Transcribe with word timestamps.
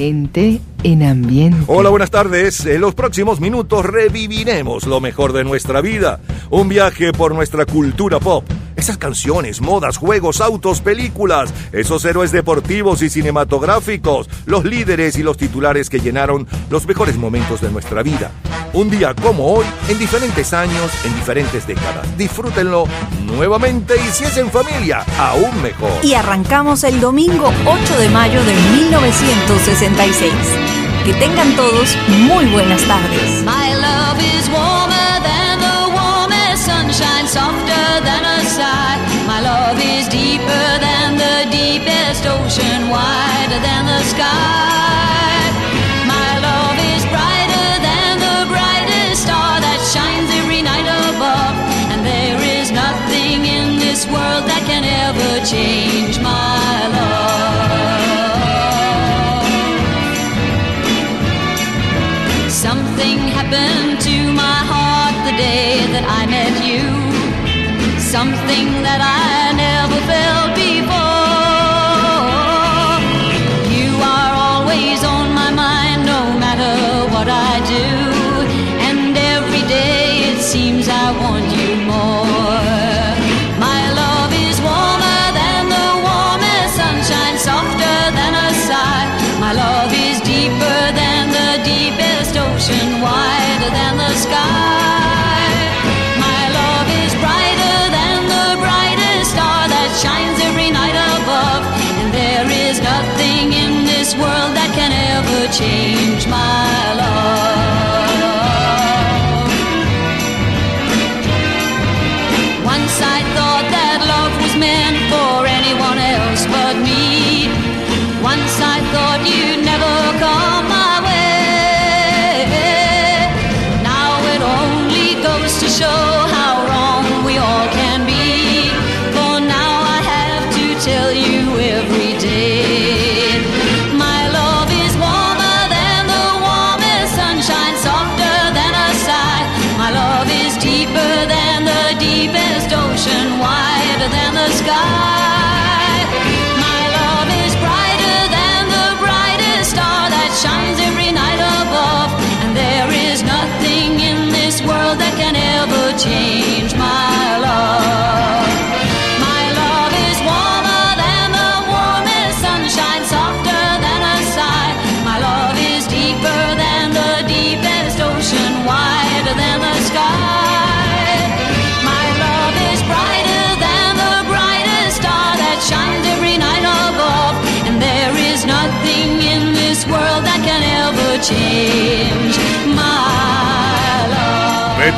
Gente 0.00 0.60
en 0.82 1.02
ambiente. 1.02 1.64
Hola, 1.66 1.90
buenas 1.90 2.10
tardes. 2.10 2.64
En 2.64 2.80
los 2.80 2.94
próximos 2.94 3.38
minutos 3.38 3.84
reviviremos 3.84 4.86
lo 4.86 5.00
mejor 5.00 5.34
de 5.34 5.44
nuestra 5.44 5.82
vida. 5.82 6.20
Un 6.48 6.70
viaje 6.70 7.12
por 7.12 7.34
nuestra 7.34 7.66
cultura 7.66 8.18
pop. 8.18 8.44
Esas 8.76 8.96
canciones, 8.96 9.60
modas, 9.60 9.98
juegos, 9.98 10.40
autos, 10.40 10.80
películas, 10.80 11.52
esos 11.72 12.02
héroes 12.06 12.32
deportivos 12.32 13.02
y 13.02 13.10
cinematográficos, 13.10 14.30
los 14.46 14.64
líderes 14.64 15.18
y 15.18 15.22
los 15.22 15.36
titulares 15.36 15.90
que 15.90 16.00
llenaron 16.00 16.46
los 16.70 16.86
mejores 16.86 17.18
momentos 17.18 17.60
de 17.60 17.70
nuestra 17.70 18.02
vida. 18.02 18.30
Un 18.72 18.88
día 18.88 19.14
como 19.14 19.46
hoy, 19.54 19.66
en 19.88 19.98
diferentes 19.98 20.52
años, 20.52 20.92
en 21.04 21.12
diferentes 21.16 21.66
décadas. 21.66 22.06
Disfrútenlo 22.16 22.84
nuevamente 23.24 23.96
y 23.96 24.12
si 24.12 24.22
es 24.24 24.36
en 24.36 24.48
familia, 24.48 25.04
aún 25.18 25.60
mejor. 25.60 25.90
Y 26.04 26.14
arrancamos 26.14 26.84
el 26.84 27.00
domingo 27.00 27.52
8 27.66 27.98
de 27.98 28.08
mayo 28.10 28.40
de 28.44 28.54
1966. 28.54 30.32
Que 31.04 31.12
tengan 31.14 31.56
todos 31.56 31.96
muy 32.08 32.46
buenas 32.46 32.82
tardes. 32.82 33.42
My 33.44 33.74
love 33.74 34.20
is 34.20 34.48
warmer 34.48 35.20
than 35.24 35.58
the 35.58 35.90
warmest 35.92 36.64
sunshine, 36.64 37.26
softer 37.26 38.00
than 38.04 38.24
a 38.24 38.44
sigh. 38.44 38.98
My 39.26 39.40
love 39.40 39.80
is 39.82 40.08
deeper 40.08 40.78
than 40.78 41.16
the 41.16 41.50
deepest 41.50 42.24
ocean, 42.24 42.88
wider 42.88 43.60
than 43.62 43.86
the 43.86 44.04
sky. 44.04 45.29
Change 55.44 56.18
my 56.20 56.88
love. 56.94 57.30
Something 62.50 63.18
happened 63.38 64.00
to 64.02 64.32
my 64.32 64.58
heart 64.72 65.14
the 65.24 65.36
day 65.36 65.86
that 65.94 66.04
I 66.04 66.26
met 66.26 66.54
you. 66.70 66.84
Something 67.98 68.82
that 68.82 69.00
I 69.00 69.52
never 69.56 69.98
felt 70.10 70.39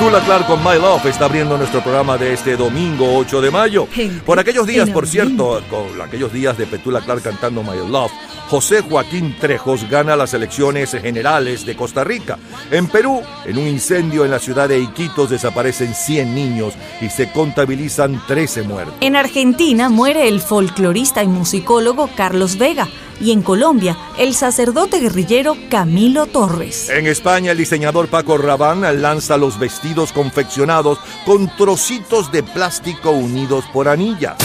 Petula 0.02 0.20
Clark 0.24 0.46
con 0.48 0.64
My 0.64 0.80
Love 0.80 1.06
está 1.06 1.26
abriendo 1.26 1.56
nuestro 1.56 1.80
programa 1.80 2.18
de 2.18 2.32
este 2.32 2.56
domingo 2.56 3.18
8 3.18 3.40
de 3.40 3.52
mayo. 3.52 3.86
Por 4.26 4.36
aquellos 4.40 4.66
días, 4.66 4.90
por 4.90 5.06
cierto, 5.06 5.62
con 5.70 6.00
aquellos 6.00 6.32
días 6.32 6.58
de 6.58 6.66
Petula 6.66 7.00
Clark 7.02 7.22
cantando 7.22 7.62
My 7.62 7.88
Love, 7.88 8.10
José 8.48 8.80
Joaquín 8.80 9.36
Trejos 9.40 9.88
gana 9.88 10.16
las 10.16 10.34
elecciones 10.34 10.90
generales 10.90 11.64
de 11.64 11.76
Costa 11.76 12.02
Rica. 12.02 12.36
En 12.72 12.88
Perú, 12.88 13.22
en 13.44 13.58
un 13.58 13.68
incendio 13.68 14.24
en 14.24 14.32
la 14.32 14.40
ciudad 14.40 14.68
de 14.68 14.80
Iquitos 14.80 15.30
desaparecen 15.30 15.94
100 15.94 16.34
niños 16.34 16.74
y 17.00 17.08
se 17.08 17.30
contabilizan 17.30 18.20
13 18.26 18.62
muertos. 18.62 18.96
En 19.00 19.14
Argentina 19.14 19.88
muere 19.88 20.26
el 20.26 20.40
folclorista 20.40 21.22
y 21.22 21.28
musicólogo 21.28 22.10
Carlos 22.16 22.58
Vega. 22.58 22.88
Y 23.20 23.30
en 23.30 23.42
Colombia, 23.42 23.96
el 24.18 24.34
sacerdote 24.34 24.98
guerrillero 24.98 25.56
Camilo 25.70 26.26
Torres. 26.26 26.88
En 26.90 27.06
España, 27.06 27.52
el 27.52 27.58
diseñador 27.58 28.08
Paco 28.08 28.36
Rabanne 28.36 28.92
lanza 28.94 29.36
los 29.36 29.60
vestidos 29.60 29.91
confeccionados 30.12 30.98
con 31.26 31.54
trocitos 31.56 32.32
de 32.32 32.42
plástico 32.42 33.10
unidos 33.10 33.64
por 33.72 33.88
anillas. 33.88 34.36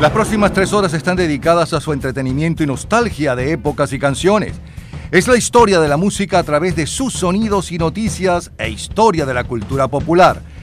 Las 0.00 0.12
próximas 0.12 0.52
tres 0.52 0.72
horas 0.72 0.94
están 0.94 1.16
dedicadas 1.16 1.74
a 1.74 1.80
su 1.80 1.92
entretenimiento 1.92 2.62
y 2.62 2.66
nostalgia 2.66 3.36
de 3.36 3.52
épocas 3.52 3.92
y 3.92 3.98
canciones. 3.98 4.54
Es 5.10 5.26
la 5.26 5.36
historia 5.36 5.80
de 5.80 5.88
la 5.88 5.96
música 5.96 6.38
a 6.38 6.42
través 6.44 6.76
de 6.76 6.86
sus 6.86 7.12
sonidos 7.12 7.72
y 7.72 7.78
noticias 7.78 8.52
e 8.56 8.70
historia 8.70 9.26
de 9.26 9.34
la 9.34 9.44
cultura 9.44 9.88
popular. 9.88 10.40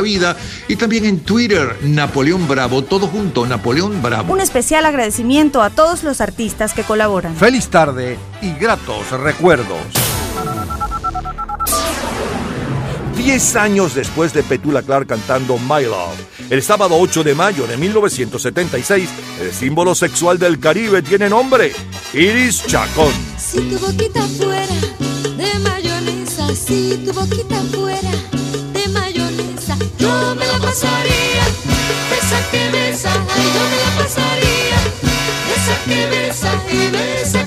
vida 0.00 0.36
y 0.68 0.76
también 0.76 1.04
en 1.04 1.20
Twitter, 1.20 1.76
Napoleón 1.82 2.48
Bravo, 2.48 2.82
todo 2.82 3.06
junto, 3.06 3.46
Napoleón 3.46 4.02
Bravo. 4.02 4.32
Un 4.32 4.40
especial 4.40 4.86
agradecimiento 4.86 5.62
a 5.62 5.70
todos 5.70 6.02
los 6.02 6.20
artistas 6.20 6.72
que 6.72 6.82
colaboran. 6.82 7.36
Feliz 7.36 7.68
tarde 7.68 8.18
y 8.42 8.52
gratos 8.54 9.10
recuerdos. 9.10 9.78
Diez 13.16 13.56
años 13.56 13.94
después 13.94 14.34
de 14.34 14.42
Petula 14.42 14.82
Clark 14.82 15.06
cantando 15.06 15.56
My 15.56 15.84
Love, 15.84 16.18
el 16.50 16.62
sábado 16.62 16.96
8 16.98 17.24
de 17.24 17.34
mayo 17.34 17.66
de 17.66 17.76
1976, 17.76 19.08
el 19.40 19.52
símbolo 19.52 19.94
sexual 19.94 20.38
del 20.38 20.58
Caribe 20.60 21.00
tiene 21.00 21.30
nombre, 21.30 21.72
Iris 22.12 22.66
Chacón. 22.66 23.12
Si 23.38 23.60
tu 23.60 23.78
boquita 23.78 24.20
fuera 24.20 24.74
de 25.38 25.58
mayonesa, 25.60 26.54
si 26.54 27.02
tu 27.04 27.12
boquita 27.12 27.56
fuera 27.72 28.10
me 30.36 30.46
la 30.46 30.58
pasaría 30.58 31.44
esa 32.24 32.50
que 32.50 32.68
besa, 32.70 33.10
ay 33.12 33.46
yo 33.54 33.62
me 33.70 33.76
la 33.84 33.90
pasaría. 34.02 34.78
Esa 35.56 35.76
que 35.84 36.06
besa 36.06 36.50
y 36.70 36.88
besa, 36.88 37.43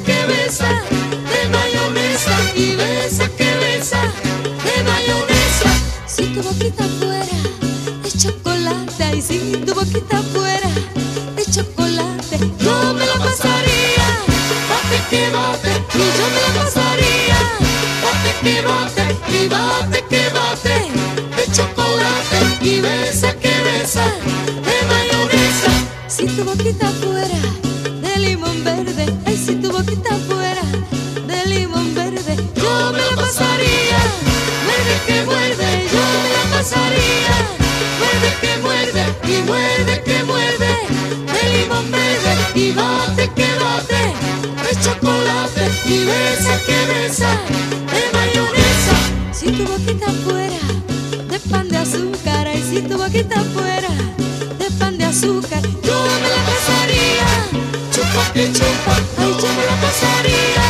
Chupa 58.53 58.95
chupa, 59.15 59.47
ay 59.47 59.55
me 59.57 59.65
la 59.65 59.75
pasaría. 59.81 60.65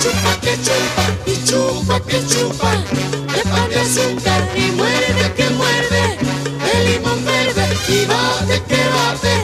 Chupa 0.00 0.40
que 0.40 0.54
chupa 0.66 1.04
y 1.26 1.44
chupa 1.44 2.00
que 2.00 2.26
chupa. 2.26 2.70
De 3.34 3.42
pan 3.50 3.68
de 3.68 3.80
azúcar 3.80 4.48
y 4.56 4.70
muerde 4.72 5.32
que 5.36 5.50
muerde. 5.50 6.18
De 6.64 6.90
limón 6.90 7.24
verde 7.24 7.66
y 7.88 8.06
bate 8.06 8.62
que 8.68 8.82
bate 8.96 9.34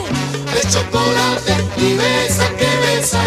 de. 0.53 0.69
Chocolate 0.69 1.55
y 1.77 1.93
besa 1.95 2.49
que 2.57 2.69
besa. 2.85 3.21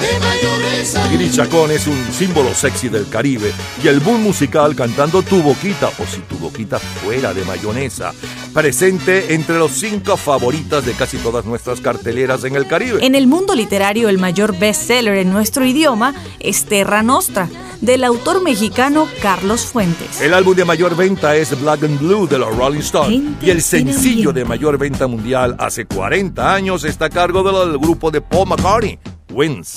De 0.00 0.18
mayonesa. 0.20 1.08
Giri 1.10 1.30
Chacón 1.30 1.70
es 1.70 1.86
un 1.86 2.12
símbolo 2.12 2.54
sexy 2.54 2.88
del 2.88 3.08
Caribe 3.08 3.52
y 3.82 3.88
el 3.88 4.00
boom 4.00 4.22
musical 4.22 4.74
cantando 4.74 5.22
Tu 5.22 5.42
Boquita 5.42 5.88
o 5.98 6.06
si 6.06 6.20
tu 6.22 6.38
boquita 6.38 6.78
fuera 6.78 7.32
de 7.32 7.44
mayonesa, 7.44 8.12
presente 8.52 9.34
entre 9.34 9.58
los 9.58 9.72
cinco 9.72 10.16
favoritas 10.16 10.84
de 10.84 10.92
casi 10.92 11.16
todas 11.18 11.44
nuestras 11.44 11.80
carteleras 11.80 12.44
en 12.44 12.56
el 12.56 12.66
Caribe. 12.66 13.04
En 13.04 13.14
el 13.14 13.26
mundo 13.26 13.54
literario, 13.54 14.08
el 14.08 14.18
mayor 14.18 14.58
bestseller 14.58 15.18
en 15.18 15.32
nuestro 15.32 15.64
idioma 15.64 16.14
es 16.38 16.64
Terra 16.64 17.02
Nostra, 17.02 17.48
del 17.80 18.04
autor 18.04 18.42
mexicano 18.42 19.08
Carlos 19.20 19.66
Fuentes. 19.66 20.20
El 20.20 20.34
álbum 20.34 20.54
de 20.54 20.64
mayor 20.64 20.96
venta 20.96 21.34
es 21.34 21.58
Black 21.60 21.84
and 21.84 21.98
Blue 21.98 22.26
de 22.26 22.38
los 22.38 22.56
Rolling 22.56 22.80
Stones 22.80 23.22
y 23.42 23.50
el 23.50 23.62
sencillo 23.62 24.32
de 24.32 24.44
mayor 24.44 24.78
venta 24.78 25.06
mundial 25.06 25.56
hace 25.58 25.86
40 25.86 26.54
años 26.54 26.84
está 26.84 27.06
a 27.06 27.10
cargo 27.10 27.42
del 27.42 27.78
grupo 27.78 28.10
de 28.10 28.20
Paul 28.20 28.48
McCartney, 28.48 28.98
Wins. 29.32 29.74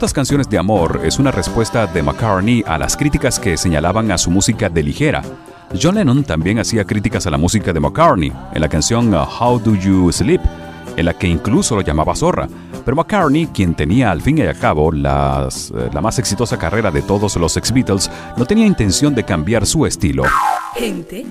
Tontas 0.00 0.14
Canciones 0.14 0.48
de 0.48 0.56
Amor 0.56 1.02
es 1.04 1.18
una 1.18 1.30
respuesta 1.30 1.86
de 1.86 2.02
McCartney 2.02 2.64
a 2.66 2.78
las 2.78 2.96
críticas 2.96 3.38
que 3.38 3.58
señalaban 3.58 4.10
a 4.10 4.16
su 4.16 4.30
música 4.30 4.70
de 4.70 4.82
ligera. 4.82 5.20
John 5.78 5.96
Lennon 5.96 6.24
también 6.24 6.58
hacía 6.58 6.86
críticas 6.86 7.26
a 7.26 7.30
la 7.30 7.36
música 7.36 7.70
de 7.70 7.80
McCartney 7.80 8.32
en 8.54 8.60
la 8.62 8.68
canción 8.70 9.12
uh, 9.12 9.18
How 9.18 9.58
Do 9.58 9.74
You 9.74 10.10
Sleep, 10.10 10.40
en 10.96 11.04
la 11.04 11.12
que 11.12 11.26
incluso 11.26 11.76
lo 11.76 11.82
llamaba 11.82 12.14
zorra. 12.14 12.48
Pero 12.82 12.96
McCartney, 12.96 13.48
quien 13.48 13.74
tenía 13.74 14.10
al 14.10 14.22
fin 14.22 14.38
y 14.38 14.40
al 14.40 14.58
cabo 14.58 14.90
las, 14.90 15.70
eh, 15.70 15.90
la 15.92 16.00
más 16.00 16.18
exitosa 16.18 16.56
carrera 16.56 16.90
de 16.90 17.02
todos 17.02 17.36
los 17.36 17.58
ex-Beatles, 17.58 18.10
no 18.38 18.46
tenía 18.46 18.64
intención 18.64 19.14
de 19.14 19.24
cambiar 19.24 19.66
su 19.66 19.84
estilo. 19.84 20.22
Gente 20.76 21.26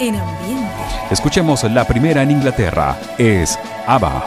en 0.00 0.16
ambiente. 0.16 0.70
Escuchemos 1.10 1.64
la 1.64 1.86
primera 1.86 2.22
en 2.22 2.32
Inglaterra, 2.32 2.94
es 3.16 3.58
ABBA. 3.86 4.26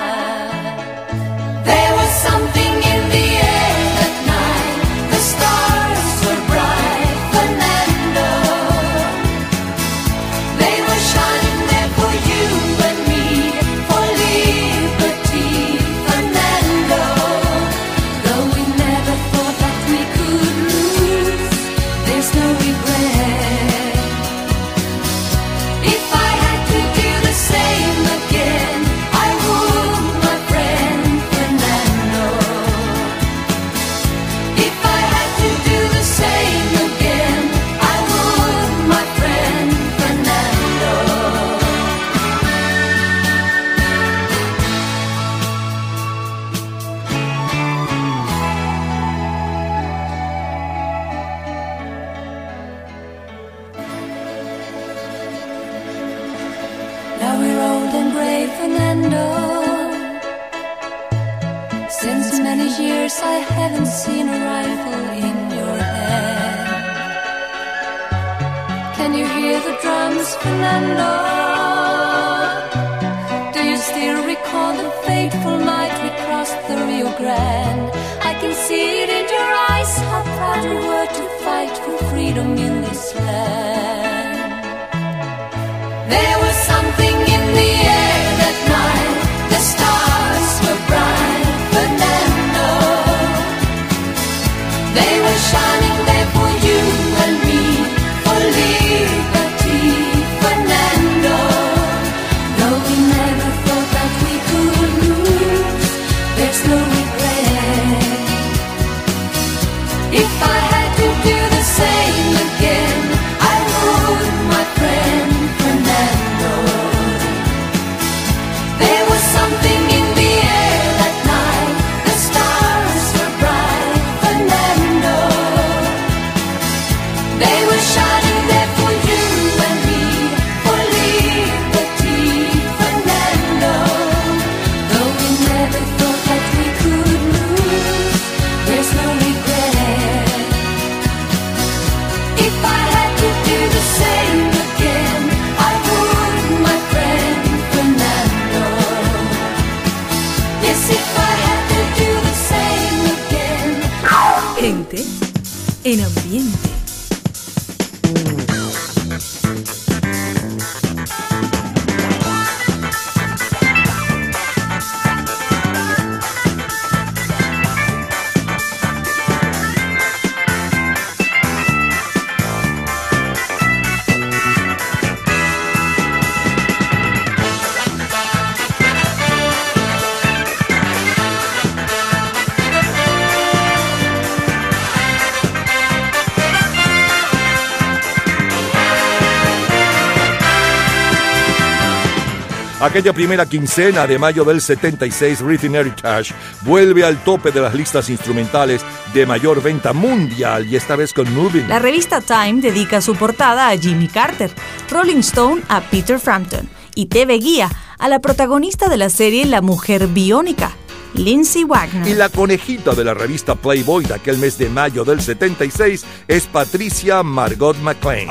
Aquella 192.81 193.13
primera 193.13 193.45
quincena 193.45 194.07
de 194.07 194.17
mayo 194.17 194.43
del 194.43 194.59
76, 194.59 195.41
Rhythm 195.41 195.75
Heritage 195.75 196.33
vuelve 196.63 197.05
al 197.05 197.23
tope 197.23 197.51
de 197.51 197.61
las 197.61 197.75
listas 197.75 198.09
instrumentales 198.09 198.81
de 199.13 199.27
mayor 199.27 199.61
venta 199.61 199.93
mundial 199.93 200.65
y 200.65 200.75
esta 200.75 200.95
vez 200.95 201.13
con 201.13 201.31
Moving. 201.31 201.69
La 201.69 201.77
revista 201.77 202.21
Time 202.21 202.59
dedica 202.59 202.99
su 202.99 203.15
portada 203.15 203.69
a 203.69 203.77
Jimmy 203.77 204.07
Carter, 204.07 204.49
Rolling 204.89 205.19
Stone 205.19 205.61
a 205.69 205.81
Peter 205.81 206.19
Frampton 206.19 206.67
y 206.95 207.05
TV 207.05 207.37
Guía 207.37 207.69
a 207.99 208.09
la 208.09 208.17
protagonista 208.17 208.89
de 208.89 208.97
la 208.97 209.11
serie 209.11 209.45
La 209.45 209.61
Mujer 209.61 210.07
Biónica. 210.07 210.71
Lindsay 211.13 211.65
Wagner. 211.65 212.07
Y 212.07 212.15
la 212.15 212.29
conejita 212.29 212.95
de 212.95 213.03
la 213.03 213.13
revista 213.13 213.53
Playboy 213.53 214.05
de 214.05 214.15
aquel 214.15 214.37
mes 214.37 214.57
de 214.57 214.69
mayo 214.69 215.03
del 215.03 215.21
76 215.21 216.03
es 216.27 216.47
Patricia 216.47 217.21
Margot 217.21 217.77
McLean. 217.77 218.29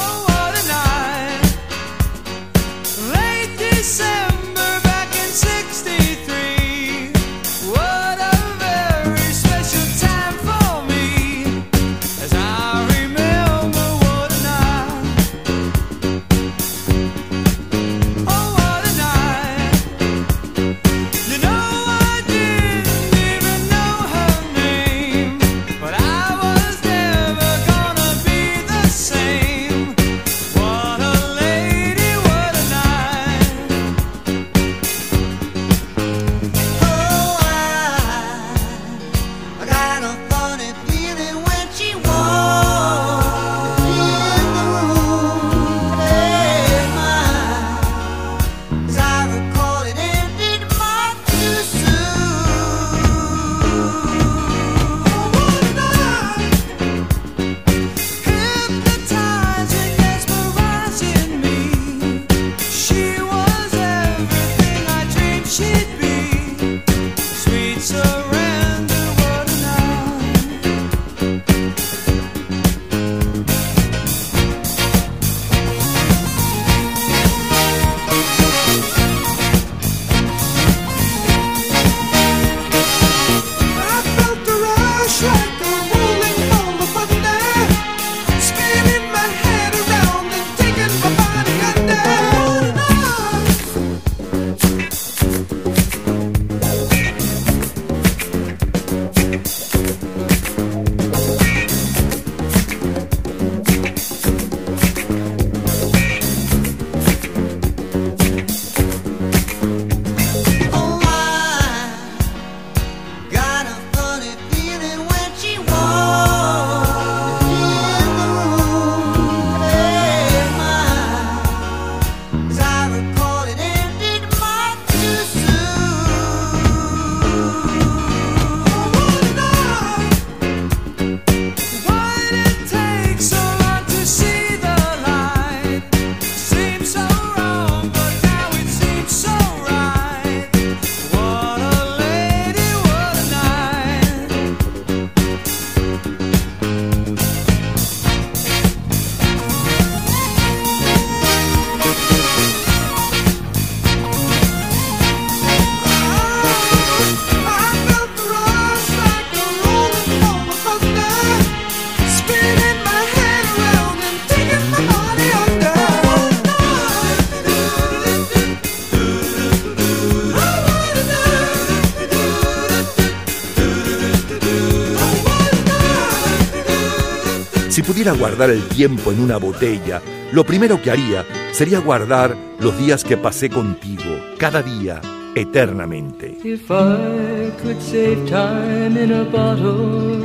Pudiera 177.91 178.13
guardar 178.13 178.51
el 178.51 178.63
tiempo 178.69 179.11
en 179.11 179.19
una 179.19 179.37
botella, 179.39 180.01
lo 180.31 180.45
primero 180.45 180.81
que 180.81 180.93
haría 180.93 181.27
sería 181.51 181.81
guardar 181.81 182.37
los 182.61 182.79
días 182.79 183.03
que 183.03 183.17
pasé 183.17 183.51
contigo, 183.51 184.17
cada 184.39 184.63
día, 184.63 185.01
eternamente. 185.35 186.39
If 186.45 186.71
I 186.71 187.51
could 187.61 187.81
save 187.81 188.31
time 188.31 188.97
in 188.97 189.13
a 189.13 189.25
bottle, 189.25 190.21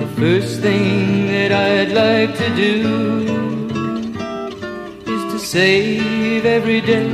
the 0.00 0.08
first 0.16 0.60
thing 0.60 1.28
that 1.28 1.52
I'd 1.52 1.92
like 1.92 2.36
to 2.36 2.50
do 2.56 3.22
is 5.06 5.32
to 5.32 5.38
save 5.38 6.44
every 6.44 6.80
day 6.80 7.08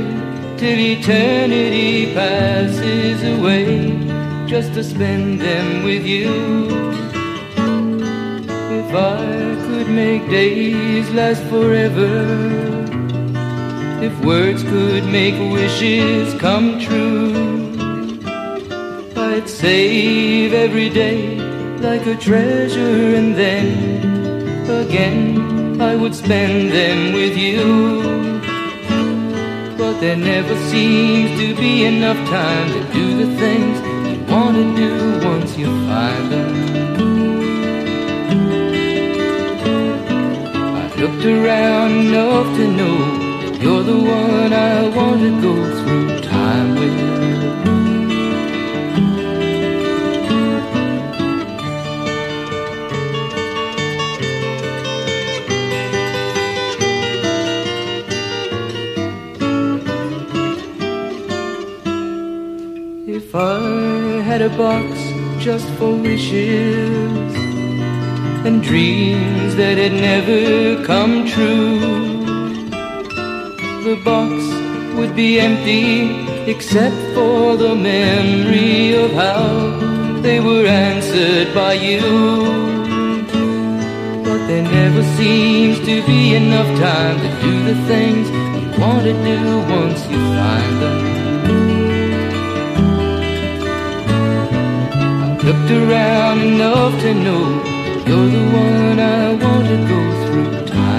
till 0.57 0.79
eternity 0.79 2.11
passes 2.15 3.21
away, 3.37 3.93
just 4.47 4.73
to 4.73 4.83
spend 4.83 5.39
them 5.39 5.83
with 5.83 6.03
you. 6.07 7.04
Could 9.85 9.93
make 9.93 10.27
days 10.31 11.07
last 11.11 11.43
forever. 11.43 12.09
If 14.01 14.13
words 14.25 14.63
could 14.63 15.05
make 15.05 15.35
wishes 15.53 16.33
come 16.41 16.79
true, 16.79 17.69
I'd 19.15 19.47
save 19.47 20.53
every 20.53 20.89
day 20.89 21.37
like 21.81 22.07
a 22.07 22.15
treasure, 22.15 23.15
and 23.15 23.35
then 23.35 23.67
again 24.67 25.79
I 25.79 25.95
would 25.95 26.15
spend 26.15 26.71
them 26.71 27.13
with 27.13 27.37
you. 27.37 27.61
But 29.77 29.99
there 29.99 30.17
never 30.17 30.55
seems 30.71 31.29
to 31.39 31.55
be 31.55 31.85
enough 31.85 32.17
time 32.27 32.67
to 32.73 32.81
do 32.91 33.05
the 33.23 33.37
things 33.37 33.77
you 34.09 34.33
want 34.33 34.55
to 34.55 34.75
do 34.75 35.27
once 35.27 35.55
you 35.55 35.67
find 35.85 36.34
around 41.25 41.91
enough 41.91 42.55
to 42.55 42.67
know 42.67 42.97
you're 43.59 43.83
the 43.83 43.97
one 43.97 44.53
I 44.53 44.87
want 44.95 45.21
to 45.21 45.41
go 45.41 45.55
through 45.79 46.21
time 46.21 46.75
with. 46.75 47.15
If 63.07 63.33
I 63.33 64.21
had 64.21 64.41
a 64.41 64.49
box 64.49 64.85
just 65.43 65.67
for 65.77 65.95
wishes 65.95 67.44
and 68.45 68.61
dreams 68.61 69.55
that 69.55 69.75
had 69.79 69.93
never 69.93 70.83
come 70.85 71.27
true, 71.27 71.79
the 73.83 73.99
box 74.05 74.31
would 74.95 75.15
be 75.15 75.39
empty 75.39 76.11
except 76.49 76.95
for 77.15 77.57
the 77.57 77.75
memory 77.75 78.93
of 78.93 79.11
how 79.13 80.19
they 80.21 80.39
were 80.39 80.67
answered 80.67 81.55
by 81.55 81.73
you. 81.73 82.01
But 84.23 84.45
there 84.45 84.63
never 84.63 85.03
seems 85.17 85.79
to 85.79 86.05
be 86.05 86.35
enough 86.35 86.69
time 86.79 87.17
to 87.25 87.29
do 87.41 87.63
the 87.63 87.77
things 87.87 88.29
you 88.29 88.79
want 88.79 89.05
to 89.05 89.13
do 89.13 89.39
once 89.79 90.01
you 90.05 90.19
find 90.37 90.81
them. 90.83 90.99
I 95.23 95.37
looked 95.47 95.71
around 95.71 96.41
enough 96.41 97.01
to 97.01 97.13
know 97.15 97.74
you're 98.07 98.29
the 98.29 98.37
one 98.37 98.99
I 98.99 99.33
want 99.43 99.67
to 99.67 99.77
go 99.87 99.99
through 100.25 100.65
time. 100.65 100.95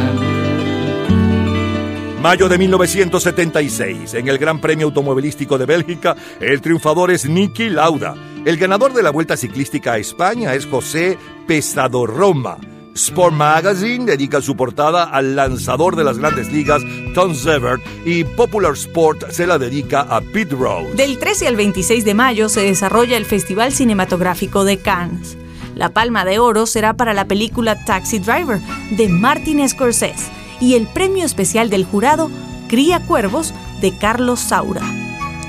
Mayo 2.21 2.49
de 2.49 2.59
1976, 2.59 4.15
en 4.15 4.29
el 4.29 4.39
Gran 4.39 4.61
Premio 4.61 4.87
Automovilístico 4.87 5.59
de 5.59 5.67
Bélgica, 5.67 6.17
el 6.41 6.61
triunfador 6.61 7.13
es 7.13 7.29
Niki 7.29 7.69
Lauda. 7.69 8.15
El 8.45 8.57
ganador 8.57 8.93
de 8.93 9.03
la 9.03 9.11
Vuelta 9.11 9.37
Ciclística 9.37 9.93
a 9.93 9.99
España 9.99 10.55
es 10.55 10.67
José 10.67 11.19
Pesado 11.47 12.07
Roma. 12.07 12.59
Sport 12.95 13.35
Magazine 13.35 14.07
dedica 14.07 14.41
su 14.41 14.57
portada 14.57 15.05
al 15.05 15.37
lanzador 15.37 15.97
de 15.97 16.05
las 16.05 16.19
grandes 16.19 16.51
ligas, 16.51 16.83
Tom 17.15 17.35
Zevert, 17.35 17.83
y 18.07 18.25
Popular 18.25 18.73
Sport 18.73 19.31
se 19.31 19.47
la 19.47 19.59
dedica 19.59 20.01
a 20.01 20.21
Pete 20.21 20.55
Rose. 20.55 20.95
Del 20.95 21.19
13 21.19 21.47
al 21.47 21.57
26 21.57 22.05
de 22.05 22.15
mayo 22.15 22.49
se 22.49 22.63
desarrolla 22.63 23.17
el 23.19 23.27
Festival 23.27 23.73
Cinematográfico 23.73 24.65
de 24.65 24.79
Cannes. 24.79 25.37
La 25.77 25.91
palma 25.91 26.25
de 26.25 26.39
oro 26.39 26.65
será 26.65 26.95
para 26.95 27.13
la 27.13 27.27
película 27.27 27.85
Taxi 27.85 28.19
Driver 28.19 28.61
de 28.93 29.11
Martin 29.11 29.69
Scorsese 29.69 30.31
y 30.59 30.73
el 30.75 30.87
premio 30.87 31.27
especial 31.27 31.69
del 31.69 31.85
jurado 31.85 32.31
Cría 32.67 33.01
Cuervos 33.01 33.53
de 33.83 33.93
Carlos 33.99 34.41
Saura. 34.41 34.81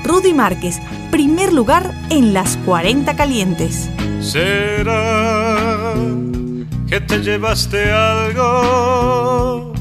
Rudy 0.04 0.34
Márquez, 0.34 0.80
primer 1.10 1.54
lugar 1.54 1.94
en 2.10 2.34
las 2.34 2.58
40 2.66 3.16
calientes. 3.16 3.88
¿Será 4.20 5.94
que 6.86 7.00
te 7.00 7.20
llevaste 7.20 7.90
algo 7.90 9.72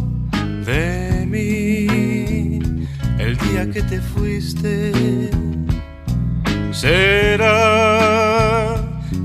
de 0.66 1.26
mí 1.28 2.60
el 3.20 3.38
día 3.38 3.70
que 3.70 3.82
te 3.82 4.00
fuiste? 4.00 5.30
¿Será 6.72 8.67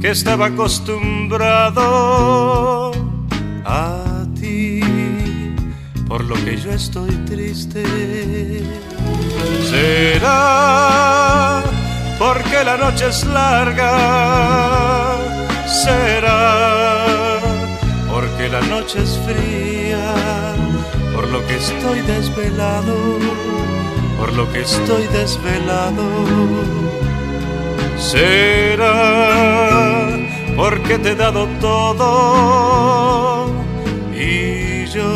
que 0.00 0.10
estaba 0.10 0.46
acostumbrado 0.46 2.92
a 3.64 4.24
ti 4.38 4.80
por 6.08 6.24
lo 6.24 6.34
que 6.44 6.56
yo 6.56 6.72
estoy 6.72 7.10
triste? 7.26 7.84
¿Será 9.70 11.62
porque 12.18 12.64
la 12.64 12.76
noche 12.76 13.08
es 13.08 13.24
larga? 13.24 15.16
¿Será 15.66 17.38
porque 18.10 18.48
la 18.48 18.60
noche 18.62 19.02
es 19.02 19.18
fría? 19.26 20.14
Por 21.14 21.28
lo 21.28 21.46
que 21.46 21.56
estoy 21.56 22.00
desvelado, 22.00 23.18
por 24.18 24.32
lo 24.34 24.50
que 24.52 24.60
estoy 24.60 25.06
desvelado. 25.08 26.02
¿Será 28.10 28.98
porque 30.56 30.98
te 30.98 31.10
he 31.10 31.14
dado 31.14 31.46
todo 31.60 33.50
y 34.14 34.86
yo 34.86 35.10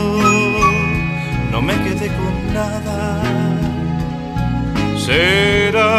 no 1.53 1.61
me 1.61 1.75
quedé 1.85 2.09
con 2.19 2.55
nada? 2.55 3.27
será 5.07 5.93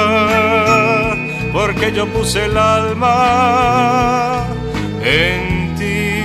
porque 1.54 1.92
yo 1.94 2.06
puse 2.08 2.46
el 2.46 2.58
alma 2.58 4.46
en 5.02 5.76
ti 5.80 6.24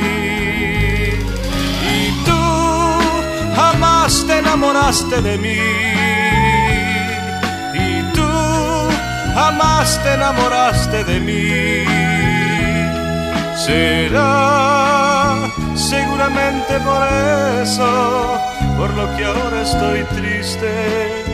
y 1.95 1.99
tú 2.27 2.43
jamás 3.55 4.25
te 4.27 4.39
enamoraste 4.39 5.23
de 5.23 5.39
mí 5.39 5.92
jamás 9.35 10.03
te 10.03 10.15
enamoraste 10.15 11.05
de 11.05 11.21
mí 11.21 11.85
será 13.67 15.51
seguramente 15.75 16.81
por 16.81 17.03
eso 17.63 18.39
por 18.77 18.91
lo 18.95 19.17
que 19.17 19.25
ahora 19.25 19.63
estoy 19.63 20.05
triste 20.17 21.33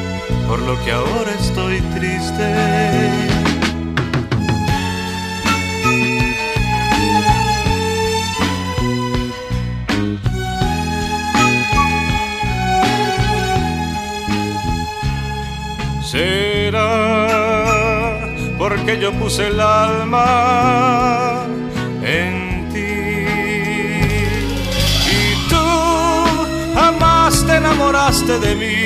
por 0.48 0.60
lo 0.62 0.82
que 0.82 0.92
ahora 0.92 1.30
estoy 1.38 1.80
triste. 1.94 3.37
Porque 18.68 18.98
yo 19.00 19.12
puse 19.14 19.46
el 19.46 19.58
alma 19.60 20.26
en 22.02 22.68
ti 22.70 23.24
y 25.10 25.48
tú 25.48 25.66
jamás 26.74 27.46
te 27.46 27.56
enamoraste 27.56 28.38
de 28.38 28.54
mí. 28.56 28.76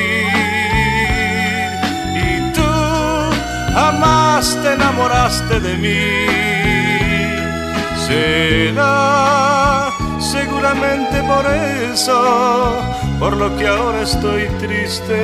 jamás 3.75 4.57
te 4.63 4.75
enamoraste 4.75 5.59
de 5.61 5.77
mí. 5.85 6.05
Será 8.07 9.91
seguramente 10.21 11.23
por 11.23 11.45
eso, 11.93 12.21
por 13.19 13.37
lo 13.37 13.57
que 13.57 13.67
ahora 13.67 14.03
estoy 14.03 14.45
triste, 14.61 15.21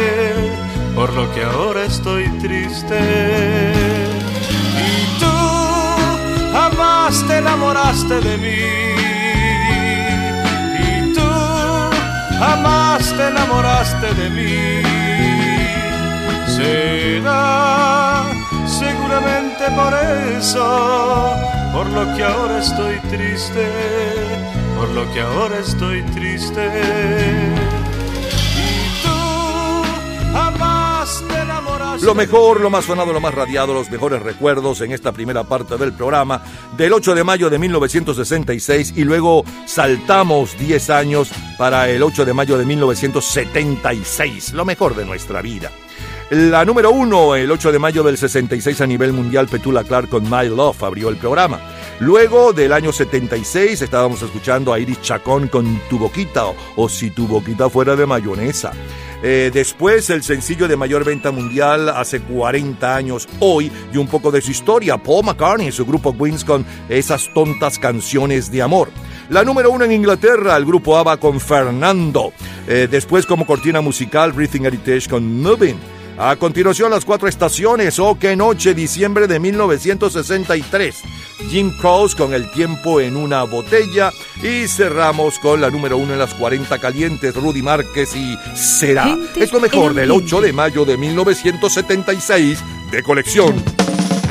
por 0.97 1.13
lo 1.13 1.33
que 1.33 1.45
ahora 1.45 1.85
estoy 1.85 2.29
triste. 2.41 4.08
Jamás 7.09 7.27
te 7.27 7.39
enamoraste 7.39 8.21
de 8.21 8.37
mí. 8.37 8.61
Y 10.79 11.15
tú 11.15 11.31
jamás 12.39 13.15
te 13.17 13.29
enamoraste 13.29 14.15
de 14.15 14.31
mí 14.31 14.83
será 16.57 18.25
seguramente 18.67 19.65
por 19.71 19.95
eso, 20.37 21.33
por 21.73 21.87
lo 21.87 22.15
que 22.15 22.25
ahora 22.25 22.59
estoy 22.59 22.99
triste, 23.09 23.67
por 24.77 24.89
lo 24.91 25.11
que 25.13 25.21
ahora 25.21 25.61
estoy 25.61 26.03
triste. 26.15 27.78
Lo 32.03 32.15
mejor, 32.15 32.61
lo 32.61 32.71
más 32.71 32.85
sonado, 32.85 33.13
lo 33.13 33.21
más 33.21 33.35
radiado, 33.35 33.75
los 33.75 33.91
mejores 33.91 34.23
recuerdos 34.23 34.81
en 34.81 34.93
esta 34.93 35.13
primera 35.13 35.45
parte 35.45 35.77
del 35.77 35.93
programa 35.93 36.43
del 36.77 36.93
8 36.93 37.15
de 37.15 37.25
mayo 37.25 37.51
de 37.51 37.59
1966 37.59 38.95
y 38.97 39.05
luego 39.05 39.45
saltamos 39.67 40.57
10 40.59 40.91
años 40.91 41.31
para 41.59 41.89
el 41.91 42.03
8 42.03 42.25
de 42.25 42.35
mayo 42.35 42.57
de 42.57 42.65
1976, 42.65 44.53
lo 44.53 44.65
mejor 44.65 44.95
de 44.95 45.05
nuestra 45.05 45.43
vida. 45.43 45.71
La 46.31 46.63
número 46.67 46.91
uno, 46.91 47.35
el 47.37 47.51
8 47.51 47.73
de 47.73 47.79
mayo 47.79 48.03
del 48.03 48.19
66 48.19 48.83
a 48.83 48.87
nivel 48.87 49.15
mundial, 49.15 49.49
Petula 49.49 49.83
Clark 49.83 50.11
con 50.11 50.25
My 50.25 50.47
Love 50.47 50.83
abrió 50.83 51.09
el 51.09 51.17
programa. 51.17 51.59
Luego 52.01 52.53
del 52.53 52.75
año 52.75 52.93
76 52.93 53.81
estábamos 53.81 54.21
escuchando 54.21 54.75
a 54.75 54.79
Iris 54.79 55.01
Chacón 55.01 55.49
con 55.49 55.81
Tu 55.89 55.99
Boquita 55.99 56.45
o, 56.77 56.89
Si 56.91 57.11
Tu 57.13 57.27
Boquita 57.27 57.71
fuera 57.71 57.97
de 57.97 58.05
mayonesa. 58.05 58.73
Eh, 59.23 59.51
después 59.55 60.11
el 60.11 60.23
sencillo 60.23 60.69
de 60.69 60.77
mayor 60.77 61.03
venta 61.03 61.31
mundial 61.31 61.89
hace 61.89 62.21
40 62.21 62.95
años 62.95 63.27
hoy 63.41 63.73
y 63.91 63.97
un 63.97 64.07
poco 64.07 64.31
de 64.31 64.43
su 64.43 64.51
historia, 64.51 64.99
Paul 64.99 65.25
McCartney 65.25 65.69
y 65.69 65.73
su 65.73 65.87
grupo 65.87 66.15
Queens 66.15 66.45
con 66.45 66.67
esas 66.91 67.33
tontas 67.33 67.79
canciones 67.79 68.51
de 68.53 68.61
amor. 68.61 68.91
La 69.31 69.45
número 69.45 69.71
uno 69.71 69.87
en 69.87 69.93
Inglaterra, 69.93 70.59
el 70.59 70.67
grupo 70.67 70.99
ABBA 70.99 71.17
con 71.17 71.41
Fernando. 71.41 72.35
Eh, 72.67 72.87
después 72.91 73.25
como 73.25 73.47
cortina 73.47 73.81
musical, 73.81 74.33
Breathing 74.33 74.67
Heritage 74.67 75.09
con 75.09 75.41
Moving. 75.41 75.97
A 76.21 76.35
continuación, 76.35 76.91
las 76.91 77.05
cuatro 77.05 77.29
estaciones. 77.29 78.01
Oh, 78.01 78.19
qué 78.19 78.35
noche, 78.35 78.75
diciembre 78.75 79.29
de 79.29 79.39
1963. 79.39 80.97
Jim 81.49 81.71
Croce 81.81 82.17
con 82.17 82.35
El 82.35 82.51
tiempo 82.51 83.01
en 83.01 83.17
una 83.17 83.45
botella. 83.45 84.13
Y 84.43 84.67
cerramos 84.67 85.39
con 85.39 85.61
la 85.61 85.71
número 85.71 85.97
uno 85.97 86.15
en 86.15 86.19
las 86.19 86.35
40 86.35 86.77
calientes, 86.81 87.37
Rudy 87.37 87.63
Márquez 87.63 88.17
y 88.17 88.37
Será. 88.57 89.05
Gente 89.05 89.45
Es 89.45 89.53
lo 89.53 89.61
mejor 89.61 89.95
del 89.95 90.11
ambiente. 90.11 90.35
8 90.35 90.41
de 90.41 90.53
mayo 90.53 90.85
de 90.85 90.97
1976 90.97 92.59
de 92.91 93.03
colección. 93.05 93.55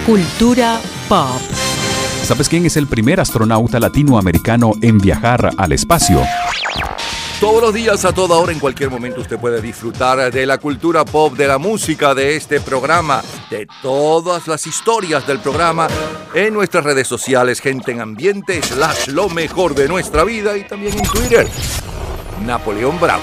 Cultura 0.06 0.82
pop. 1.08 1.40
¿Sabes 2.24 2.50
quién 2.50 2.66
es 2.66 2.76
el 2.76 2.88
primer 2.88 3.22
astronauta 3.22 3.80
latinoamericano 3.80 4.74
en 4.82 4.98
viajar 4.98 5.52
al 5.56 5.72
espacio? 5.72 6.22
Todos 7.40 7.62
los 7.62 7.72
días, 7.72 8.04
a 8.04 8.12
toda 8.14 8.36
hora, 8.38 8.52
en 8.52 8.58
cualquier 8.58 8.90
momento, 8.90 9.22
usted 9.22 9.38
puede 9.38 9.62
disfrutar 9.62 10.32
de 10.32 10.46
la 10.48 10.58
cultura 10.58 11.06
pop, 11.06 11.36
de 11.38 11.48
la 11.48 11.60
música, 11.60 12.16
de 12.16 12.36
este 12.36 12.60
programa, 12.60 13.22
de 13.52 13.68
todas 13.84 14.48
las 14.48 14.66
historias 14.66 15.28
del 15.28 15.38
programa 15.38 15.88
en 16.34 16.52
nuestras 16.56 16.84
redes 16.84 17.08
sociales, 17.08 17.62
gente 17.62 17.92
en 17.92 18.02
ambiente, 18.02 18.60
slash 18.64 19.10
lo 19.10 19.30
mejor 19.30 19.76
de 19.76 19.88
nuestra 19.88 20.24
vida 20.24 20.58
y 20.58 20.64
también 20.64 20.98
en 20.98 21.04
Twitter. 21.04 21.48
Napoleón 22.44 23.00
Bravo. 23.00 23.22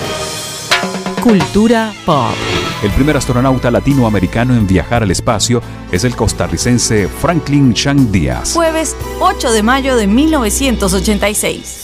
Cultura 1.21 1.93
pop. 2.07 2.37
El 2.85 2.93
primer 2.93 3.17
astronauta 3.17 3.69
latinoamericano 3.73 4.55
en 4.55 4.65
viajar 4.65 5.03
al 5.03 5.11
espacio 5.11 5.61
es 5.91 6.05
el 6.05 6.15
costarricense 6.15 7.09
Franklin 7.09 7.75
Chang 7.75 8.13
Díaz. 8.13 8.53
Jueves 8.55 8.95
8 9.19 9.51
de 9.51 9.63
mayo 9.65 9.97
de 9.97 10.07
1986. 10.07 11.84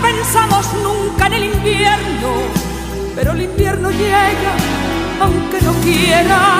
pensamos 0.21 0.65
nunca 0.83 1.25
en 1.27 1.33
el 1.33 1.43
invierno, 1.45 2.29
pero 3.15 3.31
el 3.31 3.41
invierno 3.41 3.89
llega 3.89 4.53
aunque 5.19 5.59
no 5.61 5.73
quiera. 5.81 6.59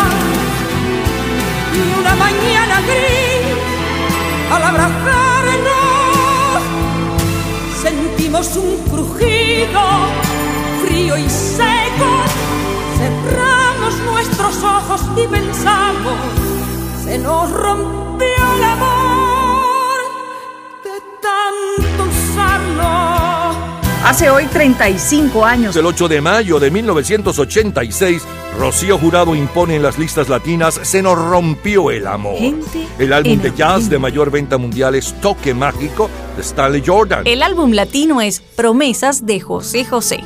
Y 1.76 1.78
una 2.00 2.16
mañana 2.16 2.82
gris, 2.82 3.56
al 4.52 4.64
abrazarnos, 4.64 6.64
sentimos 7.84 8.58
un 8.58 8.78
crujido 8.90 9.82
frío 10.84 11.16
y 11.18 11.30
seco. 11.30 12.10
Cerramos 12.98 13.94
nuestros 14.12 14.64
ojos 14.64 15.02
y 15.18 15.28
pensamos, 15.28 16.18
se 17.04 17.20
nos 17.20 17.52
rompió 17.52 18.54
el 18.58 18.64
amor 18.64 19.31
Hace 24.04 24.32
hoy 24.32 24.48
35 24.48 25.46
años. 25.46 25.76
El 25.76 25.86
8 25.86 26.08
de 26.08 26.22
mayo 26.22 26.60
de 26.60 26.72
1986, 26.72 28.24
Rocío 28.58 28.98
Jurado 28.98 29.36
impone 29.36 29.76
en 29.76 29.84
las 29.84 30.00
listas 30.00 30.28
latinas 30.28 30.80
Se 30.82 31.04
nos 31.04 31.18
rompió 31.18 31.92
el 31.92 32.08
amor. 32.08 32.36
Gente 32.36 32.88
El 32.98 33.14
álbum 33.14 33.40
de 33.40 33.54
jazz 33.56 33.90
de 33.90 34.00
mayor 34.00 34.32
venta 34.32 34.58
mundial 34.58 34.96
es 34.96 35.14
Toque 35.22 35.54
Mágico 35.54 36.10
de 36.36 36.42
Stanley 36.42 36.84
Jordan. 36.84 37.28
El 37.28 37.44
álbum 37.44 37.74
latino 37.74 38.22
es 38.22 38.42
Promesas 38.42 39.28
de 39.28 39.40
José 39.40 39.86
José. 39.86 40.24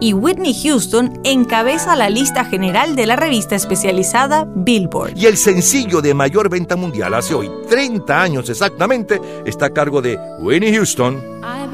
Y 0.00 0.14
Whitney 0.14 0.54
Houston 0.62 1.20
encabeza 1.22 1.96
la 1.96 2.08
lista 2.08 2.46
general 2.46 2.96
de 2.96 3.06
la 3.06 3.16
revista 3.16 3.56
especializada 3.56 4.48
Billboard. 4.54 5.18
Y 5.18 5.26
el 5.26 5.36
sencillo 5.36 6.00
de 6.00 6.14
mayor 6.14 6.48
venta 6.48 6.76
mundial 6.76 7.12
hace 7.12 7.34
hoy 7.34 7.50
30 7.68 8.22
años 8.22 8.48
exactamente 8.48 9.20
está 9.44 9.66
a 9.66 9.70
cargo 9.70 10.00
de 10.00 10.18
Winnie 10.40 10.72
Houston. 10.72 11.16
I 11.42 11.68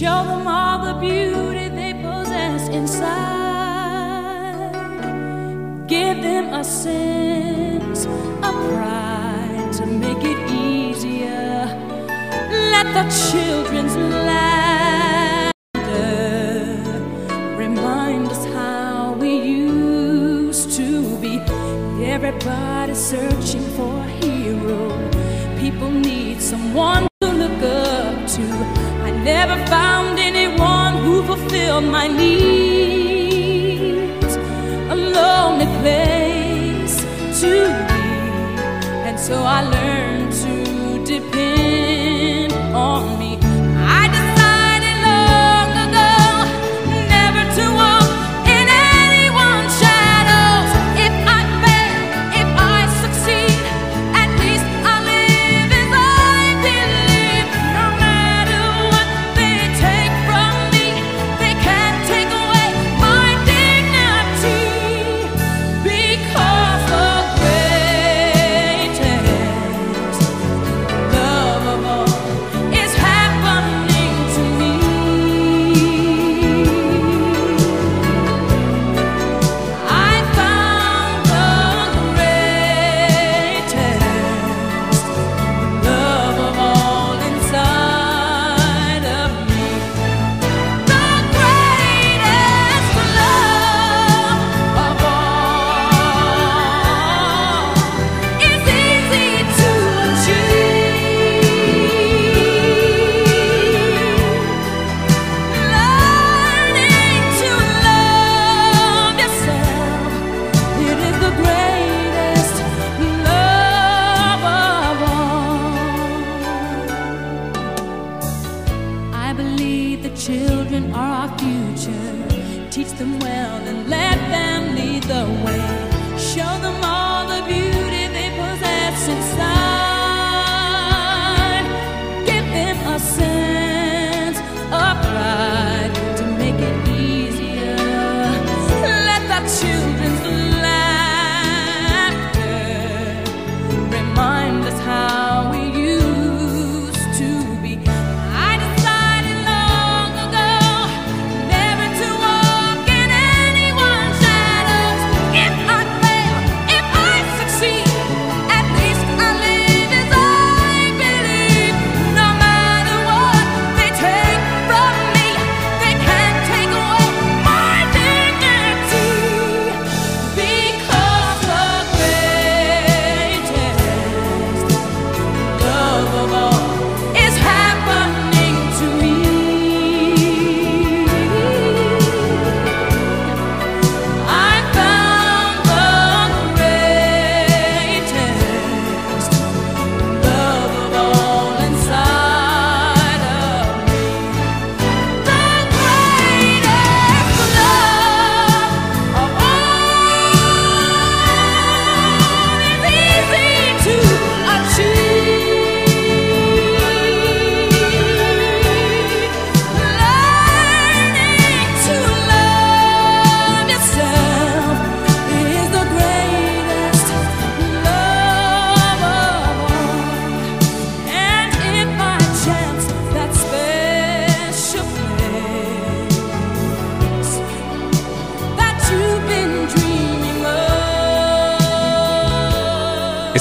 Show 0.00 0.24
them 0.24 0.48
all 0.48 0.78
the 0.86 0.94
beauty 0.98 1.68
they 1.68 1.92
possess 1.92 2.70
inside. 2.70 3.04
Give 5.86 6.22
them 6.22 6.54
a 6.54 6.64
sense 6.64 8.06
of 8.06 8.54
pride 8.72 9.70
to 9.74 9.84
make 9.84 10.24
it 10.24 10.50
easier. 10.50 11.66
Let 12.72 12.86
the 12.96 13.04
children's 13.28 13.94
laughter 14.24 15.52
remind 17.58 18.28
us 18.28 18.46
how 18.54 19.18
we 19.20 19.36
used 19.36 20.72
to 20.78 21.18
be. 21.18 21.42
Everybody 22.02 22.94
searching 22.94 23.68
for 23.76 23.98
a 23.98 24.08
hero. 24.24 24.88
People 25.58 25.90
need 25.90 26.40
someone 26.40 27.09
never 29.24 29.56
found 29.66 30.18
anyone 30.18 30.96
who 31.04 31.22
fulfilled 31.22 31.84
my 31.84 32.06
needs. 32.08 33.46
A 34.94 34.96
lonely 34.96 35.66
place 35.80 36.96
to 37.40 37.50
be. 37.88 38.02
And 39.08 39.18
so 39.18 39.42
I 39.42 39.62
learned 39.62 40.09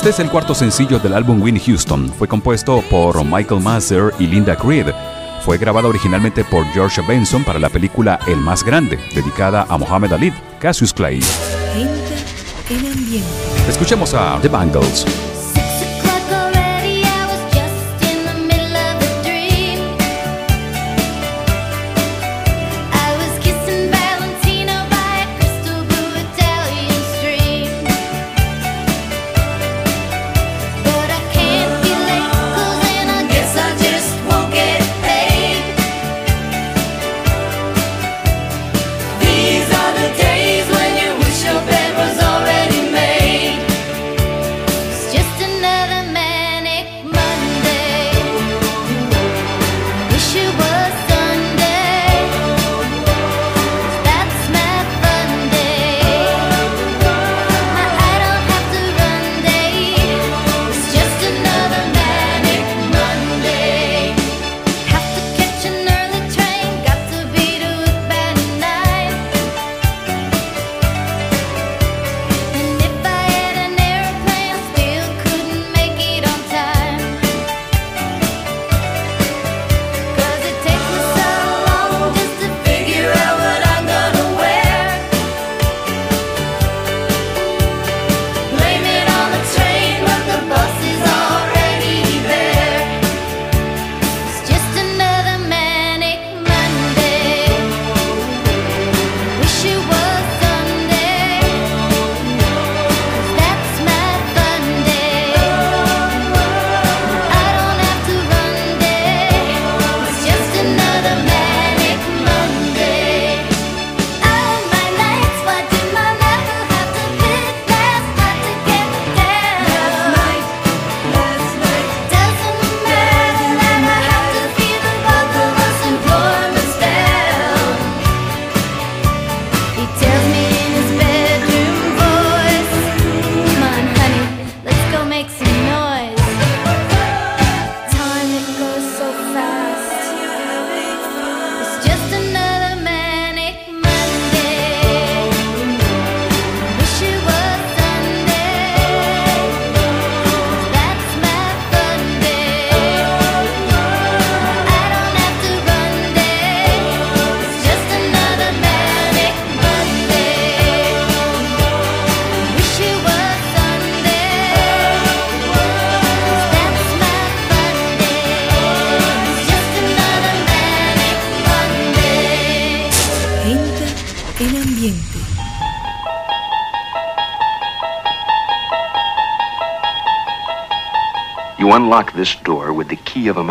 Este 0.10 0.24
es 0.24 0.26
el 0.26 0.32
cuarto 0.32 0.56
sencillo 0.56 0.98
del 0.98 1.14
álbum 1.14 1.40
Winnie 1.40 1.62
Houston. 1.64 2.10
Fue 2.10 2.28
compuesto 2.28 2.84
por 2.90 3.24
Michael 3.24 3.62
Mazer 3.62 4.12
y 4.18 4.26
Linda 4.26 4.56
Creed. 4.56 4.88
Fue 5.46 5.60
grabado 5.60 5.88
originalmente 5.88 6.44
por 6.44 6.66
George 6.74 7.00
Benson 7.08 7.44
para 7.44 7.60
la 7.60 7.70
película 7.70 8.20
El 8.26 8.38
Más 8.38 8.64
Grande, 8.64 8.98
dedicada 9.14 9.68
a 9.70 9.78
Muhammad 9.78 10.14
Ali, 10.14 10.34
Cassius 10.60 10.92
Clay. 10.96 11.20
Escuchemos 13.68 14.16
a 14.16 14.40
The 14.42 14.48
Bangles. 14.48 15.06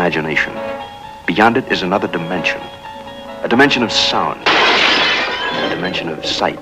Imagination. 0.09 0.53
Beyond 1.27 1.57
it 1.57 1.71
is 1.71 1.83
another 1.83 2.07
dimension. 2.07 2.59
A 3.43 3.47
dimension 3.47 3.83
of 3.83 3.91
sound. 3.91 4.37
A 4.47 5.69
dimension 5.69 6.09
of 6.09 6.25
sight. 6.25 6.59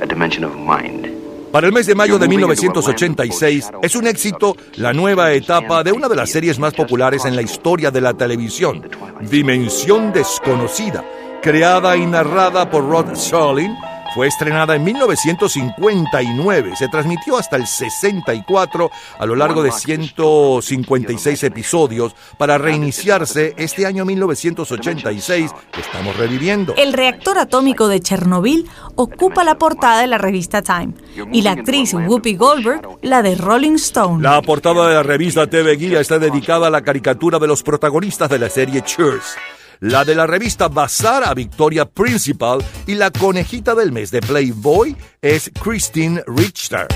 A 0.00 0.06
dimension 0.06 0.44
of 0.44 0.56
mind. 0.56 1.06
Para 1.52 1.68
el 1.68 1.72
mes 1.72 1.86
de 1.86 1.94
mayo 1.94 2.18
de 2.18 2.28
1986 2.28 3.70
es 3.80 3.94
un 3.94 4.06
éxito 4.08 4.56
la 4.74 4.92
nueva 4.92 5.32
etapa 5.32 5.82
de 5.84 5.92
una 5.92 6.08
de 6.08 6.16
las 6.16 6.30
series 6.30 6.58
más 6.58 6.74
populares 6.74 7.24
en 7.24 7.36
la 7.36 7.42
historia 7.42 7.90
de 7.90 8.00
la 8.00 8.12
televisión, 8.12 8.82
Dimensión 9.20 10.12
Desconocida, 10.12 11.04
creada 11.40 11.96
y 11.96 12.04
narrada 12.04 12.68
por 12.68 12.86
Rod 12.86 13.14
Serling. 13.14 13.72
Fue 14.16 14.28
estrenada 14.28 14.74
en 14.74 14.82
1959, 14.82 16.72
se 16.74 16.88
transmitió 16.88 17.36
hasta 17.36 17.56
el 17.56 17.66
64 17.66 18.90
a 19.18 19.26
lo 19.26 19.36
largo 19.36 19.62
de 19.62 19.70
156 19.70 21.42
episodios 21.42 22.16
para 22.38 22.56
reiniciarse 22.56 23.52
este 23.58 23.84
año 23.84 24.06
1986 24.06 25.52
que 25.70 25.80
estamos 25.82 26.16
reviviendo. 26.16 26.74
El 26.78 26.94
reactor 26.94 27.36
atómico 27.38 27.88
de 27.88 28.00
Chernobyl 28.00 28.66
ocupa 28.94 29.44
la 29.44 29.58
portada 29.58 30.00
de 30.00 30.06
la 30.06 30.16
revista 30.16 30.62
Time 30.62 30.94
y 31.30 31.42
la 31.42 31.50
actriz 31.50 31.92
Whoopi 31.92 32.36
Goldberg 32.36 32.88
la 33.02 33.20
de 33.20 33.34
Rolling 33.34 33.74
Stone. 33.74 34.22
La 34.22 34.40
portada 34.40 34.88
de 34.88 34.94
la 34.94 35.02
revista 35.02 35.46
TV 35.46 35.76
Guía 35.76 36.00
está 36.00 36.18
dedicada 36.18 36.68
a 36.68 36.70
la 36.70 36.80
caricatura 36.80 37.38
de 37.38 37.48
los 37.48 37.62
protagonistas 37.62 38.30
de 38.30 38.38
la 38.38 38.48
serie 38.48 38.80
Cheers. 38.80 39.36
La 39.80 40.04
de 40.04 40.14
la 40.14 40.26
revista 40.26 40.68
Bazar 40.68 41.24
a 41.24 41.34
Victoria 41.34 41.84
Principal 41.84 42.64
y 42.86 42.94
la 42.94 43.10
conejita 43.10 43.74
del 43.74 43.92
mes 43.92 44.10
de 44.10 44.20
Playboy 44.20 44.96
es 45.20 45.50
Christine 45.62 46.22
Richter. 46.26 46.86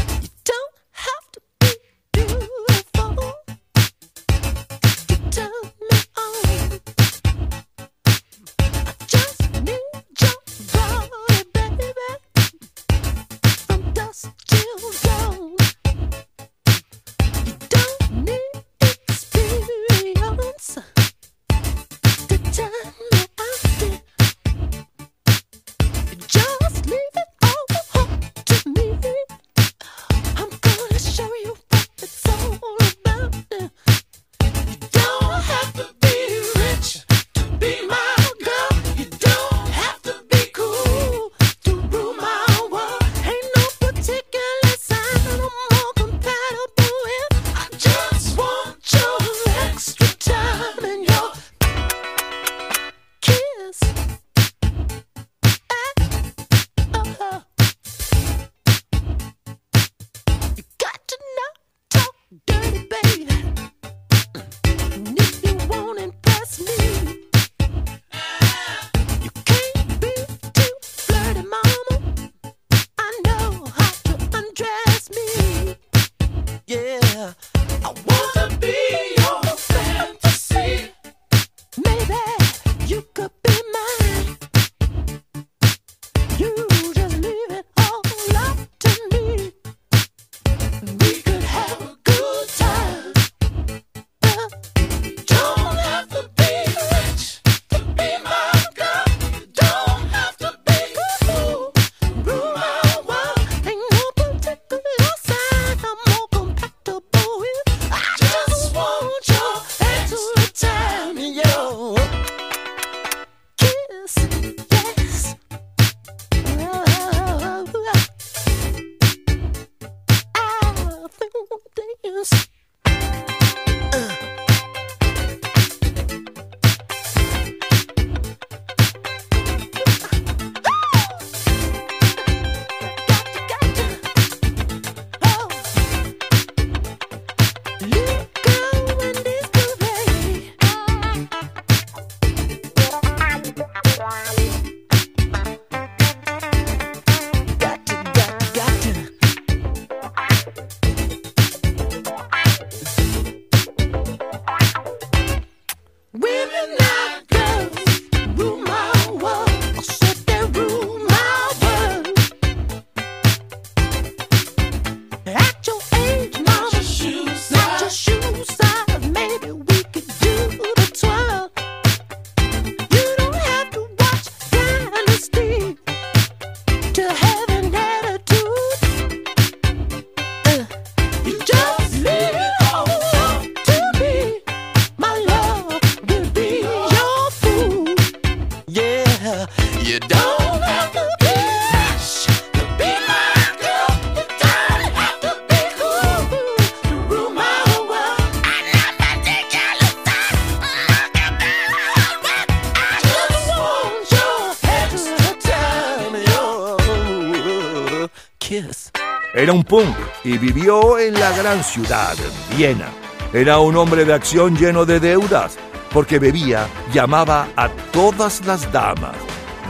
Punk 209.71 209.97
y 210.25 210.37
vivió 210.37 210.99
en 210.99 211.14
la 211.14 211.31
gran 211.31 211.62
ciudad, 211.62 212.16
Viena. 212.57 212.89
Era 213.33 213.61
un 213.61 213.77
hombre 213.77 214.05
de 214.05 214.12
acción 214.12 214.57
lleno 214.57 214.85
de 214.85 214.99
deudas, 214.99 215.57
porque 215.93 216.18
bebía, 216.18 216.66
llamaba 216.93 217.47
a 217.57 217.68
todas 217.93 218.45
las 218.45 218.71
damas. 218.73 219.14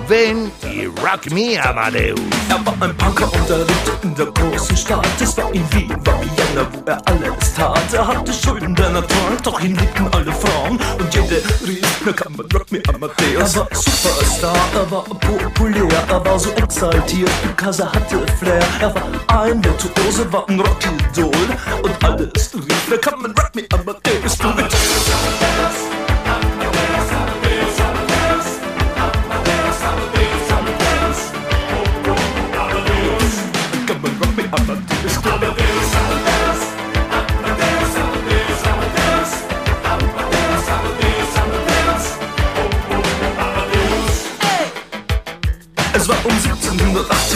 Ven 0.09 0.51
y 0.65 0.87
rock 0.87 1.31
me, 1.31 1.59
Amadeus. 1.59 2.19
Er 2.49 2.67
war 2.67 2.75
ein 2.83 2.97
Punker 2.97 3.33
und 3.33 3.49
er 3.49 3.59
lebte 3.59 3.93
in 4.03 4.15
der 4.17 4.27
großen 4.27 4.77
Stadt. 4.77 5.07
Es 5.21 5.37
war 5.37 5.53
in 5.55 5.63
Wien, 5.73 5.91
war 6.05 6.21
Vienna, 6.21 6.67
wo 6.73 6.83
er 6.87 7.01
alles 7.07 7.55
tat. 7.55 8.09
Hatte 8.09 8.33
Schulden, 8.33 8.75
denn 8.75 8.95
trank, 8.95 9.43
doch 9.45 9.61
ihn 9.61 9.77
liebten 9.77 10.09
alle 10.13 10.33
Frauen. 10.33 10.81
Und 10.99 11.15
jede 11.15 11.37
rief, 11.65 11.87
na 12.05 12.13
kann 12.13 12.35
man 12.37 12.47
Rock 12.53 12.73
Me 12.73 12.83
Amadeus. 12.93 13.55
Er 13.55 13.61
war 13.61 13.69
Superstar, 13.71 14.57
er 14.75 14.91
war 14.91 15.05
populär, 15.05 15.87
er 16.09 16.25
war 16.25 16.39
so 16.41 16.51
exaltiert, 16.57 17.31
because 17.47 17.81
er 17.81 17.93
hatte 17.93 18.27
Flair. 18.41 18.65
Er 18.81 18.93
war 18.93 19.43
ein 19.45 19.63
Virtuose, 19.63 19.90
war 20.33 20.49
ein 20.49 20.61
Rockidol. 20.61 21.31
Und 21.83 22.05
alles 22.05 22.55
rief, 22.55 22.87
na 22.89 22.97
kann 22.97 23.21
man 23.23 23.33
Rock 23.33 23.55
Me 23.55 23.65
Amadeus. 23.73 24.39
Du 24.39 24.49
mit 24.49 26.00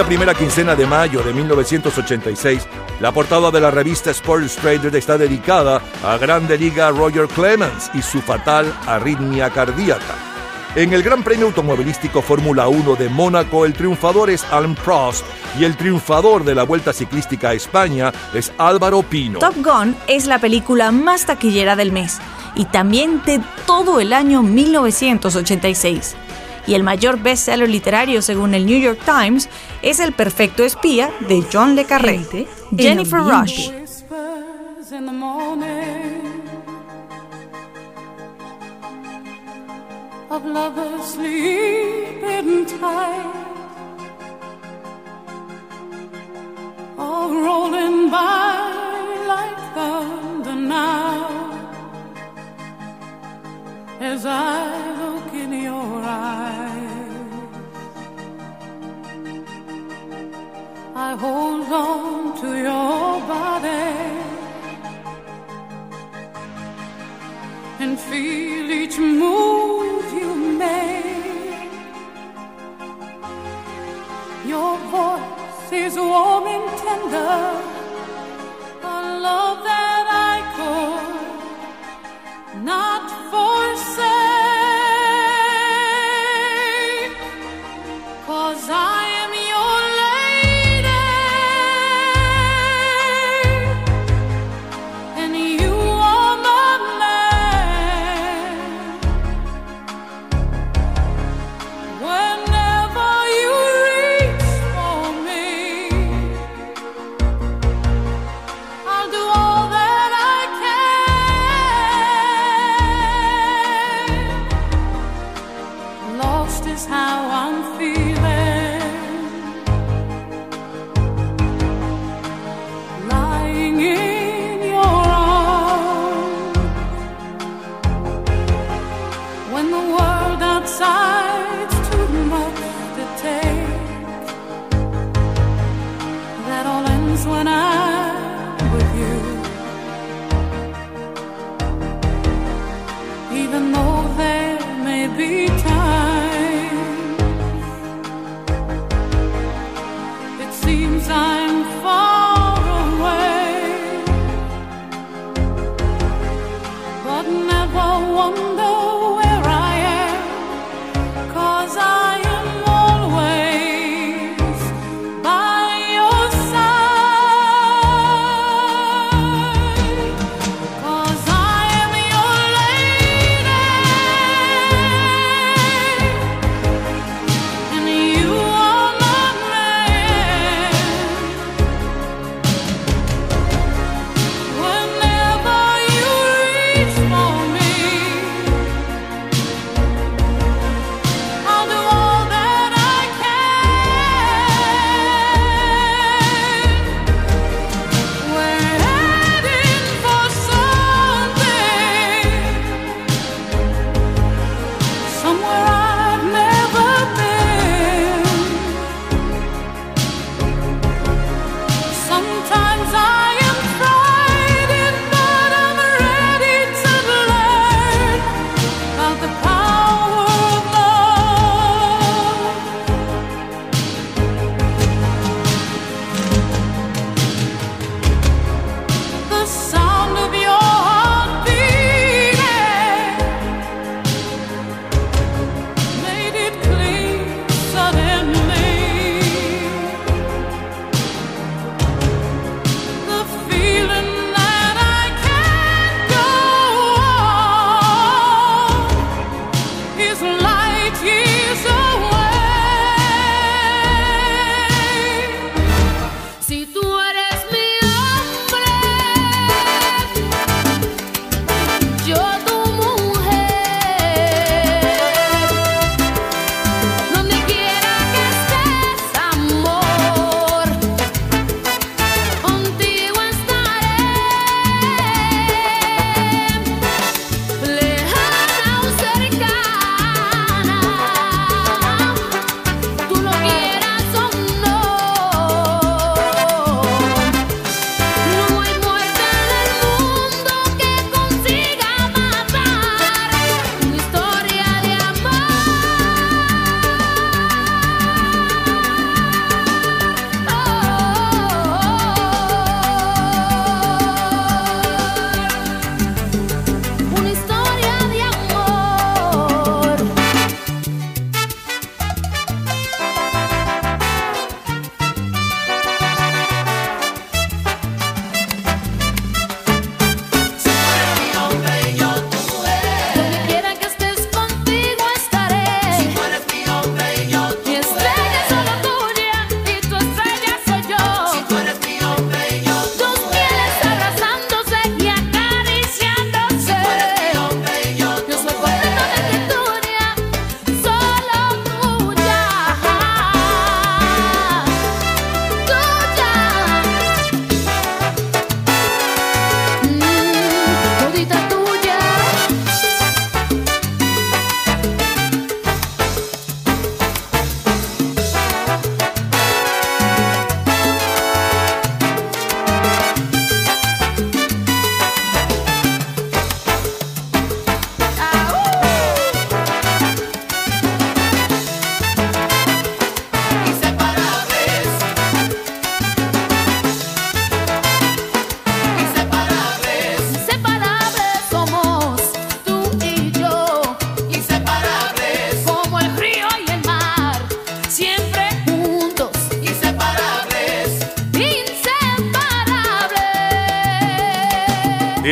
Aquella 0.00 0.16
primera 0.16 0.34
quincena 0.34 0.74
de 0.74 0.86
mayo 0.86 1.22
de 1.22 1.34
1986, 1.34 2.66
la 3.00 3.12
portada 3.12 3.50
de 3.50 3.60
la 3.60 3.70
revista 3.70 4.10
Sports 4.10 4.40
Illustrated 4.40 4.94
está 4.94 5.18
dedicada 5.18 5.82
a 6.02 6.16
Grande 6.16 6.56
Liga 6.56 6.88
Roger 6.88 7.28
Clemens 7.28 7.90
y 7.92 8.00
su 8.00 8.22
fatal 8.22 8.74
arritmia 8.86 9.50
cardíaca. 9.50 10.14
En 10.74 10.94
el 10.94 11.02
Gran 11.02 11.22
Premio 11.22 11.48
Automovilístico 11.48 12.22
Fórmula 12.22 12.66
1 12.68 12.96
de 12.96 13.10
Mónaco, 13.10 13.66
el 13.66 13.74
triunfador 13.74 14.30
es 14.30 14.42
Alain 14.44 14.74
Prost 14.74 15.22
y 15.58 15.64
el 15.64 15.76
triunfador 15.76 16.44
de 16.44 16.54
la 16.54 16.62
Vuelta 16.62 16.94
Ciclística 16.94 17.50
a 17.50 17.52
España 17.52 18.10
es 18.32 18.54
Álvaro 18.56 19.02
Pino. 19.02 19.38
Top 19.38 19.56
Gun 19.56 19.94
es 20.06 20.24
la 20.24 20.38
película 20.38 20.92
más 20.92 21.26
taquillera 21.26 21.76
del 21.76 21.92
mes 21.92 22.20
y 22.54 22.64
también 22.64 23.22
de 23.26 23.42
todo 23.66 24.00
el 24.00 24.14
año 24.14 24.42
1986. 24.42 26.16
Y 26.70 26.74
el 26.76 26.84
mayor 26.84 27.18
bestseller 27.18 27.68
literario 27.68 28.22
según 28.22 28.54
el 28.54 28.64
New 28.64 28.78
York 28.78 29.00
Times 29.04 29.48
es 29.82 29.98
El 29.98 30.12
perfecto 30.12 30.62
espía 30.62 31.10
de 31.26 31.44
John 31.52 31.74
le 31.74 31.84
Carré. 31.84 32.20
Jennifer 32.78 33.18
Rush. 33.18 33.70
Whispers 33.70 34.92
in 34.92 35.04
the 35.04 35.12
morning 35.12 36.44
of 40.30 40.44
lovers 40.44 41.06
sleeping 41.14 42.66
tight, 42.66 43.34
all 46.96 47.30
rolling 47.30 48.12
by 48.12 48.70
like 49.26 49.58
thunder 49.74 50.54
now. 50.54 51.26
As 54.00 54.24
I 54.24 55.00
look 55.00 55.19
in 55.42 55.52
your 55.70 55.92
eyes, 56.02 57.24
I 60.94 61.16
hold 61.16 61.72
on 61.72 62.40
to 62.40 62.48
your 62.68 63.20
body. 63.34 64.20
and 67.80 67.98
feel 67.98 68.70
each 68.70 68.98
move 68.98 70.12
you 70.12 70.34
make. 70.58 71.70
Your 74.46 74.76
voice 74.96 75.72
is 75.72 75.96
warm 75.96 76.46
and 76.56 76.68
tender, 76.84 77.40
a 78.82 78.84
love 79.28 79.58
that 79.64 80.06
I 80.32 80.36
could 80.56 82.64
not 82.64 83.04
forsake. 83.30 83.49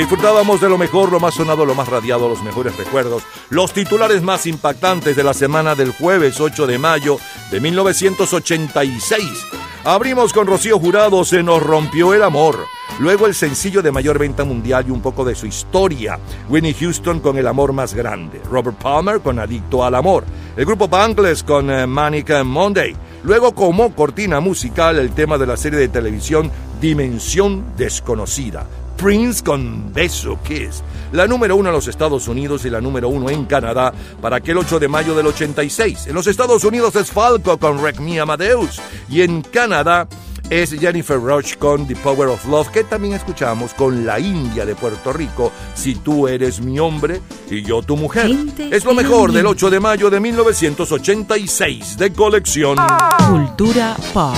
Disfrutábamos 0.09 0.63
de 0.63 0.71
lo 0.71 0.79
mejor, 0.79 1.13
lo 1.13 1.21
más 1.21 1.35
sonado, 1.35 1.67
lo 1.67 1.75
más 1.75 1.87
radiado, 1.87 2.31
los 2.31 2.43
mejores 2.43 2.75
recuerdos, 2.79 3.25
los 3.51 3.75
titulares 3.75 4.23
más 4.23 4.47
impactantes 4.47 5.15
de 5.15 5.23
la 5.23 5.35
semana 5.35 5.75
del 5.75 5.93
jueves 5.93 6.41
8 6.41 6.67
de 6.67 6.79
mayo 6.79 7.19
de 7.51 7.61
1986. 7.61 9.23
Abrimos 9.85 10.33
con 10.33 10.47
Rocío 10.47 10.79
Jurado, 10.79 11.27
Se 11.27 11.43
nos 11.43 11.63
rompió 11.63 12.15
el 12.15 12.23
amor. 12.23 12.65
Luego 13.01 13.27
el 13.27 13.35
sencillo 13.35 13.83
de 13.83 13.93
mayor 13.93 14.19
venta 14.19 14.45
mundial 14.45 14.87
y 14.89 14.93
un 14.93 15.03
poco 15.03 15.27
de 15.27 15.35
su 15.35 15.45
historia. 15.45 16.19
Winnie 16.49 16.73
Houston 16.73 17.21
con 17.21 17.37
El 17.37 17.47
amor 17.47 17.75
más 17.75 17.93
grande. 17.93 18.41
Robert 18.51 18.79
Palmer 18.79 19.21
con 19.21 19.39
Adicto 19.39 19.85
al 19.85 19.95
amor. 19.95 20.25
El 20.57 20.65
grupo 20.65 20.89
Bangles 20.89 21.43
con 21.43 21.71
eh, 21.71 21.87
Manic 21.87 22.31
Monday. 22.45 22.97
Luego 23.25 23.55
como 23.55 23.95
cortina 23.95 24.41
musical 24.41 24.99
el 24.99 25.11
tema 25.11 25.37
de 25.37 25.47
la 25.47 25.59
serie 25.59 25.79
de 25.79 25.89
televisión 25.89 26.51
Dimensión 26.81 27.77
Desconocida. 27.77 28.67
Prince 28.99 29.45
con 29.45 29.93
Beso 29.95 30.39
Kiss. 30.43 30.83
La 31.13 31.29
número 31.29 31.55
uno 31.55 31.69
en 31.69 31.75
los 31.75 31.87
Estados 31.87 32.27
Unidos 32.27 32.65
y 32.65 32.71
la 32.71 32.81
número 32.81 33.09
uno 33.09 33.31
en 33.31 33.45
Canadá 33.45 33.93
para 34.21 34.37
aquel 34.37 34.59
8 34.59 34.81
de 34.81 34.89
mayo 34.89 35.15
del 35.15 35.29
86. 35.29 36.09
En 36.09 36.15
los 36.15 36.27
Estados 36.27 36.65
Unidos 36.65 36.97
es 36.97 37.11
Falco 37.11 37.57
con 37.59 37.79
Wreck 37.79 38.01
Me 38.01 38.19
Amadeus. 38.19 38.81
Y 39.09 39.23
en 39.23 39.43
Canadá 39.43 40.09
es 40.51 40.73
Jennifer 40.73 41.21
Roach 41.21 41.57
con 41.59 41.87
The 41.87 41.95
Power 41.97 42.29
of 42.29 42.45
Love, 42.47 42.71
que 42.71 42.83
también 42.83 43.15
escuchamos 43.15 43.73
con 43.75 44.05
la 44.05 44.19
India 44.19 44.67
de 44.67 44.75
Puerto 44.75 45.13
Rico, 45.13 45.53
Si 45.75 45.95
tú 45.95 46.27
eres 46.27 46.61
mi 46.61 46.81
hombre 46.81 47.21
y 47.49 47.63
yo 47.63 47.83
tu 47.83 47.97
mujer. 47.97 48.31
es 48.59 48.85
lo 48.85 48.95
mejor 48.95 49.31
del 49.31 49.47
8 49.47 49.71
de 49.71 49.79
mayo 49.79 50.11
de 50.11 50.19
1986 50.19 51.97
de 51.99 52.13
colección. 52.13 52.77
Cultura 53.29 53.95
pop. 54.15 54.35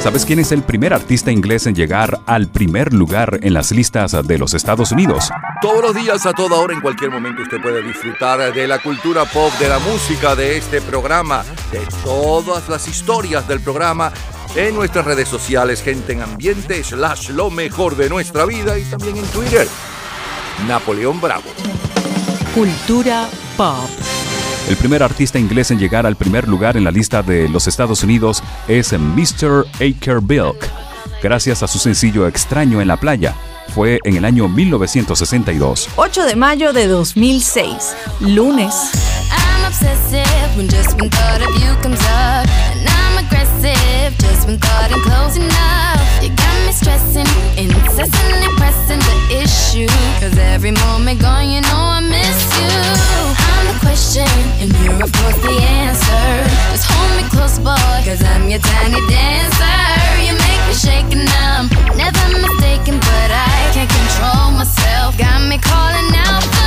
¿Sabes 0.00 0.26
quién 0.26 0.40
es 0.40 0.50
el 0.50 0.64
primer 0.64 0.92
artista 0.92 1.30
inglés 1.30 1.68
en 1.68 1.76
llegar 1.76 2.20
al 2.26 2.48
primer 2.48 2.92
lugar 2.92 3.38
en 3.40 3.54
las 3.54 3.70
listas 3.70 4.16
de 4.26 4.36
los 4.36 4.52
Estados 4.54 4.90
Unidos? 4.90 5.30
Todos 5.60 5.80
los 5.80 5.94
días, 5.94 6.26
a 6.26 6.32
toda 6.32 6.58
hora, 6.58 6.74
en 6.74 6.80
cualquier 6.80 7.12
momento, 7.12 7.42
usted 7.42 7.62
puede 7.62 7.82
disfrutar 7.82 8.52
de 8.52 8.66
la 8.66 8.80
cultura 8.80 9.26
pop, 9.26 9.52
de 9.60 9.68
la 9.68 9.78
música, 9.78 10.34
de 10.34 10.56
este 10.56 10.80
programa, 10.80 11.44
de 11.70 11.86
todas 12.02 12.68
las 12.68 12.88
historias 12.88 13.46
del 13.46 13.60
programa 13.60 14.12
en 14.56 14.74
nuestras 14.74 15.04
redes 15.04 15.28
sociales, 15.28 15.80
gente 15.80 16.12
en 16.12 16.22
ambiente, 16.22 16.82
slash 16.82 17.30
lo 17.30 17.48
mejor 17.48 17.94
de 17.94 18.08
nuestra 18.08 18.44
vida 18.44 18.76
y 18.76 18.82
también 18.82 19.18
en 19.18 19.26
Twitter. 19.26 19.68
Napoleón 20.66 21.20
Bravo. 21.20 21.44
Cultura 22.54 23.28
pop. 23.56 23.88
El 24.68 24.76
primer 24.76 25.02
artista 25.02 25.38
inglés 25.38 25.70
en 25.70 25.78
llegar 25.78 26.06
al 26.06 26.16
primer 26.16 26.48
lugar 26.48 26.76
en 26.76 26.84
la 26.84 26.90
lista 26.90 27.22
de 27.22 27.48
los 27.48 27.66
Estados 27.66 28.02
Unidos 28.04 28.42
es 28.68 28.92
Mr. 28.92 29.66
Akerbilk, 29.74 30.68
gracias 31.22 31.62
a 31.62 31.68
su 31.68 31.78
sencillo 31.78 32.26
Extraño 32.26 32.80
en 32.80 32.88
la 32.88 32.96
playa. 32.96 33.34
Fue 33.74 33.98
en 34.04 34.16
el 34.16 34.24
año 34.24 34.48
1962. 34.48 35.88
8 35.96 36.24
de 36.24 36.36
mayo 36.36 36.72
de 36.72 36.86
2006, 36.86 37.94
lunes. 38.20 38.74
I'm 39.30 39.64
obsessive 39.66 40.56
when 40.56 40.68
just 40.68 40.92
one 41.00 41.10
thought 41.10 41.40
of 41.40 41.54
you 41.60 41.74
comes 41.82 42.00
up. 42.02 42.46
And 42.72 42.88
I'm 42.88 43.24
aggressive 43.24 44.16
just 44.18 44.46
when 44.46 44.58
thought 44.58 44.90
ain't 44.92 45.02
close 45.02 45.36
enough. 45.36 46.22
You 46.22 46.28
got 46.30 46.66
me 46.66 46.72
stressing, 46.72 47.26
incessantly 47.56 48.48
pressing 48.56 49.00
the 49.00 49.42
issue. 49.42 49.88
Cause 50.20 50.36
every 50.38 50.72
moment 50.72 51.20
gone, 51.20 51.50
you 51.50 51.60
know 51.62 51.98
I 51.98 52.00
miss 52.00 52.58
you. 52.60 53.41
Question, 53.82 54.28
and 54.62 54.70
you're 54.80 54.94
of 55.02 55.12
course 55.12 55.38
the 55.42 55.50
answer. 55.82 56.26
Just 56.70 56.86
hold 56.88 57.12
me 57.18 57.28
close, 57.28 57.58
boy, 57.58 57.74
cause 58.06 58.22
I'm 58.22 58.48
your 58.48 58.60
tiny 58.60 59.00
dancer. 59.10 59.78
You 60.22 60.32
make 60.38 60.62
me 60.68 60.74
shake 60.74 61.10
and 61.10 61.28
I'm 61.44 61.68
never 61.98 62.24
mistaken, 62.38 62.98
but 62.98 63.30
I 63.30 63.70
can't 63.74 63.90
control 63.90 64.52
myself. 64.54 65.18
Got 65.18 65.48
me 65.48 65.58
calling 65.58 66.14
out 66.14 66.61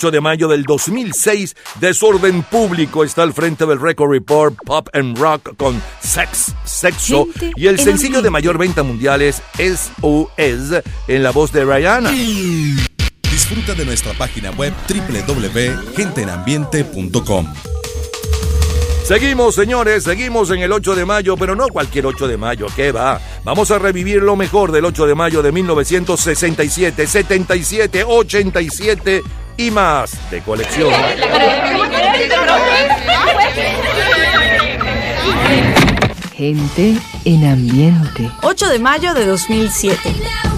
8 0.00 0.10
de 0.12 0.20
mayo 0.22 0.48
del 0.48 0.62
2006, 0.62 1.54
Desorden 1.78 2.42
Público 2.44 3.04
está 3.04 3.22
al 3.22 3.34
frente 3.34 3.66
del 3.66 3.78
Record 3.78 4.10
Report 4.10 4.56
Pop 4.64 4.88
and 4.94 5.18
Rock 5.18 5.54
con 5.58 5.78
Sex, 6.00 6.54
Sexo. 6.64 7.28
Y 7.54 7.66
el 7.66 7.78
sencillo 7.78 8.22
de 8.22 8.30
mayor 8.30 8.56
venta 8.56 8.82
mundial 8.82 9.20
es 9.20 9.42
SOS 9.58 10.82
en 11.06 11.22
la 11.22 11.32
voz 11.32 11.52
de 11.52 11.66
Rihanna. 11.66 12.12
Disfruta 13.30 13.74
de 13.74 13.84
nuestra 13.84 14.14
página 14.14 14.52
web 14.52 14.72
www.genteambiente.com. 14.88 17.54
Seguimos, 19.04 19.54
señores, 19.54 20.04
seguimos 20.04 20.50
en 20.50 20.60
el 20.60 20.72
8 20.72 20.94
de 20.94 21.04
mayo, 21.04 21.36
pero 21.36 21.54
no 21.54 21.68
cualquier 21.68 22.06
8 22.06 22.26
de 22.26 22.38
mayo, 22.38 22.68
¿qué 22.74 22.90
va? 22.90 23.20
Vamos 23.44 23.70
a 23.70 23.78
revivir 23.78 24.22
lo 24.22 24.36
mejor 24.36 24.72
del 24.72 24.86
8 24.86 25.06
de 25.06 25.14
mayo 25.14 25.42
de 25.42 25.52
1967, 25.52 27.06
77, 27.06 28.04
87 28.04 29.22
y 29.60 29.70
más 29.70 30.12
de 30.30 30.40
colección. 30.40 30.90
Gente 36.34 36.96
en 37.26 37.46
ambiente. 37.46 38.30
8 38.42 38.68
de 38.68 38.78
mayo 38.78 39.12
de 39.12 39.26
2007. 39.26 40.49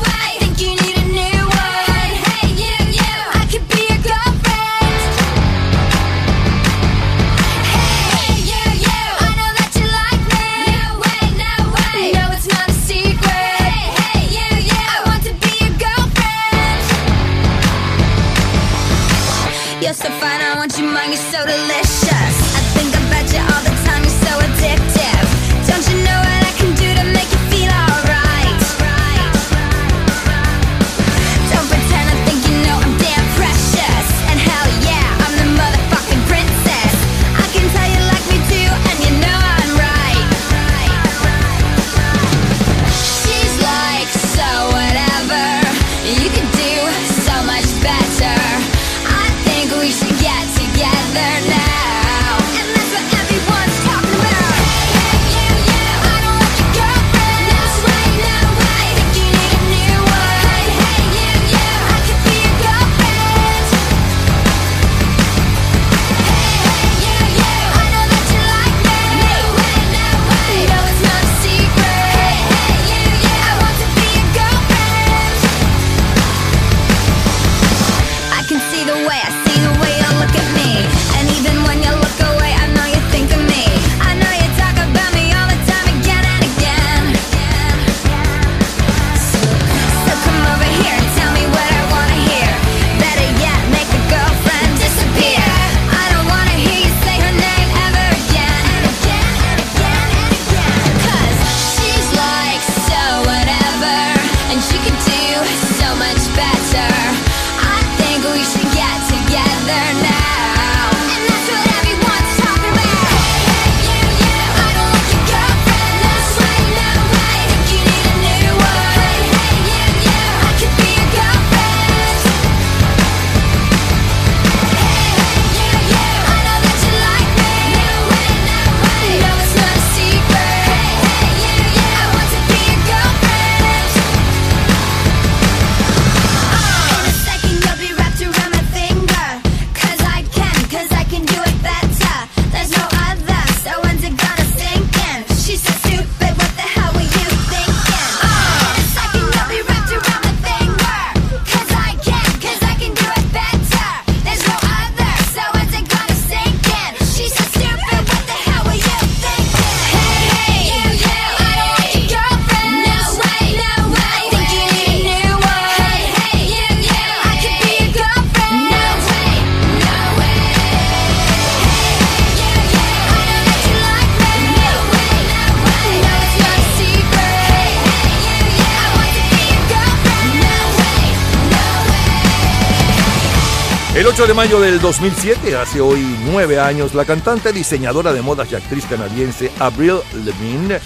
mayo 184.42 184.58
del 184.58 184.80
2007, 184.80 185.54
hace 185.54 185.80
hoy 185.80 186.04
nueve 186.24 186.58
años, 186.58 186.94
la 186.94 187.04
cantante, 187.04 187.52
diseñadora 187.52 188.12
de 188.12 188.22
modas 188.22 188.50
y 188.50 188.56
actriz 188.56 188.84
canadiense 188.86 189.52
Avril 189.60 190.00
Lavigne, 190.24 190.80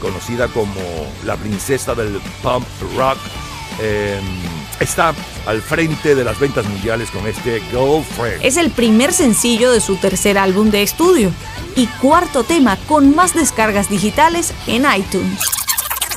conocida 0.00 0.48
como 0.48 0.80
la 1.26 1.36
princesa 1.36 1.94
del 1.94 2.18
pump 2.42 2.66
rock, 2.96 3.18
em, 3.78 4.24
está 4.80 5.12
al 5.44 5.60
frente 5.60 6.14
de 6.14 6.24
las 6.24 6.40
ventas 6.40 6.64
mundiales 6.64 7.10
con 7.10 7.26
este 7.26 7.60
Girlfriend. 7.70 8.42
Es 8.42 8.56
el 8.56 8.70
primer 8.70 9.12
sencillo 9.12 9.70
de 9.70 9.82
su 9.82 9.96
tercer 9.96 10.38
álbum 10.38 10.70
de 10.70 10.82
estudio 10.82 11.30
y 11.76 11.88
cuarto 12.00 12.42
tema 12.42 12.78
con 12.88 13.14
más 13.14 13.34
descargas 13.34 13.90
digitales 13.90 14.54
en 14.66 14.86
iTunes. 14.96 15.61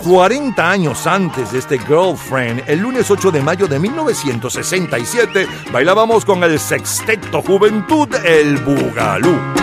40 0.06 0.70
años 0.70 1.08
antes 1.08 1.52
de 1.52 1.58
este 1.58 1.80
Girlfriend, 1.80 2.64
el 2.68 2.80
lunes 2.80 3.10
8 3.10 3.32
de 3.32 3.42
mayo 3.42 3.68
de 3.68 3.80
1967, 3.80 5.48
bailábamos 5.72 6.24
con 6.24 6.44
el 6.44 6.60
sexteto 6.60 7.42
Juventud 7.42 8.08
El 8.24 8.58
Bugalú. 8.58 9.55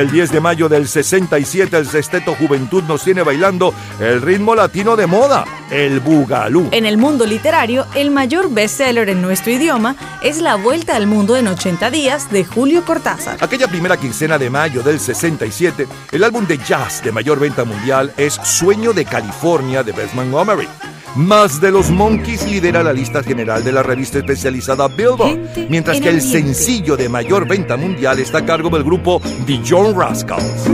El 0.00 0.10
10 0.10 0.32
de 0.32 0.40
mayo 0.40 0.70
del 0.70 0.88
67, 0.88 1.76
el 1.76 1.86
Sesteto 1.86 2.34
Juventud 2.34 2.82
nos 2.84 3.04
tiene 3.04 3.22
bailando 3.22 3.74
el 4.00 4.22
ritmo 4.22 4.54
latino 4.54 4.96
de 4.96 5.06
moda, 5.06 5.44
el 5.70 6.00
bugalú. 6.00 6.70
En 6.72 6.86
el 6.86 6.96
mundo 6.96 7.26
literario, 7.26 7.84
el 7.94 8.10
mayor 8.10 8.50
bestseller 8.50 9.10
en 9.10 9.20
nuestro 9.20 9.52
idioma 9.52 9.96
es 10.22 10.40
La 10.40 10.54
Vuelta 10.54 10.96
al 10.96 11.06
Mundo 11.06 11.36
en 11.36 11.48
80 11.48 11.90
días 11.90 12.30
de 12.30 12.46
Julio 12.46 12.82
Cortázar. 12.86 13.36
Aquella 13.42 13.68
primera 13.68 13.98
quincena 13.98 14.38
de 14.38 14.48
mayo 14.48 14.82
del 14.82 14.98
67, 14.98 15.86
el 16.12 16.24
álbum 16.24 16.46
de 16.46 16.56
jazz 16.56 17.04
de 17.04 17.12
mayor 17.12 17.38
venta 17.38 17.64
mundial 17.64 18.10
es 18.16 18.40
Sueño 18.42 18.94
de 18.94 19.04
California 19.04 19.82
de 19.82 19.92
Beth 19.92 20.14
Montgomery. 20.14 20.66
Más 21.16 21.60
de 21.60 21.72
los 21.72 21.90
Monkeys 21.90 22.48
lidera 22.48 22.82
la 22.82 22.92
lista 22.92 23.22
general 23.22 23.64
de 23.64 23.72
la 23.72 23.82
revista 23.82 24.18
especializada 24.18 24.86
Billboard, 24.88 25.68
mientras 25.68 25.96
en 25.96 26.02
que 26.02 26.08
el 26.08 26.22
sencillo 26.22 26.96
de 26.96 27.08
mayor 27.08 27.48
venta 27.48 27.76
mundial 27.76 28.20
está 28.20 28.38
a 28.38 28.46
cargo 28.46 28.70
del 28.70 28.84
grupo 28.84 29.20
The 29.46 29.60
John 29.68 29.98
Rascals. 29.98 30.68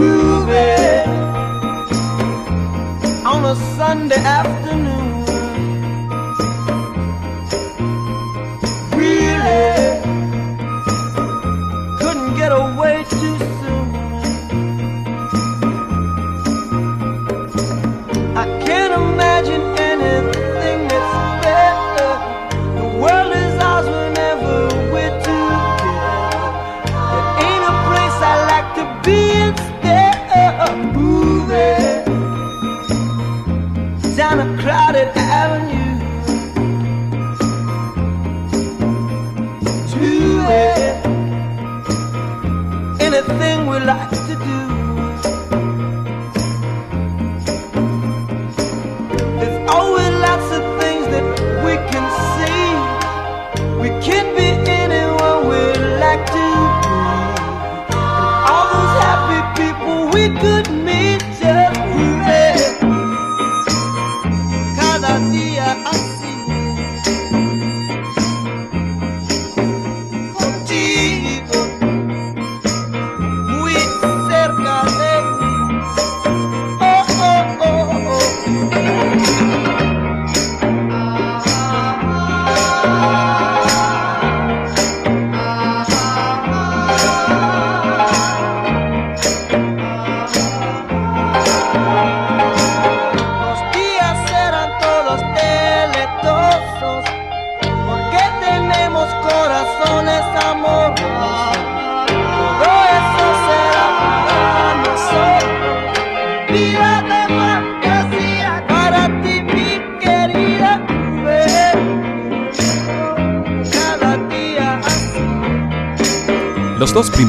We 60.16 60.30
could 60.30 60.86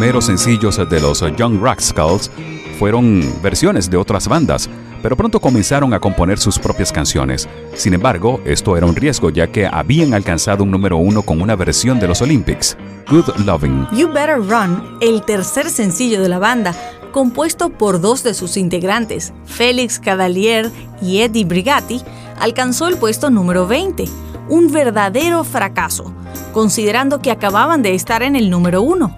primeros 0.07 0.27
sencillos 0.27 0.77
de 0.89 1.01
los 1.01 1.19
Young 1.35 1.61
Rascals 1.61 2.31
fueron 2.79 3.21
versiones 3.43 3.89
de 3.89 3.97
otras 3.97 4.29
bandas, 4.29 4.69
pero 5.03 5.17
pronto 5.17 5.41
comenzaron 5.41 5.93
a 5.93 5.99
componer 5.99 6.39
sus 6.39 6.57
propias 6.57 6.93
canciones. 6.93 7.49
Sin 7.73 7.93
embargo, 7.93 8.39
esto 8.45 8.77
era 8.77 8.85
un 8.85 8.95
riesgo 8.95 9.31
ya 9.31 9.47
que 9.47 9.67
habían 9.67 10.13
alcanzado 10.13 10.63
un 10.63 10.71
número 10.71 10.95
uno 10.95 11.23
con 11.23 11.41
una 11.41 11.57
versión 11.57 11.99
de 11.99 12.07
los 12.07 12.21
Olympics, 12.21 12.77
Good 13.09 13.35
Loving. 13.45 13.85
You 13.91 14.07
Better 14.07 14.37
Run, 14.37 14.97
el 15.01 15.23
tercer 15.23 15.69
sencillo 15.69 16.21
de 16.21 16.29
la 16.29 16.39
banda, 16.39 16.73
compuesto 17.11 17.67
por 17.67 17.99
dos 17.99 18.23
de 18.23 18.33
sus 18.33 18.55
integrantes, 18.55 19.33
Félix 19.45 19.99
Cavalier 19.99 20.71
y 21.01 21.19
Eddie 21.19 21.43
Brigatti, 21.43 22.01
alcanzó 22.39 22.87
el 22.87 22.95
puesto 22.95 23.29
número 23.29 23.67
20, 23.67 24.05
un 24.47 24.71
verdadero 24.71 25.43
fracaso, 25.43 26.13
considerando 26.53 27.21
que 27.21 27.29
acababan 27.29 27.81
de 27.81 27.93
estar 27.93 28.23
en 28.23 28.37
el 28.37 28.49
número 28.49 28.81
uno. 28.81 29.17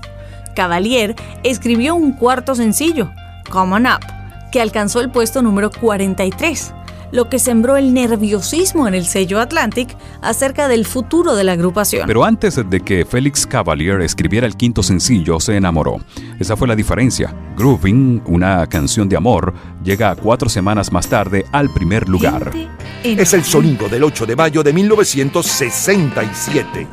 Cavalier 0.55 1.15
escribió 1.43 1.95
un 1.95 2.13
cuarto 2.13 2.55
sencillo, 2.55 3.11
Come 3.49 3.75
On 3.75 3.85
Up, 3.85 4.05
que 4.51 4.61
alcanzó 4.61 5.01
el 5.01 5.09
puesto 5.09 5.41
número 5.41 5.71
43, 5.71 6.73
lo 7.11 7.29
que 7.29 7.39
sembró 7.39 7.77
el 7.77 7.93
nerviosismo 7.93 8.87
en 8.87 8.93
el 8.93 9.05
sello 9.05 9.39
Atlantic 9.39 9.95
acerca 10.21 10.67
del 10.67 10.85
futuro 10.85 11.35
de 11.35 11.43
la 11.43 11.53
agrupación. 11.53 12.05
Pero 12.07 12.23
antes 12.23 12.61
de 12.69 12.81
que 12.81 13.05
Félix 13.05 13.47
Cavalier 13.47 14.01
escribiera 14.01 14.45
el 14.45 14.55
quinto 14.55 14.83
sencillo, 14.83 15.39
se 15.39 15.55
enamoró. 15.55 15.97
Esa 16.39 16.55
fue 16.55 16.67
la 16.67 16.75
diferencia. 16.75 17.33
Grooving, 17.57 18.21
una 18.25 18.67
canción 18.67 19.09
de 19.09 19.17
amor, 19.17 19.53
llega 19.83 20.15
cuatro 20.15 20.49
semanas 20.49 20.91
más 20.91 21.07
tarde 21.07 21.45
al 21.51 21.73
primer 21.73 22.07
lugar. 22.07 22.51
Es 23.03 23.33
el 23.33 23.43
sonido 23.43 23.89
del 23.89 24.03
8 24.03 24.25
de 24.25 24.35
mayo 24.35 24.61
de 24.61 24.73
1967. 24.73 26.87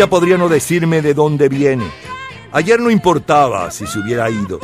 Ella 0.00 0.08
podría 0.08 0.38
no 0.38 0.48
decirme 0.48 1.02
de 1.02 1.12
dónde 1.12 1.50
viene. 1.50 1.84
Ayer 2.52 2.80
no 2.80 2.90
importaba 2.90 3.70
si 3.70 3.86
se 3.86 3.98
hubiera 3.98 4.30
ido. 4.30 4.58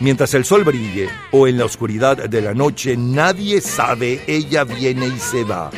Mientras 0.00 0.34
el 0.34 0.44
sol 0.44 0.64
brille 0.64 1.08
o 1.30 1.46
en 1.46 1.58
la 1.58 1.66
oscuridad 1.66 2.16
de 2.16 2.40
la 2.40 2.54
noche, 2.54 2.96
nadie 2.96 3.60
sabe, 3.60 4.20
ella 4.26 4.64
viene 4.64 5.06
y 5.06 5.16
se 5.16 5.44
va. 5.44 5.70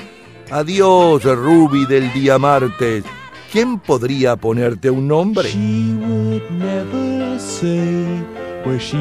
Adiós, 0.51 1.25
Ruby 1.25 1.85
del 1.85 2.11
día 2.15 2.39
martes. 2.39 3.05
¿Quién 3.53 3.81
podría 3.81 4.35
ponerte 4.37 4.89
un 4.89 5.07
nombre? 5.07 5.47
She 5.51 5.95
would 6.01 6.51
never 6.51 7.39
say 7.39 8.25
where 8.65 8.81
she. 8.81 8.97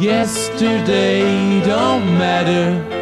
Yesterday 0.00 1.60
don't 1.64 2.18
matter 2.18 3.01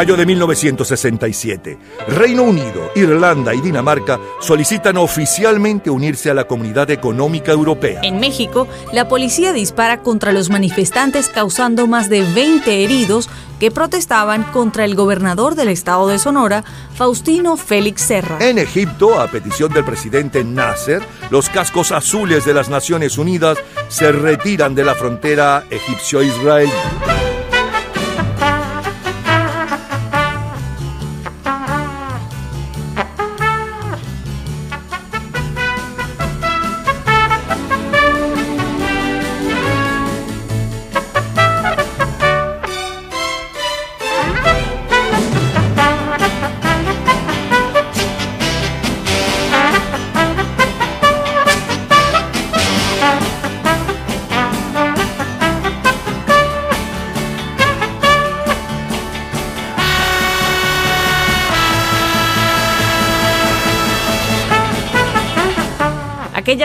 Mayo 0.00 0.16
de 0.16 0.24
1967. 0.24 1.78
Reino 2.08 2.44
Unido, 2.44 2.90
Irlanda 2.94 3.52
y 3.52 3.60
Dinamarca 3.60 4.18
solicitan 4.40 4.96
oficialmente 4.96 5.90
unirse 5.90 6.30
a 6.30 6.34
la 6.34 6.44
Comunidad 6.44 6.90
Económica 6.90 7.52
Europea. 7.52 8.00
En 8.02 8.18
México, 8.18 8.66
la 8.94 9.08
policía 9.08 9.52
dispara 9.52 10.00
contra 10.00 10.32
los 10.32 10.48
manifestantes 10.48 11.28
causando 11.28 11.86
más 11.86 12.08
de 12.08 12.22
20 12.22 12.82
heridos 12.82 13.28
que 13.58 13.70
protestaban 13.70 14.44
contra 14.44 14.86
el 14.86 14.94
gobernador 14.94 15.54
del 15.54 15.68
estado 15.68 16.08
de 16.08 16.18
Sonora, 16.18 16.64
Faustino 16.94 17.58
Félix 17.58 18.00
Serra. 18.00 18.38
En 18.40 18.56
Egipto, 18.56 19.20
a 19.20 19.26
petición 19.26 19.70
del 19.70 19.84
presidente 19.84 20.42
Nasser, 20.44 21.02
los 21.28 21.50
cascos 21.50 21.92
azules 21.92 22.46
de 22.46 22.54
las 22.54 22.70
Naciones 22.70 23.18
Unidas 23.18 23.58
se 23.88 24.12
retiran 24.12 24.74
de 24.74 24.84
la 24.84 24.94
frontera 24.94 25.66
egipcio-israelí. 25.68 26.72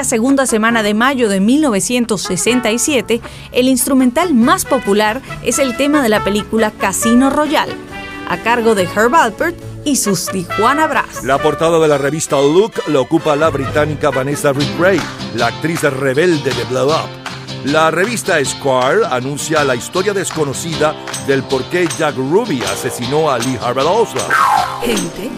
Segunda 0.06 0.46
semana 0.46 0.84
de 0.84 0.94
mayo 0.94 1.28
de 1.28 1.42
1967, 1.42 3.22
el 3.52 3.68
instrumental 3.68 4.34
más 4.34 4.64
popular 4.64 5.22
es 5.44 5.60
el 5.60 5.76
tema 5.76 6.02
de 6.02 6.10
la 6.10 6.24
película 6.24 6.72
Casino 6.72 7.30
Royale, 7.30 7.76
a 8.30 8.38
cargo 8.38 8.76
de 8.76 8.84
Herb 8.84 9.14
Alpert 9.16 9.58
y 9.84 9.98
sus 9.98 10.28
Tijuana 10.28 10.88
Brass. 10.88 11.24
La 11.24 11.38
portada 11.40 11.80
de 11.80 11.88
la 11.88 11.98
revista 11.98 12.38
Look 12.38 12.74
lo 12.88 13.02
ocupa 13.02 13.36
la 13.36 13.50
británica 13.50 14.10
Vanessa 14.12 14.54
Redgrave, 14.54 15.02
la 15.36 15.48
actriz 15.48 15.82
rebelde 15.82 16.54
de 16.54 16.64
Blow 16.66 16.88
Up. 16.88 17.10
La 17.66 17.90
revista 17.90 18.44
Squire 18.46 19.06
anuncia 19.10 19.64
la 19.64 19.76
historia 19.76 20.14
desconocida 20.14 20.96
del 21.26 21.44
por 21.44 21.64
qué 21.66 21.88
Jack 21.98 22.16
Ruby 22.16 22.62
asesinó 22.62 23.32
a 23.32 23.40
Lee 23.40 23.58
Harvey 23.60 23.84
Oswald. 23.84 24.32
Gente 24.84 25.32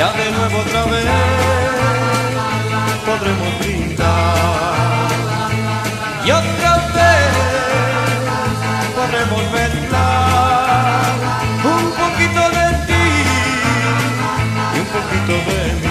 ya 0.00 0.10
de 0.14 0.30
nuevo 0.30 0.58
otra 0.60 0.84
vez 0.86 1.04
podremos 3.04 3.58
brindar. 3.58 5.10
Y 6.24 6.30
otra 6.30 6.76
vez 6.96 7.32
podremos 8.96 9.42
mezclar 9.52 11.02
un 11.64 11.84
poquito 12.00 12.42
de 12.56 12.66
ti 12.86 13.06
y 14.74 14.78
un 14.78 14.88
poquito 14.96 15.34
de 15.50 15.60
mí. 15.74 15.90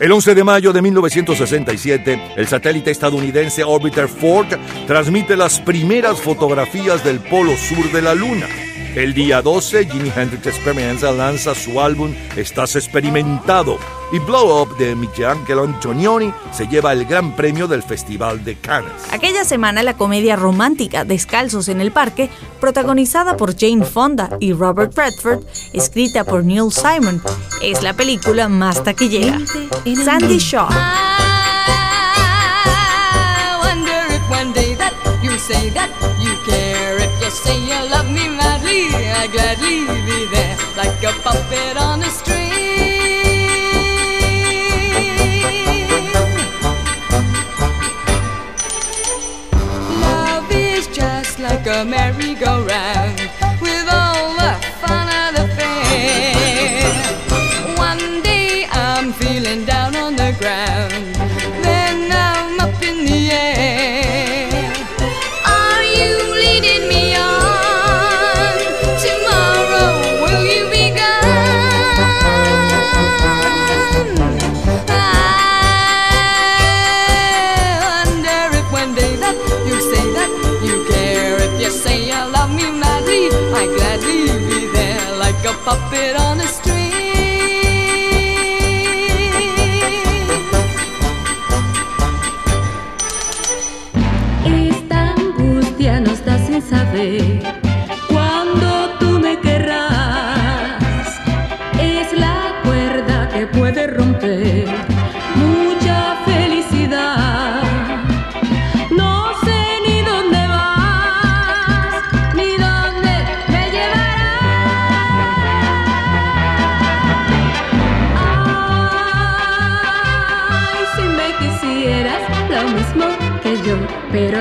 El 0.00 0.12
11 0.12 0.34
de 0.34 0.44
mayo 0.44 0.72
de 0.72 0.80
1967, 0.80 2.32
el 2.36 2.48
satélite 2.48 2.92
estadounidense 2.92 3.62
Orbiter 3.62 4.08
4 4.08 4.58
transmite 4.86 5.36
las 5.36 5.60
primeras 5.60 6.18
fotografías 6.18 7.04
del 7.04 7.20
polo 7.20 7.54
sur 7.58 7.92
de 7.92 8.00
la 8.00 8.14
Luna. 8.14 8.46
El 8.94 9.14
día 9.14 9.40
12, 9.40 9.86
Jimi 9.86 10.12
Hendrix 10.14 10.48
Experimental 10.48 11.16
lanza 11.16 11.54
su 11.54 11.80
álbum 11.80 12.14
Estás 12.36 12.76
Experimentado 12.76 13.78
y 14.12 14.18
Blow 14.18 14.60
Up 14.60 14.76
de 14.76 14.94
Michelangelo 14.94 15.64
Antonioni 15.64 16.30
se 16.52 16.68
lleva 16.68 16.92
el 16.92 17.06
gran 17.06 17.34
premio 17.34 17.66
del 17.66 17.82
Festival 17.82 18.44
de 18.44 18.56
Cannes. 18.56 18.92
Aquella 19.10 19.46
semana 19.46 19.82
la 19.82 19.96
comedia 19.96 20.36
romántica 20.36 21.06
Descalzos 21.06 21.68
en 21.68 21.80
el 21.80 21.90
Parque, 21.90 22.28
protagonizada 22.60 23.38
por 23.38 23.58
Jane 23.58 23.86
Fonda 23.86 24.36
y 24.40 24.52
Robert 24.52 24.94
Redford, 24.94 25.42
escrita 25.72 26.24
por 26.24 26.44
Neil 26.44 26.70
Simon, 26.70 27.22
es 27.62 27.82
la 27.82 27.94
película 27.94 28.50
más 28.50 28.84
taquillera. 28.84 29.38
Sandy 30.04 30.36
Shaw. 30.36 30.68
I 30.68 30.72
wonder 33.64 34.04
if 34.14 34.20
one 34.30 34.52
day 34.52 34.74
that 34.74 34.92
you 35.22 35.38
say 35.38 35.70
that 35.70 35.88
you 36.20 36.36
care. 36.44 36.98
If 36.98 37.10
you 37.22 37.30
say 37.30 37.58
you 37.58 37.88
love 37.88 38.10
me 38.10 38.11
madly, 38.72 39.10
I 39.10 39.26
gladly 39.26 39.86
be 40.06 40.26
there 40.26 40.56
like 40.76 41.02
a 41.02 41.12
puppet 41.22 41.76
on 41.76 42.02
a 42.02 42.10
string. 42.10 42.50
Love 50.00 50.50
is 50.50 50.86
just 50.88 51.38
like 51.38 51.66
a 51.66 51.84
merry-go-round 51.84 52.31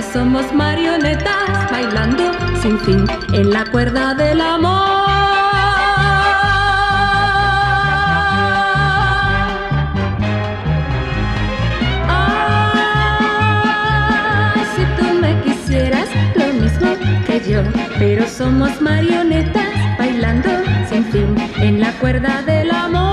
somos 0.02 0.52
marionetas 0.54 1.72
bailando 1.72 2.32
sin 2.62 2.80
fin 2.80 3.06
en 3.34 3.52
la 3.52 3.66
cuerda 3.66 4.14
del 4.14 4.42
amor. 4.42 5.10
Ay, 12.10 13.46
si 14.76 14.84
tú 14.98 15.14
me 15.14 15.40
quisieras 15.42 16.10
lo 16.36 16.48
mismo 16.54 16.96
que 17.26 17.40
yo, 17.48 17.62
pero 18.00 18.28
somos 18.28 18.82
marionetas 18.82 19.70
bailando 19.98 20.50
sin 20.90 21.06
fin 21.06 21.36
en 21.58 21.80
la 21.80 21.92
cuerda 21.94 22.42
del 22.42 22.72
amor. 22.72 23.11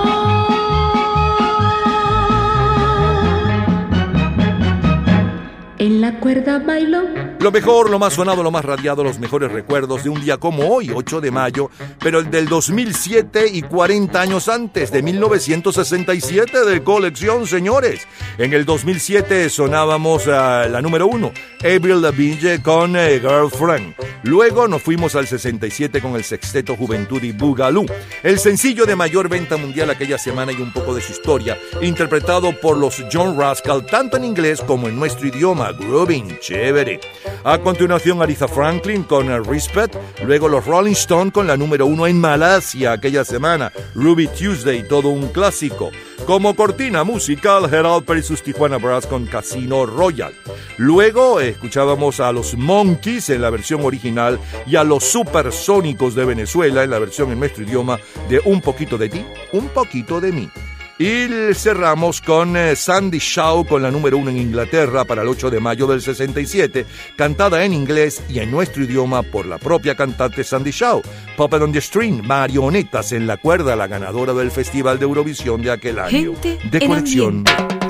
Bailo. 6.66 7.02
Lo 7.40 7.52
mejor, 7.52 7.90
lo 7.90 7.98
más 7.98 8.14
sonado, 8.14 8.43
lo 8.43 8.51
más 8.51 8.64
radiado, 8.64 9.05
los 9.05 9.18
mejores 9.18 9.52
recuerdos 9.52 10.05
de 10.05 10.10
un 10.10 10.20
día 10.20 10.36
como 10.36 10.68
hoy, 10.68 10.90
8 10.94 11.20
de 11.20 11.30
mayo, 11.30 11.70
pero 12.00 12.20
el 12.20 12.30
del 12.30 12.48
2007 12.48 13.46
y 13.52 13.62
40 13.62 14.20
años 14.20 14.48
antes, 14.48 14.90
de 14.90 15.02
1967 15.02 16.64
de 16.64 16.82
colección, 16.82 17.46
señores. 17.46 18.06
En 18.38 18.52
el 18.52 18.64
2007 18.64 19.48
sonábamos 19.50 20.28
a 20.28 20.68
la 20.68 20.80
número 20.80 21.06
uno, 21.06 21.32
Avril 21.60 22.00
Lavigne 22.00 22.62
con 22.62 22.96
eh, 22.96 23.20
Girlfriend. 23.20 23.94
Luego 24.22 24.68
nos 24.68 24.82
fuimos 24.82 25.14
al 25.14 25.26
67 25.26 26.00
con 26.00 26.14
el 26.14 26.24
sexteto 26.24 26.76
Juventud 26.76 27.22
y 27.22 27.32
Boogaloo. 27.32 27.86
El 28.22 28.38
sencillo 28.38 28.84
de 28.86 28.96
mayor 28.96 29.28
venta 29.28 29.56
mundial 29.56 29.90
aquella 29.90 30.18
semana 30.18 30.52
y 30.52 30.56
un 30.60 30.72
poco 30.72 30.94
de 30.94 31.00
su 31.00 31.12
historia, 31.12 31.58
interpretado 31.82 32.52
por 32.60 32.76
los 32.76 33.02
John 33.12 33.38
Rascal 33.38 33.86
tanto 33.86 34.16
en 34.16 34.24
inglés 34.24 34.60
como 34.60 34.88
en 34.88 34.96
nuestro 34.96 35.26
idioma, 35.26 35.72
Grooving, 35.72 36.38
chévere. 36.40 37.00
A 37.44 37.58
continuación, 37.58 38.20
Aretha 38.22 38.48
Franklin 38.48 39.04
con 39.04 39.30
eh, 39.30 39.40
Respect. 39.40 39.96
Luego, 40.24 40.48
los 40.48 40.66
Rolling 40.66 40.92
Stones 40.92 41.32
con 41.32 41.46
la 41.46 41.56
número 41.56 41.86
uno 41.89 42.06
en 42.06 42.20
Malasia 42.20 42.93
aquella 42.93 43.24
semana. 43.24 43.73
Ruby 43.94 44.28
Tuesday, 44.28 44.86
todo 44.86 45.09
un 45.09 45.28
clásico. 45.28 45.90
Como 46.27 46.55
cortina 46.55 47.02
musical, 47.02 47.69
Gerald 47.69 48.05
Perry 48.05 48.23
sus 48.23 48.43
Tijuana 48.43 48.77
Brass 48.77 49.06
con 49.06 49.27
Casino 49.27 49.86
Royal. 49.86 50.32
Luego 50.77 51.40
escuchábamos 51.40 52.20
a 52.20 52.31
los 52.32 52.55
Monkeys 52.56 53.31
en 53.31 53.43
la 53.43 53.51
versión 53.51 53.85
original 53.85 54.39
y 54.66 54.77
a 54.77 54.85
los 54.85 55.05
Supersónicos 55.05 56.15
de 56.15 56.27
Venezuela 56.27 56.85
en 56.85 56.90
la 56.90 56.98
versión 56.98 57.32
en 57.32 57.40
nuestro 57.40 57.65
idioma 57.65 57.98
de 58.28 58.40
Un 58.44 58.60
poquito 58.60 58.98
de 58.98 59.09
ti, 59.09 59.24
un 59.52 59.69
poquito 59.69 60.20
de 60.20 60.32
mí. 60.32 60.51
Y 60.98 61.54
cerramos 61.54 62.20
con 62.20 62.56
eh, 62.56 62.74
Sandy 62.74 63.18
Shaw 63.18 63.64
con 63.64 63.82
la 63.82 63.90
número 63.90 64.18
uno 64.18 64.30
en 64.30 64.38
Inglaterra 64.38 65.04
para 65.04 65.22
el 65.22 65.28
8 65.28 65.48
de 65.48 65.60
mayo 65.60 65.86
del 65.86 66.02
67, 66.02 66.86
cantada 67.16 67.64
en 67.64 67.72
inglés 67.72 68.20
y 68.28 68.40
en 68.40 68.50
nuestro 68.50 68.82
idioma 68.82 69.22
por 69.22 69.46
la 69.46 69.58
propia 69.58 69.94
cantante 69.94 70.42
Sandy 70.42 70.72
Shaw. 70.72 71.00
Puppet 71.36 71.62
on 71.62 71.72
the 71.72 71.80
String, 71.80 72.26
Marionetas 72.26 73.12
en 73.12 73.28
la 73.28 73.36
cuerda, 73.36 73.76
la 73.76 73.86
ganadora 73.86 74.34
del 74.34 74.50
Festival 74.50 74.98
de 74.98 75.04
Eurovisión 75.04 75.62
de 75.62 75.70
aquel 75.70 76.00
año. 76.00 76.10
Gente 76.10 76.58
de 76.68 76.86
colección. 76.86 77.44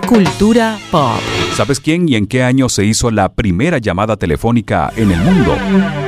Cultura 0.07 0.79
pop. 0.91 1.21
¿Sabes 1.55 1.81
quién 1.81 2.09
y 2.11 2.17
en 2.17 2.27
qué 2.27 2.43
año 2.43 2.69
se 2.69 2.85
hizo 2.85 3.11
la 3.11 3.33
primera 3.33 3.79
llamada 3.79 4.19
telefónica 4.19 4.93
en 4.97 5.13
el 5.13 5.21
mundo? 5.21 6.08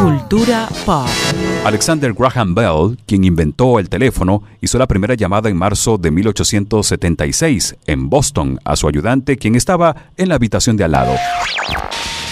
Cultura 0.00 0.68
pop. 0.84 1.06
Alexander 1.64 2.12
Graham 2.12 2.54
Bell, 2.54 2.98
quien 3.06 3.24
inventó 3.24 3.78
el 3.78 3.88
teléfono, 3.88 4.42
hizo 4.60 4.78
la 4.78 4.86
primera 4.86 5.14
llamada 5.14 5.48
en 5.48 5.56
marzo 5.56 5.98
de 5.98 6.10
1876 6.10 7.76
en 7.86 8.10
Boston 8.10 8.58
a 8.64 8.76
su 8.76 8.88
ayudante, 8.88 9.36
quien 9.36 9.54
estaba 9.54 9.94
en 10.16 10.28
la 10.28 10.36
habitación 10.36 10.76
de 10.76 10.84
al 10.84 10.92
lado. 10.92 11.14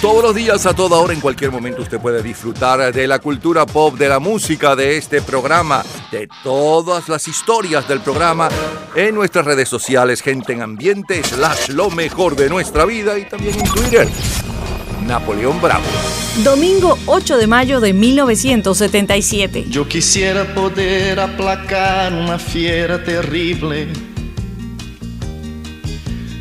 Todos 0.01 0.23
los 0.23 0.35
días, 0.35 0.65
a 0.65 0.73
toda 0.73 0.99
hora, 0.99 1.13
en 1.13 1.21
cualquier 1.21 1.53
momento, 1.53 1.83
usted 1.83 2.01
puede 2.01 2.23
disfrutar 2.23 2.91
de 2.91 3.07
la 3.07 3.19
cultura 3.19 3.67
pop, 3.67 3.97
de 3.97 4.09
la 4.09 4.19
música, 4.19 4.75
de 4.75 4.97
este 4.97 5.21
programa, 5.21 5.85
de 6.11 6.27
todas 6.43 7.07
las 7.11 7.29
historias 7.29 7.87
del 7.87 8.01
programa 8.01 8.49
en 8.95 9.15
nuestras 9.15 9.45
redes 9.45 9.69
sociales, 9.69 10.23
gente 10.23 10.55
en 10.55 10.63
ambiente, 10.63 11.23
slash 11.23 11.69
lo 11.69 11.91
mejor 11.91 12.35
de 12.35 12.49
nuestra 12.49 12.87
vida 12.87 13.19
y 13.19 13.29
también 13.29 13.61
en 13.61 13.69
Twitter. 13.69 14.09
Napoleón 15.07 15.61
Bravo. 15.61 15.85
Domingo 16.45 16.99
8 17.07 17.39
de 17.39 17.47
mayo 17.47 17.81
de 17.81 17.93
1977. 17.93 19.67
Yo 19.69 19.89
quisiera 19.89 20.55
poder 20.55 21.21
aplacar 21.21 22.13
una 22.13 22.39
fiera 22.39 23.03
terrible. 23.03 23.89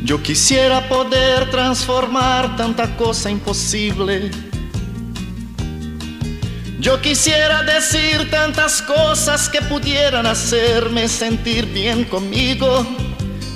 Yo 0.04 0.22
quisiera 0.22 0.88
poder 0.88 1.50
transformar 1.50 2.56
tanta 2.56 2.96
cosa 2.96 3.30
imposible. 3.30 4.30
Yo 6.80 7.00
quisiera 7.02 7.62
decir 7.62 8.30
tantas 8.30 8.80
cosas 8.80 9.48
que 9.50 9.60
pudieran 9.60 10.26
hacerme 10.26 11.08
sentir 11.08 11.66
bien 11.66 12.04
conmigo. 12.04 12.86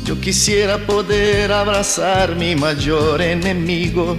Yo 0.05 0.21
quisiera 0.21 0.77
poder 0.77 1.51
abrazar 1.51 2.37
mi 2.37 2.55
mayor 2.55 3.23
enemigo. 3.23 4.19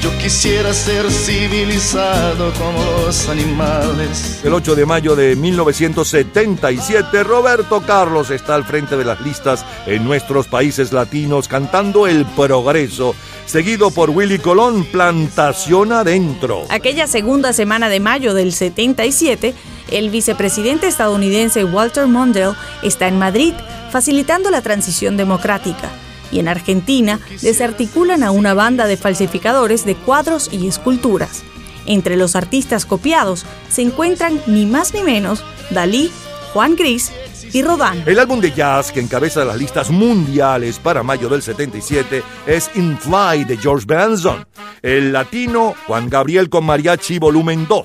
Yo 0.00 0.16
quisiera 0.18 0.72
ser 0.72 1.10
civilizado 1.10 2.52
como 2.54 2.84
los 2.84 3.28
animales. 3.28 4.40
El 4.44 4.54
8 4.54 4.76
de 4.76 4.86
mayo 4.86 5.16
de 5.16 5.34
1977, 5.34 7.24
Roberto 7.24 7.80
Carlos 7.80 8.30
está 8.30 8.54
al 8.54 8.64
frente 8.64 8.96
de 8.96 9.04
las 9.04 9.20
listas 9.20 9.64
en 9.86 10.04
nuestros 10.04 10.46
países 10.46 10.92
latinos 10.92 11.48
cantando 11.48 12.06
El 12.06 12.24
Progreso, 12.26 13.16
seguido 13.46 13.90
por 13.90 14.10
Willy 14.10 14.38
Colón, 14.38 14.84
Plantación 14.84 15.92
Adentro. 15.92 16.66
Aquella 16.68 17.08
segunda 17.08 17.52
semana 17.52 17.88
de 17.88 17.98
mayo 17.98 18.34
del 18.34 18.52
77, 18.52 19.52
el 19.90 20.10
vicepresidente 20.10 20.86
estadounidense 20.86 21.64
Walter 21.64 22.06
Mondale 22.06 22.54
está 22.82 23.08
en 23.08 23.18
Madrid 23.18 23.54
facilitando 23.90 24.50
la 24.50 24.62
transición 24.62 25.16
democrática. 25.16 25.90
Y 26.30 26.40
en 26.40 26.48
Argentina 26.48 27.20
desarticulan 27.42 28.22
a 28.22 28.30
una 28.30 28.54
banda 28.54 28.86
de 28.86 28.96
falsificadores 28.96 29.84
de 29.84 29.94
cuadros 29.94 30.48
y 30.52 30.66
esculturas. 30.66 31.42
Entre 31.86 32.16
los 32.16 32.36
artistas 32.36 32.84
copiados 32.84 33.46
se 33.70 33.82
encuentran 33.82 34.40
ni 34.46 34.66
más 34.66 34.92
ni 34.92 35.02
menos 35.02 35.42
Dalí, 35.70 36.10
Juan 36.52 36.76
Gris 36.76 37.12
y 37.52 37.62
Rodán. 37.62 38.02
El 38.06 38.18
álbum 38.18 38.40
de 38.40 38.52
jazz 38.52 38.92
que 38.92 39.00
encabeza 39.00 39.44
las 39.44 39.56
listas 39.56 39.90
mundiales 39.90 40.78
para 40.78 41.02
mayo 41.02 41.28
del 41.28 41.42
77 41.42 42.22
es 42.46 42.70
In 42.74 42.98
Fly 42.98 43.44
de 43.44 43.56
George 43.56 43.86
Benson. 43.86 44.46
El 44.82 45.12
latino 45.12 45.74
Juan 45.86 46.08
Gabriel 46.08 46.48
con 46.48 46.64
Mariachi 46.64 47.18
Volumen 47.18 47.66
2. 47.66 47.84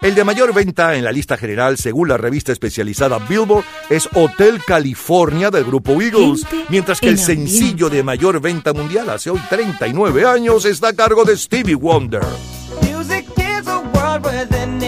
El 0.00 0.14
de 0.14 0.24
mayor 0.24 0.52
venta 0.52 0.94
en 0.96 1.04
la 1.04 1.12
lista 1.12 1.36
general, 1.36 1.78
según 1.78 2.08
la 2.08 2.16
revista 2.16 2.52
especializada 2.52 3.18
Billboard, 3.18 3.64
es 3.88 4.08
Hotel 4.14 4.60
California 4.66 5.50
del 5.50 5.64
grupo 5.64 6.00
Eagles, 6.00 6.46
mientras 6.68 7.00
que 7.00 7.08
el 7.08 7.18
sencillo 7.18 7.88
de 7.88 8.02
mayor 8.02 8.40
venta 8.40 8.72
mundial 8.72 9.08
hace 9.10 9.30
hoy 9.30 9.40
39 9.48 10.26
años 10.26 10.64
está 10.64 10.88
a 10.88 10.92
cargo 10.92 11.24
de 11.24 11.36
Stevie 11.36 11.74
Wonder. 11.74 12.22
Music 12.82 13.26
is 13.38 13.66
a 13.66 13.80
world 13.94 14.24
within 14.24 14.78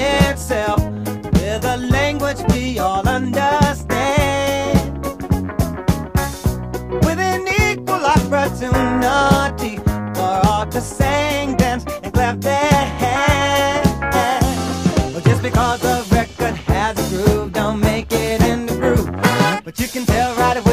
But 19.67 19.81
you 19.81 19.89
can 19.89 20.07
tell 20.07 20.33
right 20.37 20.57
away 20.57 20.66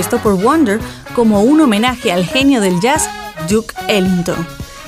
compuesto 0.00 0.22
por 0.22 0.42
Wonder 0.42 0.80
como 1.14 1.42
un 1.42 1.60
homenaje 1.60 2.10
al 2.10 2.24
genio 2.24 2.62
del 2.62 2.80
jazz 2.80 3.06
Duke 3.50 3.74
Ellington, 3.86 4.46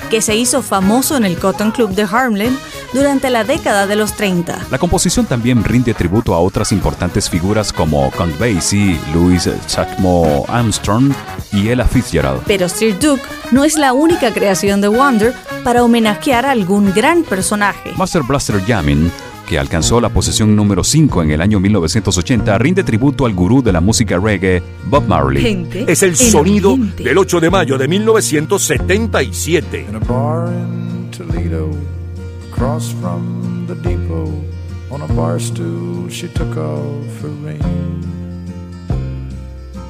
que 0.09 0.23
se 0.23 0.35
hizo 0.35 0.63
famoso 0.63 1.17
en 1.17 1.23
el 1.23 1.37
Cotton 1.37 1.69
Club 1.69 1.91
de 1.91 2.01
Harlem 2.01 2.57
durante 2.93 3.29
la 3.29 3.43
década 3.43 3.85
de 3.85 3.95
los 3.95 4.13
30. 4.13 4.67
La 4.71 4.79
composición 4.79 5.27
también 5.27 5.63
rinde 5.63 5.93
tributo 5.93 6.33
a 6.33 6.39
otras 6.39 6.71
importantes 6.71 7.29
figuras 7.29 7.71
como 7.71 8.09
Count 8.09 8.39
Basie, 8.39 8.99
Louis 9.13 9.47
Chacmo 9.67 10.45
Armstrong 10.47 11.13
y 11.51 11.69
Ella 11.69 11.85
Fitzgerald. 11.85 12.41
Pero 12.47 12.67
Sir 12.67 12.97
Duke 12.97 13.21
no 13.51 13.65
es 13.65 13.77
la 13.77 13.93
única 13.93 14.33
creación 14.33 14.81
de 14.81 14.87
Wonder 14.87 15.35
para 15.63 15.83
homenajear 15.83 16.47
a 16.47 16.51
algún 16.51 16.91
gran 16.91 17.23
personaje. 17.23 17.93
Master 17.95 18.23
Blaster 18.23 18.59
Jamming, 18.65 19.11
que 19.53 19.59
alcanzó 19.59 20.01
la 20.01 20.09
posición 20.09 20.55
número 20.55 20.83
5 20.83 21.21
en 21.21 21.29
el 21.29 21.39
año 21.39 21.59
1980, 21.59 22.57
rinde 22.57 22.83
tributo 22.83 23.27
al 23.27 23.35
gurú 23.35 23.61
de 23.61 23.71
la 23.71 23.81
música 23.81 24.17
reggae, 24.17 24.63
Bob 24.89 25.07
Marley. 25.07 25.69
Es 25.87 26.01
el 26.01 26.15
sonido 26.15 26.75
del 26.75 27.15
8 27.19 27.39
de 27.39 27.51
mayo 27.51 27.77
de 27.77 27.87
1977. 27.87 29.85
In 29.87 29.95
a 29.95 29.99
bar 29.99 30.47
in 30.47 31.11
Toledo, 31.15 31.69
across 32.51 32.91
from 32.99 33.67
the 33.67 33.75
depot, 33.75 34.27
on 34.89 35.03
a 35.03 35.13
bar 35.13 35.39
stool 35.39 36.09
she 36.09 36.27
took 36.29 36.57
off 36.57 37.21
her 37.21 37.29
ring. 37.45 37.61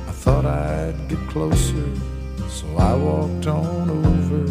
I 0.10 0.12
thought 0.12 0.46
I'd 0.46 1.08
get 1.08 1.26
closer, 1.30 1.88
so 2.50 2.66
I 2.78 2.94
walked 2.96 3.48
on 3.48 3.90
over. 3.90 4.44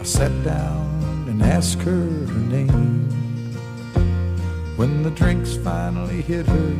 I 0.00 0.04
sat 0.04 0.32
down 0.42 1.26
and 1.28 1.42
asked 1.42 1.82
her 1.82 1.92
her 1.92 2.40
name. 2.48 2.87
Finally 5.68 6.22
hit 6.22 6.46
her, 6.46 6.74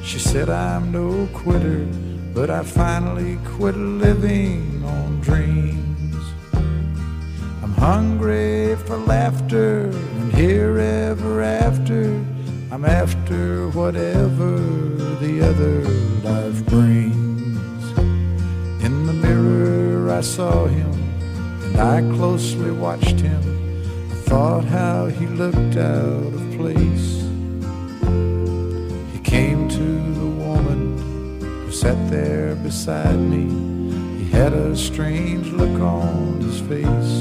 she 0.00 0.20
said, 0.20 0.48
I'm 0.48 0.92
no 0.92 1.26
quitter, 1.34 1.84
but 2.32 2.50
I 2.50 2.62
finally 2.62 3.36
quit 3.56 3.76
living 3.76 4.84
on 4.84 5.20
dreams. 5.20 6.22
I'm 7.64 7.72
hungry 7.72 8.76
for 8.86 8.96
laughter 8.96 9.90
and 10.18 10.32
here 10.32 10.78
ever 10.78 11.42
after. 11.42 12.04
I'm 12.70 12.84
after 12.84 13.68
whatever 13.70 14.56
the 15.24 15.34
other 15.50 15.80
life 16.30 16.64
brings. 16.66 17.82
In 18.86 19.04
the 19.08 19.16
mirror, 19.26 20.12
I 20.12 20.20
saw 20.20 20.66
him 20.66 20.92
and 21.64 21.76
I 21.76 22.02
closely 22.16 22.70
watched 22.70 23.18
him. 23.18 23.42
I 24.12 24.14
thought 24.30 24.64
how 24.64 25.06
he 25.06 25.26
looked 25.26 25.76
out 25.76 26.31
beside 32.82 33.16
me. 33.16 33.44
He 34.18 34.28
had 34.30 34.52
a 34.52 34.76
strange 34.76 35.46
look 35.52 35.80
on 35.80 36.40
his 36.40 36.58
face. 36.62 37.14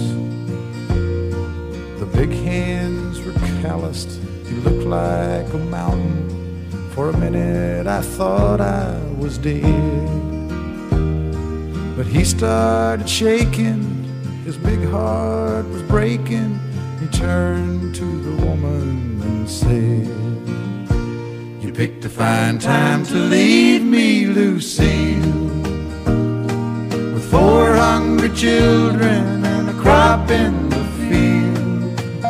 The 1.99 2.07
big 2.17 2.31
hands 2.31 3.21
were 3.21 3.33
calloused. 3.61 4.19
He 4.47 4.55
looked 4.55 4.87
like 4.87 5.47
a 5.53 5.59
mountain. 5.59 6.17
For 6.95 7.11
a 7.11 7.17
minute 7.17 7.85
I 7.85 8.01
thought 8.01 8.59
I 8.59 8.99
was 9.19 9.37
dead. 9.37 10.09
But 11.95 12.07
he 12.07 12.23
started 12.23 13.07
shaking. 13.07 13.83
His 14.43 14.57
big 14.57 14.83
heart 14.85 15.67
was 15.67 15.83
breaking. 15.83 16.59
He 16.99 17.05
turned 17.09 17.93
to 17.93 18.07
the 18.27 18.45
woman 18.47 19.21
and 19.21 19.47
said, 19.47 20.07
You 21.63 21.71
picked 21.71 22.03
a 22.05 22.09
fine 22.09 22.57
time 22.57 23.05
to 23.05 23.15
leave 23.15 23.83
me, 23.83 24.25
Lucille. 24.25 25.10
Hungry 28.21 28.37
children 28.37 29.43
and 29.45 29.69
a 29.69 29.73
crop 29.81 30.29
in 30.29 30.69
the 30.69 30.83
field. 30.99 32.25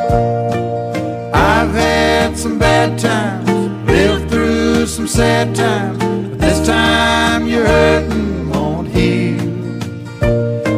I've 1.36 1.74
had 1.74 2.38
some 2.38 2.58
bad 2.58 2.98
times, 2.98 3.50
lived 3.88 4.30
through 4.32 4.86
some 4.86 5.08
sad 5.08 5.54
times, 5.54 5.98
but 6.30 6.40
this 6.40 6.66
time 6.66 7.46
your 7.46 7.66
hurting 7.66 8.50
won't 8.50 8.88
heal. 8.88 9.44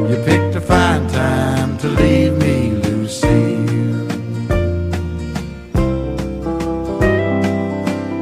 You 0.09 0.17
picked 0.25 0.55
a 0.55 0.61
fine 0.61 1.07
time 1.09 1.77
to 1.79 1.89
leave 1.89 2.33
me, 2.39 2.71
Lucille. 2.71 4.11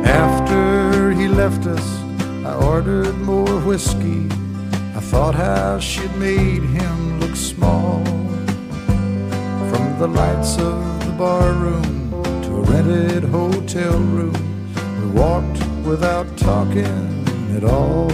After 0.05 1.11
he 1.11 1.29
left 1.29 1.67
us, 1.67 1.87
I 2.45 2.53
ordered 2.53 3.17
more 3.19 3.59
whiskey. 3.61 4.27
I 4.93 4.99
thought 4.99 5.35
how 5.35 5.79
she'd 5.79 6.15
made 6.17 6.50
the 10.01 10.07
lights 10.07 10.57
of 10.57 11.05
the 11.05 11.11
bar 11.11 11.53
room 11.53 12.09
to 12.41 12.57
a 12.57 12.61
rented 12.61 13.23
hotel 13.25 13.99
room, 13.99 14.33
we 14.99 15.07
walked 15.11 15.63
without 15.85 16.25
talking 16.37 17.23
at 17.55 17.63
all. 17.63 18.09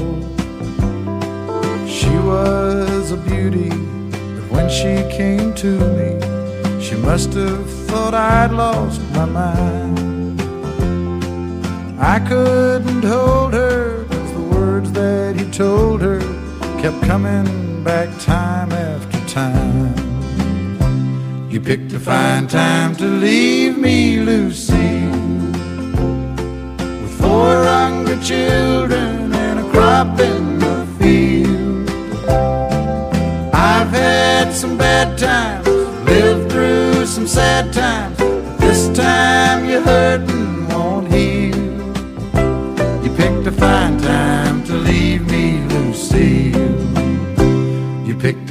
She 1.88 2.10
was 2.10 3.12
a 3.12 3.16
beauty, 3.16 3.70
but 3.70 4.52
when 4.52 4.70
she 4.70 4.96
came 5.16 5.54
to 5.56 5.80
me, 5.96 6.20
she 6.82 6.96
must 6.96 7.32
have 7.36 7.70
thought 7.88 8.14
I'd 8.14 8.52
lost 8.52 9.00
my 9.14 9.24
mind. 9.24 10.42
I 12.02 12.20
couldn't 12.20 13.04
hold 13.04 13.54
her, 13.54 14.04
cause 14.10 14.34
the 14.34 14.42
words 14.42 14.92
that 14.92 15.38
he 15.38 15.50
told 15.52 16.02
her 16.02 16.20
kept 16.82 17.02
coming 17.04 17.82
back 17.82 18.10
time 18.20 18.74
after 18.74 19.26
time. 19.30 20.07
You 21.58 21.64
picked 21.64 21.92
a 21.94 22.00
fine 22.00 22.46
time 22.46 22.96
to 22.98 23.06
leave 23.06 23.80
me, 23.80 24.20
Lucy, 24.20 25.08
with 27.02 27.20
four 27.20 27.64
hungry 27.64 28.20
children 28.24 29.34
and 29.34 29.60
a 29.62 29.70
crop 29.72 30.20
in 30.20 30.60
the 30.60 30.86
field. 31.00 31.90
I've 33.56 33.90
had 33.90 34.54
some 34.54 34.78
bad 34.78 35.18
times, 35.18 35.68
lived 36.06 36.52
through 36.52 37.08
some 37.08 37.26
sad 37.26 37.74
times, 37.74 38.07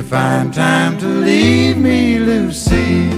Fine 0.09 0.53
time 0.53 0.97
to 0.99 1.07
leave 1.07 1.79
me, 1.79 2.21
Lucy. 2.21 3.11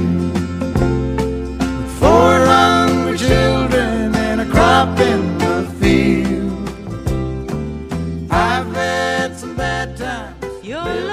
Four 2.01 2.47
hungry 2.47 3.19
children 3.19 4.15
and 4.15 4.41
a 4.41 4.47
crop 4.47 4.99
in 4.99 5.37
the 5.37 5.71
field. 5.79 6.71
I've 8.31 8.75
had 8.75 9.37
some 9.37 9.55
bad 9.55 9.99
times. 9.99 10.65
Your 10.65 11.08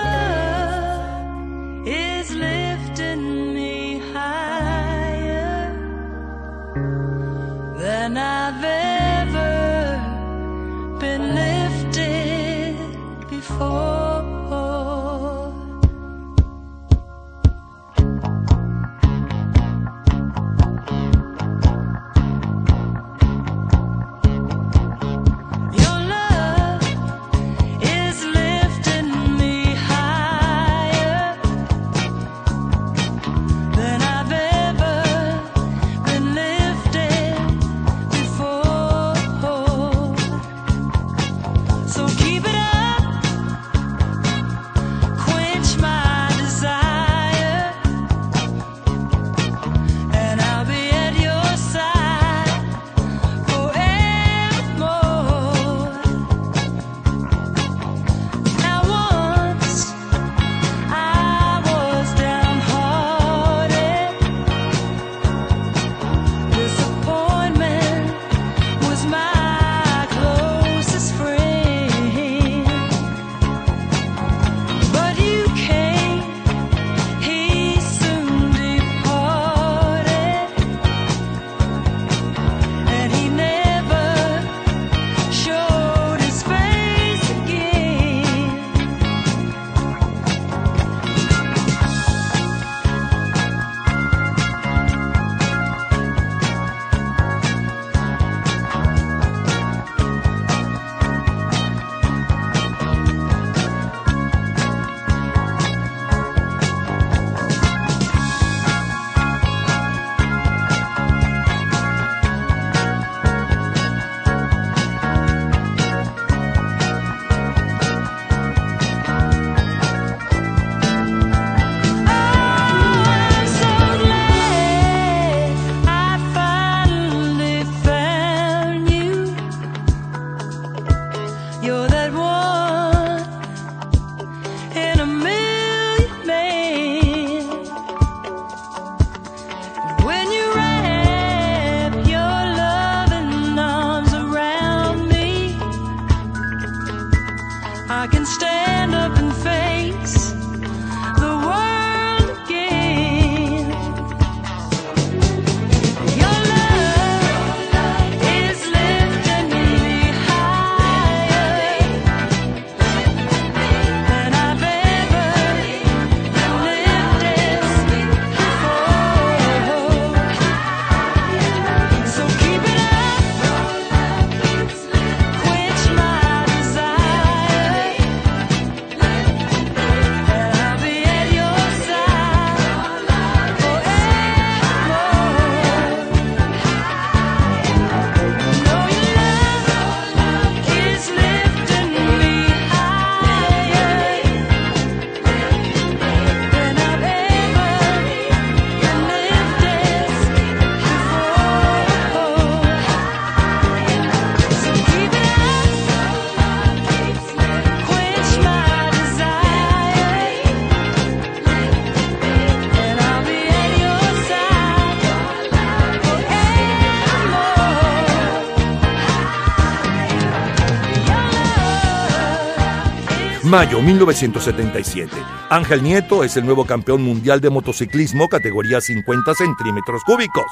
Mayo 223.55 223.81
1977. 223.81 225.15
Ángel 225.49 225.81
Nieto 225.81 226.25
es 226.25 226.35
el 226.35 226.43
nuevo 226.43 226.65
campeón 226.65 227.01
mundial 227.01 227.39
de 227.39 227.49
motociclismo 227.49 228.27
categoría 228.27 228.81
50 228.81 229.33
centímetros 229.33 230.03
cúbicos. 230.03 230.43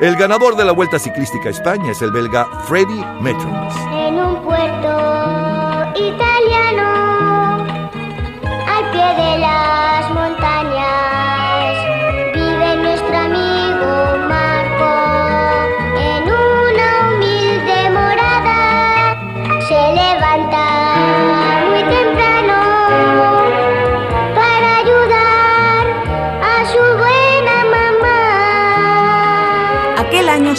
El 0.00 0.16
ganador 0.16 0.56
de 0.56 0.64
la 0.64 0.72
Vuelta 0.72 0.98
Ciclística 0.98 1.50
a 1.50 1.52
España 1.52 1.92
es 1.92 2.00
el 2.00 2.12
belga 2.12 2.46
Freddy 2.66 3.04
Metrons. 3.20 3.74
En 3.92 4.14
un 4.14 4.42
puerto 4.42 4.88
italiano, 5.96 7.66
al 8.66 8.90
pie 8.90 9.22
de 9.22 9.38
las 9.38 9.75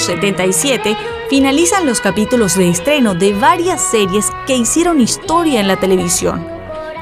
1977 0.07 0.97
finalizan 1.29 1.85
los 1.85 1.99
capítulos 1.99 2.55
de 2.55 2.69
estreno 2.69 3.13
de 3.13 3.33
varias 3.33 3.81
series 3.81 4.27
que 4.45 4.55
hicieron 4.55 5.01
historia 5.01 5.59
en 5.59 5.67
la 5.67 5.77
televisión. 5.77 6.47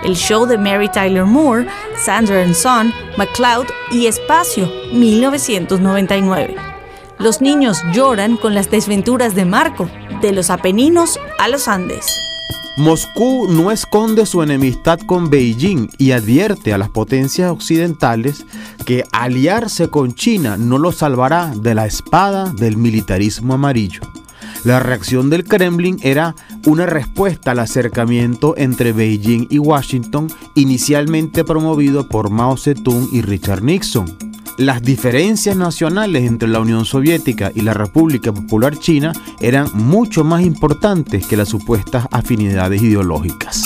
El 0.03 0.15
show 0.15 0.45
de 0.45 0.57
Mary 0.57 0.89
Tyler 0.91 1.25
Moore, 1.25 1.67
Sandra 2.03 2.41
and 2.41 2.55
Son, 2.55 2.91
McCloud 3.17 3.65
y 3.91 4.07
Espacio, 4.07 4.69
1999. 4.91 6.55
Los 7.19 7.41
niños 7.41 7.77
lloran 7.93 8.37
con 8.37 8.55
las 8.55 8.69
desventuras 8.69 9.35
de 9.35 9.45
Marco, 9.45 9.89
de 10.21 10.31
los 10.31 10.49
Apeninos 10.49 11.19
a 11.39 11.47
los 11.47 11.67
Andes. 11.67 12.05
Moscú 12.77 13.47
no 13.47 13.71
esconde 13.71 14.25
su 14.25 14.43
enemistad 14.43 14.99
con 14.99 15.29
Beijing 15.29 15.89
y 15.97 16.11
advierte 16.11 16.73
a 16.73 16.77
las 16.77 16.89
potencias 16.89 17.49
occidentales 17.49 18.45
que 18.85 19.03
aliarse 19.11 19.89
con 19.89 20.13
China 20.13 20.57
no 20.57 20.77
lo 20.77 20.91
salvará 20.91 21.51
de 21.55 21.75
la 21.75 21.85
espada 21.85 22.51
del 22.51 22.77
militarismo 22.77 23.55
amarillo. 23.55 24.01
La 24.63 24.79
reacción 24.79 25.29
del 25.29 25.43
Kremlin 25.43 25.99
era 26.01 26.35
una 26.65 26.85
respuesta 26.85 27.51
al 27.51 27.59
acercamiento 27.59 28.55
entre 28.57 28.93
Beijing 28.93 29.47
y 29.49 29.59
Washington 29.59 30.27
inicialmente 30.55 31.43
promovido 31.43 32.07
por 32.07 32.29
Mao 32.29 32.57
Zedong 32.57 33.09
y 33.11 33.21
Richard 33.21 33.63
Nixon. 33.63 34.05
Las 34.57 34.81
diferencias 34.81 35.57
nacionales 35.57 36.23
entre 36.23 36.47
la 36.47 36.61
Unión 36.61 36.85
Soviética 36.85 37.51
y 37.53 37.61
la 37.61 37.73
República 37.73 38.33
Popular 38.33 38.79
China 38.79 39.11
eran 39.41 39.69
mucho 39.73 40.23
más 40.23 40.43
importantes 40.43 41.27
que 41.27 41.35
las 41.35 41.49
supuestas 41.49 42.07
afinidades 42.11 42.81
ideológicas. 42.81 43.63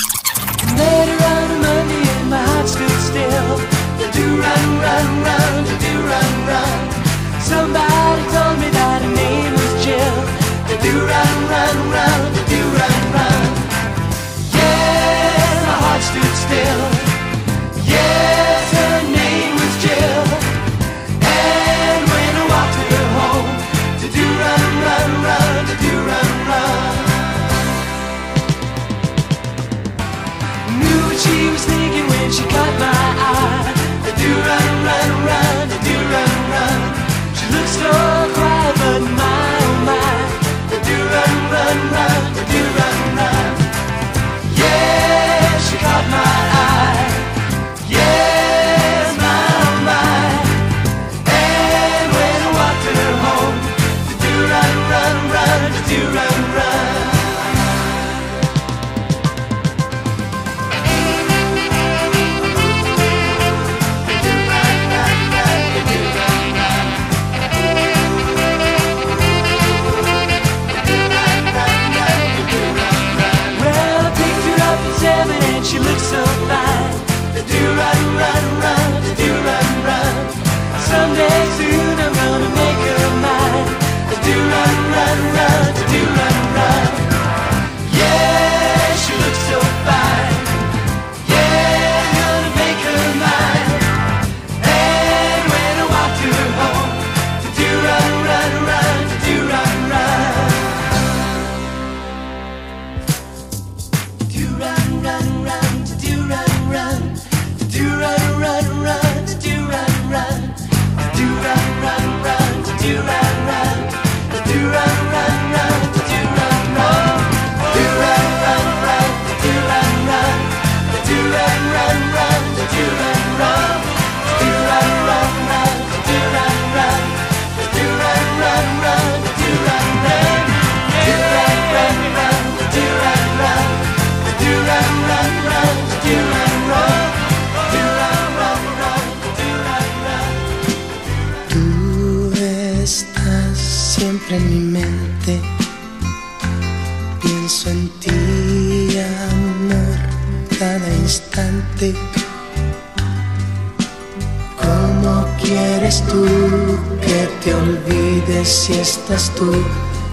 Si 158.46 158.74
estás 158.74 159.32
tú? 159.36 159.52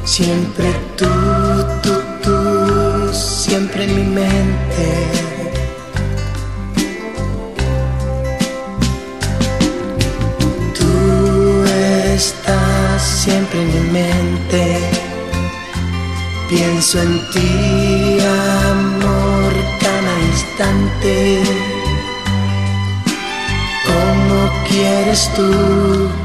Siempre 0.05 0.73
tú, 0.97 1.07
tú, 1.83 1.93
tú, 2.23 3.13
siempre 3.13 3.85
en 3.85 3.95
mi 3.95 4.05
mente. 4.05 4.89
Tú 10.79 11.65
estás 12.15 13.03
siempre 13.03 13.61
en 13.61 13.73
mi 13.75 13.91
mente. 13.93 14.81
Pienso 16.49 17.03
en 17.03 17.21
ti, 17.33 18.19
amor, 18.21 19.53
cada 19.81 20.13
instante. 20.31 21.43
¿Cómo 23.85 24.51
quieres 24.69 25.31
tú 25.35 26.16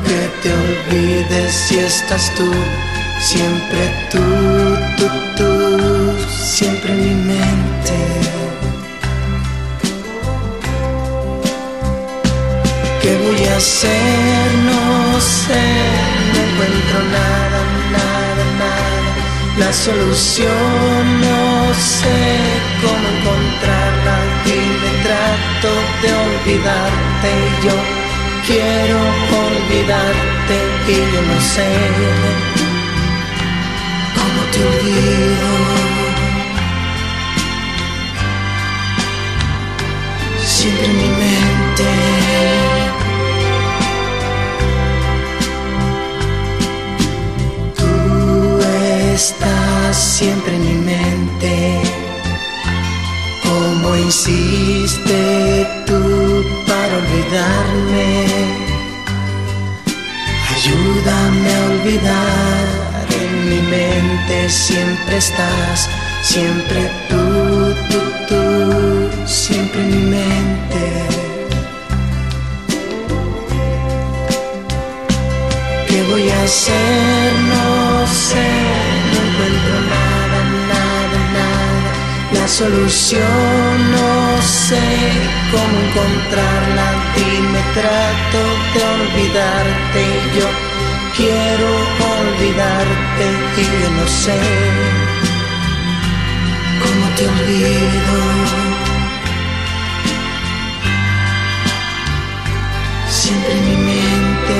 olvides 0.91 1.53
si 1.53 1.79
estás 1.79 2.33
tú, 2.35 2.51
siempre 3.19 3.81
tú, 4.11 4.19
tú, 4.97 5.07
tú, 5.37 6.13
siempre 6.29 6.91
en 6.91 6.99
mi 6.99 7.15
mente. 7.33 7.97
¿Qué 13.01 13.17
voy 13.25 13.45
a 13.47 13.57
hacer? 13.57 14.51
No 14.69 15.19
sé, 15.21 15.63
no 16.33 16.39
encuentro 16.47 16.99
nada, 17.17 17.59
nada, 17.97 18.43
nada. 18.59 19.11
La 19.59 19.71
solución 19.73 21.21
no 21.21 21.73
sé 21.73 22.17
cómo 22.81 23.05
encontrarla, 23.15 24.15
dime 24.45 24.91
trato 25.03 25.71
de 26.01 26.13
olvidarte 26.13 27.29
y 27.47 27.65
yo 27.65 28.00
quiero 28.51 28.99
olvidarte 29.45 30.57
y 30.87 30.95
yo 31.13 31.21
no 31.31 31.37
sé 31.53 31.69
cómo 34.17 34.41
te 34.51 34.59
olvido. 34.71 35.49
Siempre 40.43 40.85
en 40.85 40.97
mi 41.01 41.09
mente. 41.25 41.89
Tú 47.77 47.93
estás 49.15 49.95
siempre 50.17 50.55
en 50.55 50.63
mi 50.69 50.77
mente. 50.91 51.81
Como 53.43 53.95
hiciste 53.95 55.67
tú 55.85 56.60
para 56.71 56.93
olvidarme. 57.03 58.25
Ayúdame 60.53 61.49
a 61.57 61.61
olvidar, 61.73 62.65
en 63.21 63.33
mi 63.49 63.61
mente 63.75 64.49
siempre 64.49 65.17
estás, 65.17 65.89
siempre 66.21 66.81
tú, 67.09 67.23
tú, 67.89 68.01
tú, 68.29 68.43
siempre 69.25 69.81
en 69.81 69.89
mi 69.95 70.03
mente. 70.17 70.83
¿Qué 75.87 75.99
voy 76.09 76.29
a 76.29 76.43
hacer? 76.43 77.33
No 77.53 78.07
sé, 78.27 78.47
no 79.11 79.19
encuentro 79.27 79.75
nada 79.89 80.00
solución 82.51 83.91
no 83.91 84.41
sé 84.41 84.83
cómo 85.51 85.75
encontrarla. 85.87 86.87
Dime, 87.15 87.61
trato 87.73 88.41
de 88.73 88.81
olvidarte. 88.97 90.03
Yo 90.37 90.47
quiero 91.15 91.69
olvidarte 92.19 93.25
y 93.57 93.63
yo 93.81 93.89
no 93.91 94.05
sé 94.07 94.39
cómo 96.83 97.05
te 97.15 97.23
olvido. 97.35 98.17
Siempre 103.09 103.51
en 103.53 103.65
mi 103.69 103.77
mente. 103.91 104.57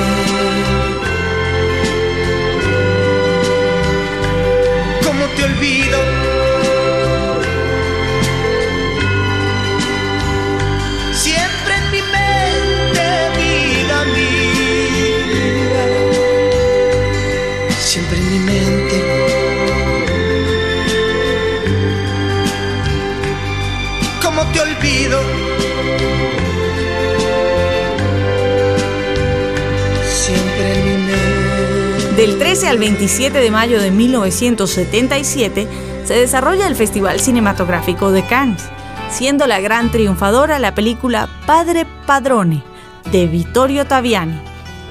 ¿Cómo 5.04 5.24
te 5.36 5.44
olvido? 5.44 6.21
15 32.62 32.70
al 32.70 32.78
27 32.78 33.38
de 33.40 33.50
mayo 33.50 33.80
de 33.80 33.90
1977 33.90 35.66
se 36.04 36.14
desarrolla 36.14 36.68
el 36.68 36.76
Festival 36.76 37.18
Cinematográfico 37.18 38.12
de 38.12 38.24
Cannes, 38.24 38.62
siendo 39.10 39.48
la 39.48 39.58
gran 39.58 39.90
triunfadora 39.90 40.60
la 40.60 40.72
película 40.72 41.28
Padre 41.44 41.88
Padrone 42.06 42.62
de 43.10 43.26
Vittorio 43.26 43.84
Taviani. 43.84 44.40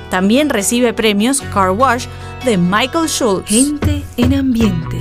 También 0.09 0.49
recibe 0.49 0.91
premios 0.93 1.39
Car 1.53 1.71
Wash 1.71 2.07
de 2.43 2.57
Michael 2.57 3.07
Schultz. 3.07 3.47
Gente 3.47 4.03
en 4.17 4.33
ambiente. 4.33 4.99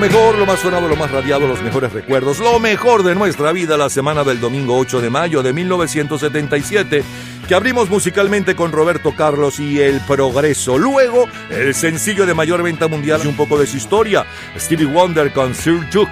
Mejor, 0.00 0.38
lo 0.38 0.46
más 0.46 0.60
sonado, 0.60 0.88
lo 0.88 0.96
más 0.96 1.10
radiado, 1.10 1.46
los 1.46 1.60
mejores 1.60 1.92
recuerdos, 1.92 2.38
lo 2.38 2.58
mejor 2.58 3.02
de 3.02 3.14
nuestra 3.14 3.52
vida 3.52 3.76
la 3.76 3.90
semana 3.90 4.24
del 4.24 4.40
domingo 4.40 4.78
8 4.78 5.02
de 5.02 5.10
mayo 5.10 5.42
de 5.42 5.52
1977, 5.52 7.04
que 7.46 7.54
abrimos 7.54 7.90
musicalmente 7.90 8.56
con 8.56 8.72
Roberto 8.72 9.14
Carlos 9.14 9.60
y 9.60 9.78
El 9.78 10.00
Progreso. 10.00 10.78
Luego, 10.78 11.28
el 11.50 11.74
sencillo 11.74 12.24
de 12.24 12.32
mayor 12.32 12.62
venta 12.62 12.88
mundial 12.88 13.20
y 13.22 13.26
un 13.26 13.36
poco 13.36 13.58
de 13.58 13.66
su 13.66 13.76
historia, 13.76 14.24
Stevie 14.56 14.86
Wonder 14.86 15.34
con 15.34 15.54
Sir 15.54 15.86
Duke, 15.90 16.10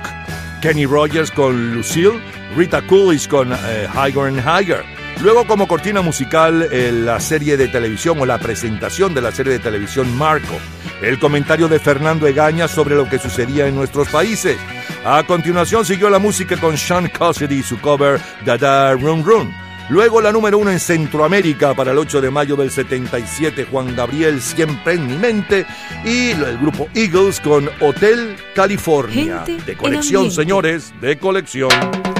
Kenny 0.60 0.84
Rogers 0.84 1.30
con 1.30 1.72
Lucille, 1.72 2.20
Rita 2.54 2.82
Coolidge 2.82 3.26
con 3.26 3.54
eh, 3.54 3.88
Higher 3.94 4.26
and 4.26 4.40
Higher. 4.40 4.84
Luego 5.22 5.46
como 5.46 5.66
cortina 5.66 6.02
musical 6.02 6.68
eh, 6.70 6.92
la 6.92 7.20
serie 7.20 7.56
de 7.56 7.68
televisión 7.68 8.20
o 8.20 8.26
la 8.26 8.38
presentación 8.38 9.14
de 9.14 9.22
la 9.22 9.32
serie 9.32 9.54
de 9.54 9.58
televisión 9.58 10.14
Marco. 10.18 10.58
El 11.02 11.18
comentario 11.18 11.68
de 11.68 11.78
Fernando 11.78 12.26
Egaña 12.26 12.66
sobre 12.66 12.96
lo 12.96 13.08
que 13.08 13.18
sucedía 13.18 13.68
en 13.68 13.76
nuestros 13.76 14.08
países. 14.08 14.58
A 15.04 15.22
continuación 15.24 15.84
siguió 15.84 16.10
la 16.10 16.18
música 16.18 16.56
con 16.56 16.76
Sean 16.76 17.08
Cassidy 17.08 17.56
y 17.56 17.62
su 17.62 17.80
cover 17.80 18.20
Dada 18.44 18.92
Run 18.94 19.24
Run. 19.24 19.68
Luego 19.90 20.20
la 20.20 20.32
número 20.32 20.58
uno 20.58 20.70
en 20.70 20.80
Centroamérica 20.80 21.72
para 21.72 21.92
el 21.92 21.98
8 21.98 22.20
de 22.20 22.30
mayo 22.30 22.56
del 22.56 22.70
77, 22.70 23.66
Juan 23.70 23.96
Gabriel 23.96 24.42
Siempre 24.42 24.94
en 24.94 25.06
mi 25.06 25.16
mente. 25.16 25.66
Y 26.04 26.30
el 26.32 26.58
grupo 26.58 26.88
Eagles 26.94 27.40
con 27.40 27.70
Hotel 27.80 28.36
California. 28.54 29.44
Gente 29.46 29.64
de 29.64 29.76
colección, 29.76 30.30
señores, 30.30 30.92
de 31.00 31.18
colección. 31.18 31.70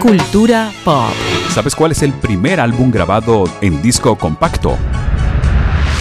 Cultura 0.01 0.73
pop. 0.83 1.13
¿Sabes 1.51 1.75
cuál 1.75 1.93
es 1.93 2.03
el 2.03 2.15
primer 2.15 2.59
álbum 2.59 2.91
grabado 2.91 3.45
en 3.61 3.83
disco 3.83 4.17
compacto? 4.17 4.79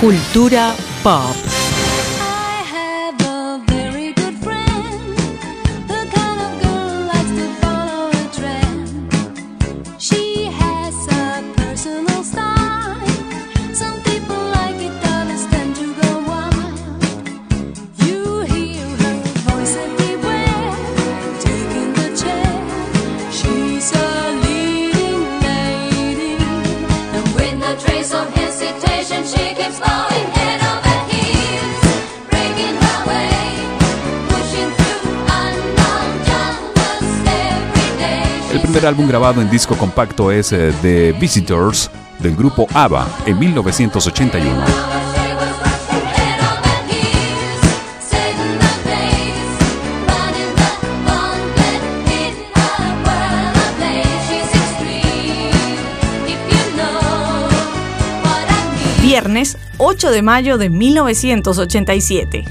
Cultura 0.00 0.74
pop. 1.02 1.79
Primer 38.72 38.86
álbum 38.86 39.08
grabado 39.08 39.42
en 39.42 39.50
disco 39.50 39.76
compacto 39.76 40.30
es 40.30 40.52
eh, 40.52 40.72
The 40.80 41.10
Visitors 41.18 41.90
del 42.20 42.36
grupo 42.36 42.68
ABBA 42.72 43.08
en 43.26 43.36
1981. 43.36 44.64
Viernes 59.02 59.58
8 59.78 60.10
de 60.12 60.22
mayo 60.22 60.58
de 60.58 60.70
1987. 60.70 62.44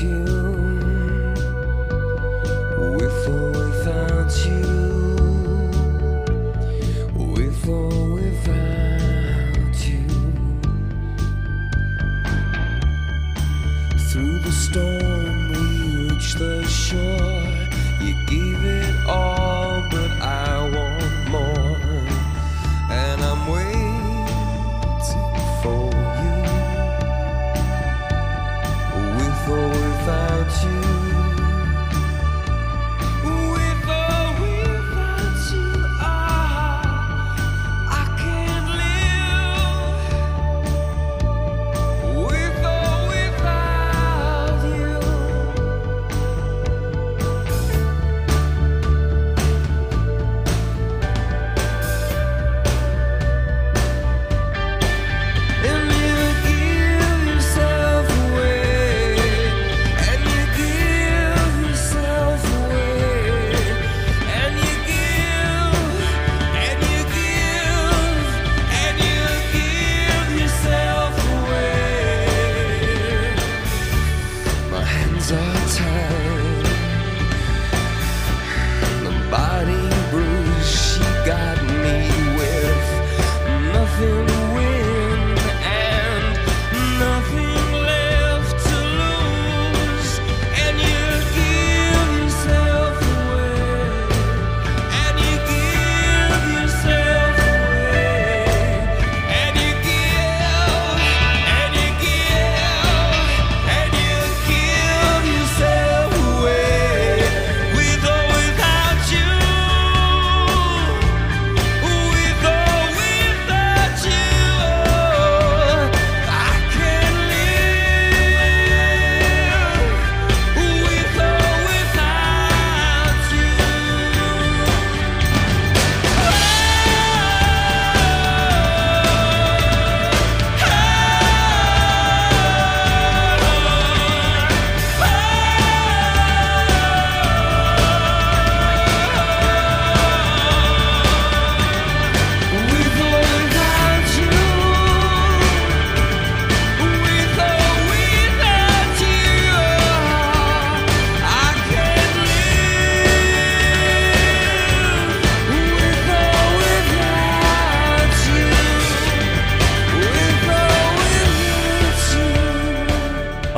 You. 0.00 0.37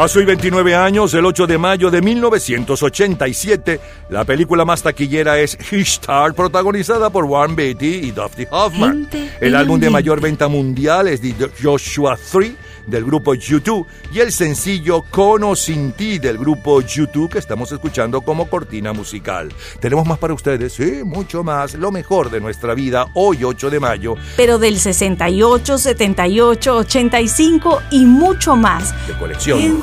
Hace 0.00 0.24
29 0.24 0.74
años, 0.74 1.12
el 1.12 1.26
8 1.26 1.46
de 1.46 1.58
mayo 1.58 1.90
de 1.90 2.00
1987, 2.00 3.80
la 4.08 4.24
película 4.24 4.64
más 4.64 4.82
taquillera 4.82 5.38
es 5.38 5.58
Ishtar, 5.70 6.32
protagonizada 6.32 7.10
por 7.10 7.26
Warren 7.26 7.54
Beatty 7.54 8.06
y 8.06 8.10
Dusty 8.10 8.46
Hoffman. 8.50 9.10
El 9.42 9.54
álbum 9.54 9.78
de 9.78 9.90
mayor 9.90 10.22
venta 10.22 10.48
mundial 10.48 11.06
es 11.06 11.20
The 11.20 11.50
Joshua 11.62 12.16
3 12.32 12.52
del 12.86 13.04
grupo 13.04 13.34
YouTube 13.34 13.86
y 14.12 14.20
el 14.20 14.32
sencillo 14.32 15.02
Cono 15.10 15.56
sin 15.56 15.92
ti 15.92 16.18
del 16.18 16.38
grupo 16.38 16.80
YouTube 16.80 17.30
que 17.30 17.38
estamos 17.38 17.72
escuchando 17.72 18.20
como 18.20 18.48
cortina 18.48 18.92
musical. 18.92 19.52
Tenemos 19.80 20.06
más 20.06 20.18
para 20.18 20.34
ustedes, 20.34 20.72
sí, 20.72 21.02
mucho 21.04 21.42
más, 21.42 21.74
lo 21.74 21.90
mejor 21.90 22.30
de 22.30 22.40
nuestra 22.40 22.74
vida 22.74 23.06
hoy 23.14 23.44
8 23.44 23.70
de 23.70 23.80
mayo. 23.80 24.14
Pero 24.36 24.58
del 24.58 24.78
68, 24.78 25.78
78, 25.78 26.76
85 26.76 27.82
y 27.90 28.04
mucho 28.04 28.56
más. 28.56 28.94
De 29.06 29.14
colección. 29.14 29.82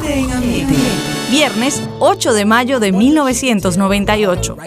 Viernes 1.29 1.81
8 1.99 2.33
de 2.33 2.45
mayo 2.45 2.79
de 2.79 2.91
1998. 2.91 4.57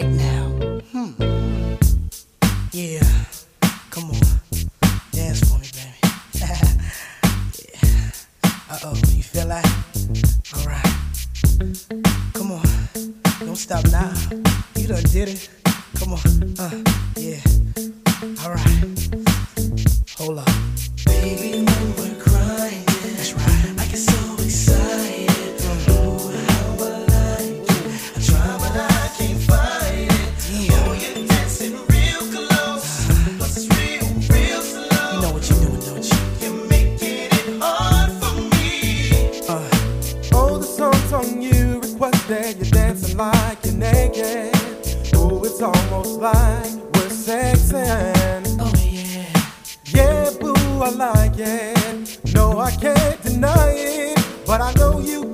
stop 13.71 13.93
now. 13.93 14.13
You 14.75 14.89
done 14.89 15.03
did 15.05 15.29
it. 15.29 15.49
Come 15.95 16.15
on. 16.15 16.55
Uh, 16.59 16.83
yeah. 17.17 17.39
All 18.43 18.51
right. 18.51 19.09
Hold 20.19 20.39
up. 20.39 20.49
Baby. 21.07 21.70
yeah. 44.21 44.51
Oh, 45.15 45.43
it's 45.45 45.63
almost 45.63 46.21
like 46.21 46.73
we're 46.95 47.15
sexing. 47.27 48.57
Oh, 48.61 48.73
yeah. 48.77 49.33
Yeah, 49.87 50.31
boo, 50.41 50.55
I 50.83 50.91
like 50.91 51.39
it. 51.39 52.21
No, 52.35 52.59
I 52.59 52.71
can't 52.73 53.23
deny 53.23 53.73
it. 53.77 54.19
But 54.47 54.61
I 54.61 54.73
know 54.75 55.01
you 55.01 55.25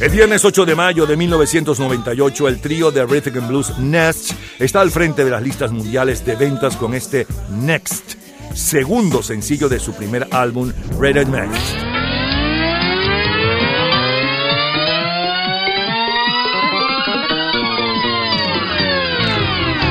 El 0.00 0.08
viernes 0.08 0.42
8 0.46 0.64
de 0.64 0.74
mayo 0.74 1.04
de 1.04 1.14
1998, 1.14 2.48
el 2.48 2.58
trío 2.58 2.90
de 2.90 3.04
Rhythm 3.04 3.36
and 3.36 3.48
Blues 3.48 3.78
Nest 3.78 4.32
está 4.58 4.80
al 4.80 4.90
frente 4.90 5.26
de 5.26 5.30
las 5.30 5.42
listas 5.42 5.72
mundiales 5.72 6.24
de 6.24 6.36
ventas 6.36 6.74
con 6.78 6.94
este 6.94 7.26
Next, 7.50 8.14
segundo 8.54 9.22
sencillo 9.22 9.68
de 9.68 9.78
su 9.78 9.92
primer 9.92 10.26
álbum, 10.30 10.72
Red 10.98 11.18
and 11.18 11.34
Next. 11.34 11.89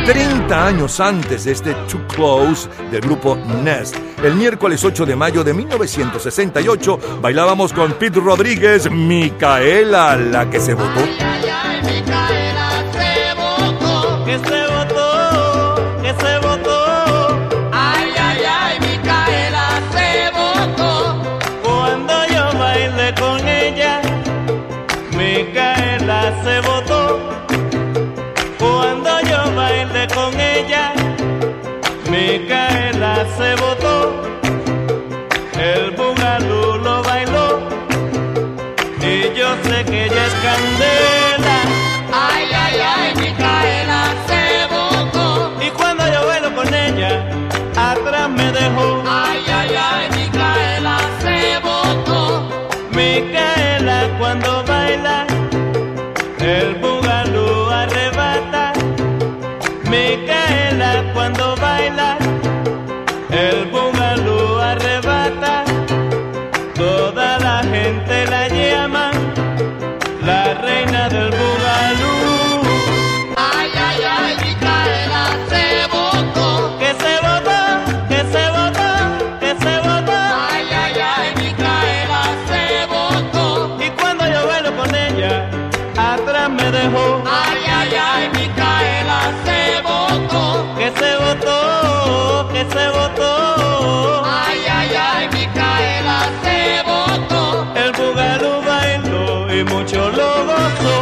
Treinta 0.09 0.65
años 0.65 0.99
antes 0.99 1.43
de 1.43 1.51
este 1.51 1.75
Too 1.87 2.07
Close 2.07 2.67
del 2.89 2.99
grupo 3.01 3.35
Nest, 3.63 3.95
el 4.23 4.33
miércoles 4.33 4.83
8 4.83 5.05
de 5.05 5.15
mayo 5.15 5.43
de 5.43 5.53
1968 5.53 6.99
bailábamos 7.21 7.71
con 7.71 7.93
Pete 7.93 8.19
Rodríguez, 8.19 8.89
Micaela, 8.89 10.15
la 10.15 10.49
que 10.49 10.59
se 10.59 10.73
votó. 10.73 11.38
Se 33.37 33.55
votó. 33.55 34.21
El 35.59 35.91
bugalú 35.91 36.77
lo 36.83 37.03
bailó. 37.03 37.59
Y 39.01 39.37
yo 39.37 39.47
sé 39.63 39.85
que 39.85 40.05
ella 40.05 40.25
es 40.27 40.33
candela. 40.43 40.78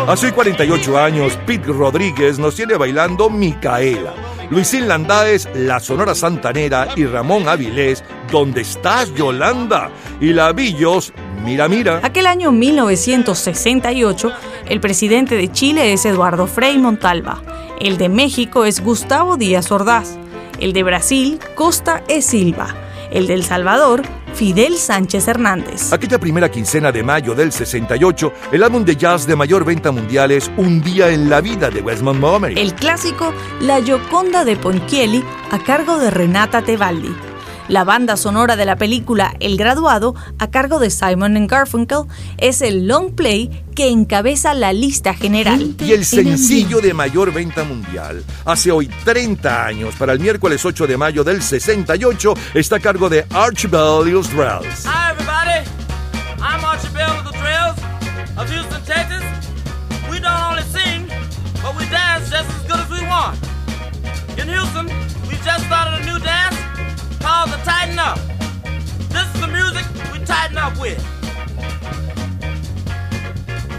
Hace 0.08 0.32
48 0.32 0.98
años, 0.98 1.38
Pete 1.46 1.68
Rodríguez 1.68 2.40
nos 2.40 2.56
tiene 2.56 2.78
bailando 2.78 3.30
Micaela. 3.30 4.14
Luisín 4.50 4.88
Landáez, 4.88 5.50
La 5.54 5.82
Sonora 5.82 6.16
Santanera 6.16 6.88
y 6.96 7.06
Ramón 7.06 7.50
Avilés, 7.50 8.06
¿Dónde 8.32 8.62
estás, 8.62 9.14
Yolanda? 9.16 9.90
Y 10.22 10.32
la 10.32 10.54
Villos, 10.54 11.12
Mira, 11.44 11.68
mira. 11.68 12.00
Aquel 12.04 12.26
año 12.26 12.54
1968, 12.54 14.32
el 14.68 14.80
presidente 14.80 15.36
de 15.36 15.52
Chile 15.52 15.92
es 15.92 16.06
Eduardo 16.06 16.48
Frei 16.48 16.78
Montalva, 16.78 17.42
el 17.82 17.98
de 17.98 18.08
México 18.08 18.64
es 18.64 18.82
Gustavo 18.82 19.36
Díaz 19.36 19.74
Ordaz, 19.74 20.18
el 20.62 20.72
de 20.72 20.84
Brasil, 20.84 21.38
Costa 21.54 22.02
e 22.08 22.22
Silva, 22.22 22.74
el 23.12 23.28
de 23.28 23.34
El 23.34 23.44
Salvador, 23.44 24.04
Fidel 24.34 24.78
Sánchez 24.78 25.28
Hernández. 25.28 25.92
Aquella 25.92 26.20
primera 26.20 26.50
quincena 26.50 26.92
de 26.92 27.04
mayo 27.04 27.34
del 27.36 27.52
68, 27.52 28.34
el 28.52 28.64
álbum 28.64 28.86
de 28.86 28.96
jazz 28.96 29.26
de 29.26 29.36
mayor 29.36 29.66
venta 29.66 29.92
mundial 29.92 30.32
es 30.32 30.52
Un 30.58 30.82
día 30.82 31.10
en 31.10 31.30
la 31.30 31.42
vida 31.42 31.70
de 31.70 31.82
Wes 31.82 32.02
Montgomery. 32.02 32.60
El 32.60 32.74
clásico 32.74 33.34
La 33.62 33.82
Gioconda 33.82 34.46
de 34.46 34.56
Ponchielli 34.56 35.24
a 35.52 35.60
cargo 35.60 35.98
de 35.98 36.12
Renata 36.12 36.62
Tebaldi. 36.62 37.16
La 37.68 37.84
banda 37.84 38.16
sonora 38.16 38.56
de 38.56 38.64
la 38.64 38.78
película 38.78 39.36
El 39.42 39.58
Graduado, 39.58 40.16
a 40.40 40.50
cargo 40.50 40.80
de 40.80 40.90
Simon 40.90 41.48
Garfunkel, 41.48 42.04
es 42.38 42.62
el 42.62 42.88
long 42.88 43.14
play 43.14 43.66
que 43.76 43.90
encabeza 43.90 44.54
la 44.54 44.72
lista 44.72 45.14
general. 45.14 45.76
Y 45.80 45.92
el 45.92 46.06
sencillo 46.06 46.80
de 46.80 46.94
mayor 46.94 47.34
venta 47.34 47.66
mundial, 47.66 48.24
hace 48.46 48.72
hoy 48.72 48.88
30 49.04 49.66
años, 49.66 49.96
para 49.96 50.14
el 50.14 50.20
miércoles 50.22 50.64
8 50.64 50.88
de 50.88 50.96
mayo 50.96 51.26
del 51.26 51.42
68, 51.42 52.34
está 52.54 52.78
a 52.78 52.80
cargo 52.80 53.10
de 53.10 53.26
Archibald 53.34 54.08
Israels. 54.08 54.86
Hi, 54.86 55.12
everybody. 55.12 55.68
I'm 56.40 56.62
the 57.26 57.32
Trails 57.38 57.78
of 58.38 58.50
Houston, 58.50 58.82
Texas. 58.86 59.24
We 60.10 60.20
don't 60.22 60.40
only 60.52 60.64
sing, 60.72 61.08
but 61.62 61.76
we 61.78 61.86
dance 61.90 62.30
just 62.30 62.50
as 62.50 62.64
good 62.66 62.80
as 62.80 62.90
we 62.90 63.06
want. 63.08 63.38
In 64.38 64.48
Houston, 64.48 64.88
we 65.28 65.36
just 65.44 65.66
started 65.66 66.02
a 66.02 66.06
new 66.06 66.18
dance 66.20 66.47
called 67.38 67.52
the 67.52 67.64
Tighten 67.64 68.00
Up. 68.00 68.18
This 69.14 69.28
is 69.36 69.42
the 69.42 69.48
music 69.48 69.86
we 70.12 70.18
tighten 70.26 70.58
up 70.58 70.76
with. 70.80 71.00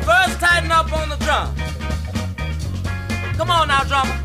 First, 0.07 0.39
tighten 0.39 0.71
up 0.71 0.93
on 0.93 1.09
the 1.09 1.17
drum. 1.17 1.49
Come 3.37 3.51
on 3.51 3.67
now, 3.67 3.83
drummer. 3.83 4.17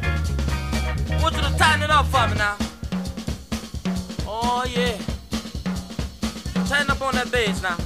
I 1.09 1.19
want 1.19 1.35
you 1.35 1.41
to 1.41 1.57
tighten 1.57 1.81
it 1.81 1.89
up 1.89 2.05
for 2.13 2.27
me 2.27 2.35
now. 2.35 2.57
Oh, 4.27 4.65
yeah. 4.69 4.97
Tighten 6.67 6.91
up 6.91 7.01
on 7.01 7.15
that 7.15 7.31
bass 7.31 7.59
now. 7.63 7.77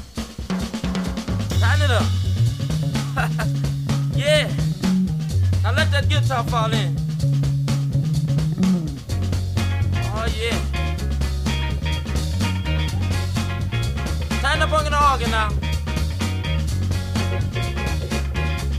Tighten 1.62 1.86
it 1.86 1.92
up. 1.92 2.08
yeah. 4.18 4.52
Now 5.64 5.72
let 5.72 5.92
that 5.92 6.10
guitar 6.10 6.44
fall 6.44 6.74
in. 6.74 6.94
Oh 10.14 10.28
yeah. 10.38 10.87
Tighten 14.48 14.62
up 14.62 14.72
on 14.72 14.86
the 14.86 15.12
organ 15.12 15.32
now. 15.32 15.50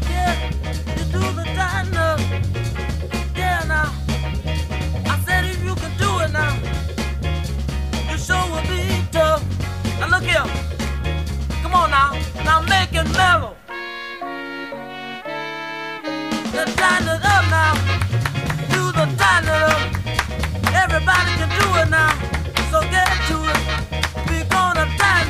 Yeah, 0.09 0.35
you 0.97 1.05
do 1.12 1.20
the. 1.36 1.45
Yeah 3.36 3.65
now. 3.69 3.93
I 5.12 5.20
said 5.27 5.45
if 5.45 5.62
you 5.62 5.74
can 5.74 5.93
do 5.99 6.11
it 6.24 6.32
now, 6.32 6.57
you 8.11 8.16
sure 8.16 8.47
will 8.51 8.62
be 8.62 8.81
tough. 9.12 9.45
Now 10.01 10.09
look 10.09 10.23
here. 10.23 10.49
Come 11.61 11.74
on 11.74 11.90
now. 11.90 12.16
Now 12.47 12.62
make 12.62 12.95
it. 12.95 13.07
Just 16.55 16.78
tighten 16.78 17.09
up 17.09 17.45
now. 17.53 17.74
Do 18.73 18.90
the 18.97 19.05
up. 19.20 19.77
Everybody 20.82 21.32
can 21.36 21.51
do 21.61 21.66
it 21.82 21.90
now. 21.90 22.18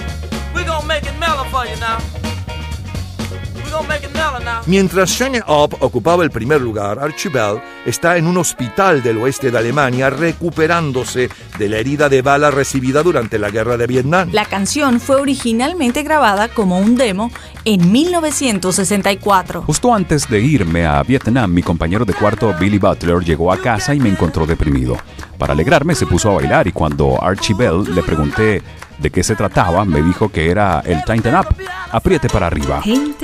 Mientras 4.68 5.10
Shine 5.10 5.42
Up 5.48 5.76
ocupaba 5.80 6.24
el 6.24 6.32
primer 6.32 6.62
lugar, 6.62 6.98
Archie 6.98 7.30
Bell 7.30 7.62
está 7.86 8.18
en 8.18 8.26
un 8.26 8.38
hospital 8.38 9.04
del 9.04 9.18
oeste 9.18 9.52
de 9.52 9.58
Alemania 9.58 10.10
recuperándose 10.10 11.30
de 11.60 11.70
la 11.70 11.78
herida 11.78 12.10
de 12.10 12.22
bala 12.22 12.52
recibida 12.52 13.04
durante 13.04 13.38
la 13.38 13.50
guerra 13.50 13.78
de 13.78 13.86
Vietnam. 13.86 14.30
La 14.32 14.46
canción 14.46 15.00
fue 15.00 15.18
originalmente 15.18 16.04
grabada 16.04 16.48
como 16.48 16.80
un 16.80 16.96
demo 16.96 17.32
en 17.64 17.92
1964. 17.92 19.64
Justo 19.64 19.94
antes 19.94 20.28
de 20.30 20.42
irme 20.42 20.86
a 20.86 21.04
Vietnam, 21.04 21.52
mi 21.52 21.62
compañero 21.62 22.06
de 22.06 22.14
cuarto 22.14 22.56
Billy 22.60 22.80
Butler 22.80 23.24
llegó 23.24 23.52
a 23.52 23.58
casa 23.58 23.94
y 23.94 24.00
me 24.00 24.10
encontró 24.10 24.46
deprimido. 24.46 24.98
Para 25.38 25.54
alegrarme 25.54 25.96
se 25.96 26.06
puso 26.06 26.32
a 26.32 26.36
bailar 26.36 26.68
y 26.68 26.72
cuando 26.72 27.22
Archie 27.22 27.56
Bell 27.56 27.84
le 27.94 28.02
pregunté 28.02 28.64
de 28.98 29.12
qué 29.12 29.24
se 29.24 29.36
trataba, 29.36 29.86
me 29.86 30.02
dijo 30.02 30.30
que 30.30 30.50
era 30.50 30.82
el 30.86 31.04
Tighten 31.04 31.36
Up, 31.36 31.48
apriete 31.92 32.30
para 32.30 32.48
arriba. 32.48 32.82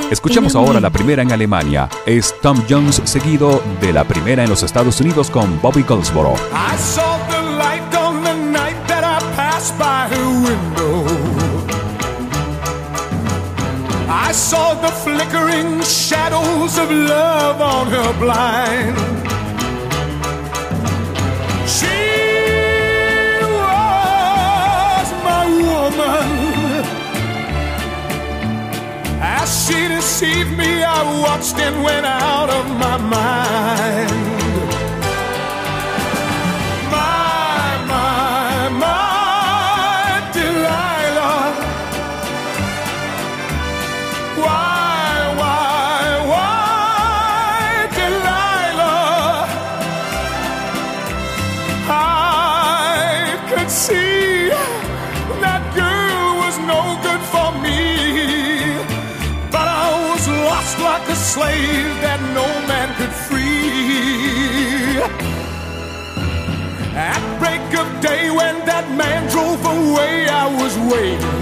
Escuchemos 0.09 0.55
ahora 0.55 0.79
la 0.79 0.89
primera 0.89 1.21
en 1.21 1.31
Alemania. 1.31 1.89
Es 2.05 2.33
Tom 2.41 2.61
Jones 2.69 3.01
seguido 3.05 3.61
de 3.79 3.93
la 3.93 4.03
primera 4.03 4.43
en 4.43 4.49
los 4.49 4.63
Estados 4.63 4.99
Unidos 5.01 5.29
con 5.29 5.61
Bobby 5.61 5.83
Goldsboro. 5.83 6.33
I 6.51 6.77
saw 6.77 7.17
the 7.29 7.41
light 7.57 7.95
on 7.95 8.23
the 8.23 8.33
night 8.33 8.77
that 8.87 9.03
I 9.03 9.19
passed 9.35 9.77
by 9.77 10.07
her 10.09 10.27
window. 10.27 11.05
I 14.09 14.33
saw 14.33 14.75
the 14.75 14.91
flickering 14.91 15.81
shadows 15.81 16.77
of 16.77 16.89
love 16.91 17.61
on 17.61 17.87
her 17.87 18.13
blind. 18.19 19.20
She 29.61 29.87
deceived 29.87 30.57
me, 30.57 30.81
I 30.83 31.21
watched 31.21 31.57
and 31.59 31.83
went 31.83 32.05
out 32.05 32.49
of 32.49 32.65
my 32.79 32.97
mind. 32.97 34.30
Slave 61.33 61.95
that 62.03 62.19
no 62.35 62.45
man 62.67 62.89
could 62.97 63.15
free. 63.27 64.99
At 66.93 67.23
break 67.39 67.67
of 67.81 67.87
day, 68.01 68.23
when 68.39 68.55
that 68.65 68.87
man 69.01 69.21
drove 69.31 69.63
away, 69.63 70.27
I 70.27 70.45
was 70.61 70.73
waiting. 70.91 71.39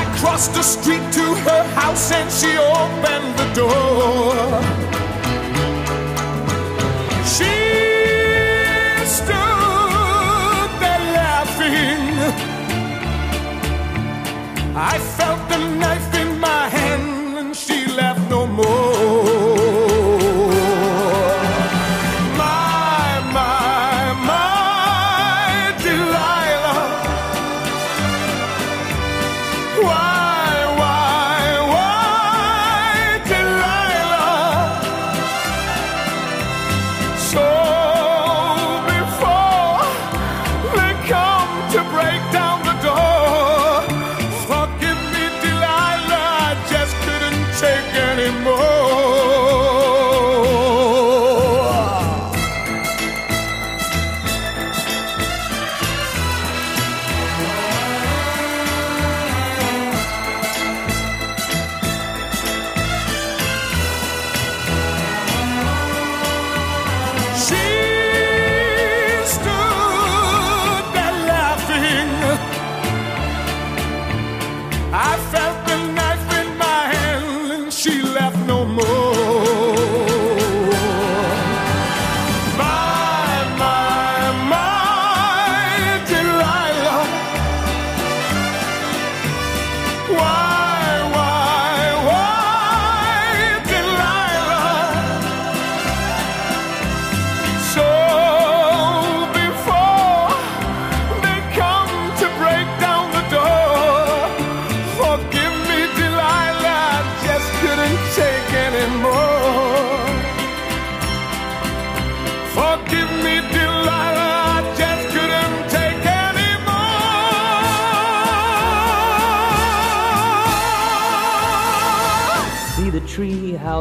I 0.00 0.02
crossed 0.18 0.52
the 0.52 0.62
street 0.62 1.04
to 1.18 1.26
her 1.46 1.62
house 1.80 2.12
and 2.12 2.28
she 2.38 2.52
opened 2.82 3.30
the 3.40 3.48
door. 3.60 4.36
She 7.34 7.56
stood 9.16 10.70
there 10.82 11.04
laughing. 11.20 12.04
I 14.76 14.98
felt 15.16 15.40
the 15.48 15.58
knife 15.80 16.09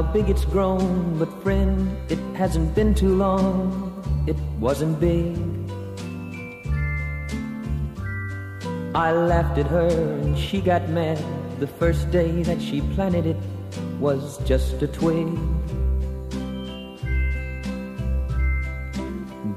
how 0.02 0.14
big 0.14 0.30
it's 0.30 0.46
grown. 0.46 1.20
But 1.20 1.28
friend, 1.44 1.98
it 2.10 2.20
hasn't 2.36 2.74
been 2.74 2.96
too 2.96 3.16
long. 3.16 3.60
It 4.28 4.38
wasn't 4.60 4.98
big. 5.00 5.36
I 8.96 9.12
laughed 9.12 9.58
at 9.58 9.68
her 9.68 9.90
and 10.24 10.38
she 10.38 10.62
got 10.62 10.88
mad. 10.90 11.20
The 11.60 11.68
first 11.68 12.12
day 12.12 12.44
that 12.44 12.62
she 12.62 12.80
planted 12.96 13.26
it 13.26 13.38
was 14.00 14.38
just 14.48 14.82
a 14.82 14.88
twig. 14.88 15.28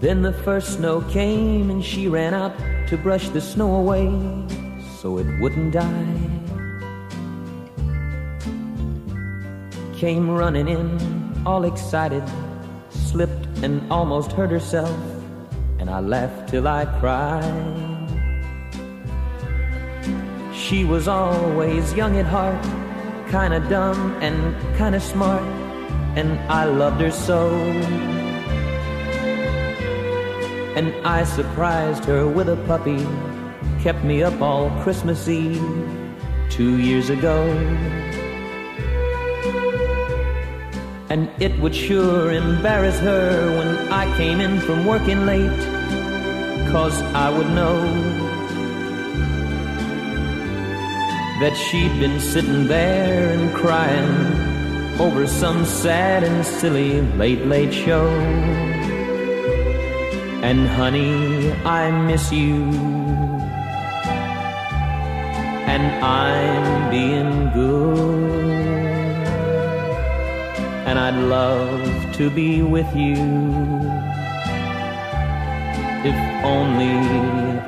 Then 0.00 0.22
the 0.22 0.34
first 0.44 0.74
snow 0.74 1.02
came 1.02 1.70
and 1.70 1.84
she 1.84 2.08
ran 2.08 2.34
out 2.34 2.54
to 2.88 2.96
brush 2.96 3.28
the 3.28 3.40
snow 3.40 3.76
away 3.76 4.10
so 4.98 5.18
it 5.18 5.26
wouldn't 5.38 5.72
die. 5.72 6.21
Came 10.02 10.28
running 10.28 10.66
in, 10.66 11.42
all 11.46 11.62
excited, 11.62 12.24
slipped 12.90 13.46
and 13.62 13.80
almost 13.88 14.32
hurt 14.32 14.50
herself, 14.50 14.98
and 15.78 15.88
I 15.88 16.00
laughed 16.00 16.48
till 16.48 16.66
I 16.66 16.86
cried. 16.98 18.08
she 20.52 20.84
was 20.84 21.06
always 21.06 21.94
young 21.94 22.16
at 22.16 22.26
heart, 22.26 22.64
kinda 23.30 23.60
dumb 23.70 24.16
and 24.20 24.36
kinda 24.76 24.98
smart, 24.98 25.44
and 26.16 26.36
I 26.50 26.64
loved 26.64 27.00
her 27.00 27.12
so. 27.12 27.50
And 30.74 30.92
I 31.04 31.22
surprised 31.22 32.04
her 32.06 32.26
with 32.26 32.48
a 32.48 32.56
puppy, 32.66 33.06
kept 33.80 34.02
me 34.02 34.24
up 34.24 34.42
all 34.42 34.68
Christmas 34.82 35.28
Eve 35.28 35.62
two 36.50 36.78
years 36.78 37.08
ago. 37.08 37.36
And 41.12 41.28
it 41.38 41.52
would 41.60 41.74
sure 41.74 42.32
embarrass 42.32 42.98
her 43.00 43.58
when 43.58 43.92
I 43.92 44.04
came 44.16 44.40
in 44.40 44.58
from 44.60 44.86
working 44.86 45.26
late, 45.26 45.62
cause 46.72 46.98
I 47.12 47.28
would 47.28 47.50
know 47.50 47.76
that 51.42 51.54
she'd 51.54 51.94
been 52.00 52.18
sitting 52.18 52.66
there 52.66 53.28
and 53.38 53.54
crying 53.54 54.98
over 54.98 55.26
some 55.26 55.66
sad 55.66 56.24
and 56.24 56.46
silly 56.46 57.02
late, 57.18 57.44
late 57.44 57.74
show. 57.74 58.08
And 60.48 60.66
honey, 60.66 61.52
I 61.52 61.90
miss 61.90 62.32
you. 62.32 62.54
And 65.72 65.84
I'm 66.02 66.90
being 66.90 67.50
good. 67.52 68.41
And 70.92 71.00
I'd 71.00 71.16
love 71.24 72.14
to 72.16 72.28
be 72.28 72.60
with 72.60 72.94
you. 72.94 73.16
If 76.04 76.18
only 76.44 76.92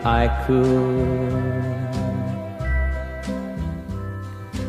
I 0.04 0.28
could. 0.44 1.64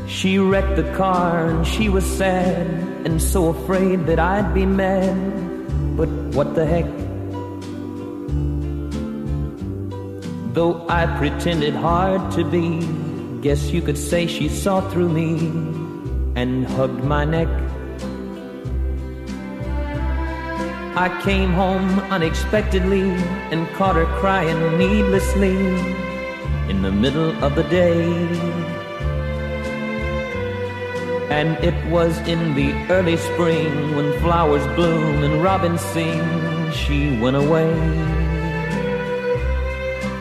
She 0.08 0.40
wrecked 0.40 0.78
the 0.78 0.90
car 0.96 1.50
and 1.50 1.68
she 1.68 1.90
was 1.90 2.06
sad 2.06 2.66
and 3.04 3.22
so 3.22 3.50
afraid 3.50 4.06
that 4.06 4.20
I'd 4.20 4.54
be 4.54 4.66
mad. 4.66 5.18
But 5.98 6.08
what 6.34 6.56
the 6.56 6.66
heck? 6.66 6.86
Though 10.54 10.88
I 10.88 11.08
pretended 11.18 11.74
hard 11.74 12.32
to 12.38 12.46
be, 12.46 12.88
guess 13.42 13.72
you 13.72 13.82
could 13.82 13.98
say 13.98 14.28
she 14.28 14.48
saw 14.48 14.80
through 14.92 15.10
me 15.10 15.40
and 16.42 16.66
hugged 16.66 17.04
my 17.04 17.26
neck. 17.26 17.65
I 20.98 21.10
came 21.24 21.52
home 21.52 22.00
unexpectedly 22.10 23.12
and 23.52 23.68
caught 23.76 23.98
her 23.98 24.06
crying 24.22 24.78
needlessly 24.78 25.58
in 26.70 26.84
the 26.84 26.92
middle 26.92 27.32
of 27.44 27.56
the 27.56 27.64
day. 27.64 28.02
And 31.30 31.62
it 31.62 31.76
was 31.92 32.18
in 32.20 32.56
the 32.56 32.72
early 32.90 33.18
spring 33.18 33.94
when 33.98 34.18
flowers 34.22 34.66
bloom 34.76 35.22
and 35.22 35.44
robins 35.44 35.82
sing, 35.82 36.72
she 36.72 37.20
went 37.20 37.36
away. 37.36 37.74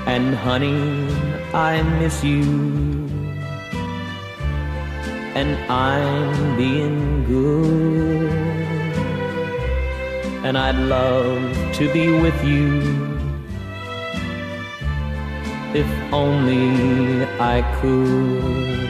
And 0.07 0.35
honey, 0.35 1.07
I 1.55 1.83
miss 2.01 2.25
you. 2.25 2.43
And 5.39 5.55
I'm 5.71 6.57
being 6.57 7.25
good. 7.27 8.84
And 10.45 10.59
I'd 10.59 10.77
love 10.77 11.75
to 11.77 11.91
be 11.91 12.11
with 12.11 12.39
you. 12.45 12.83
If 15.73 15.89
only 16.13 17.25
I 17.41 17.63
could. 17.81 18.85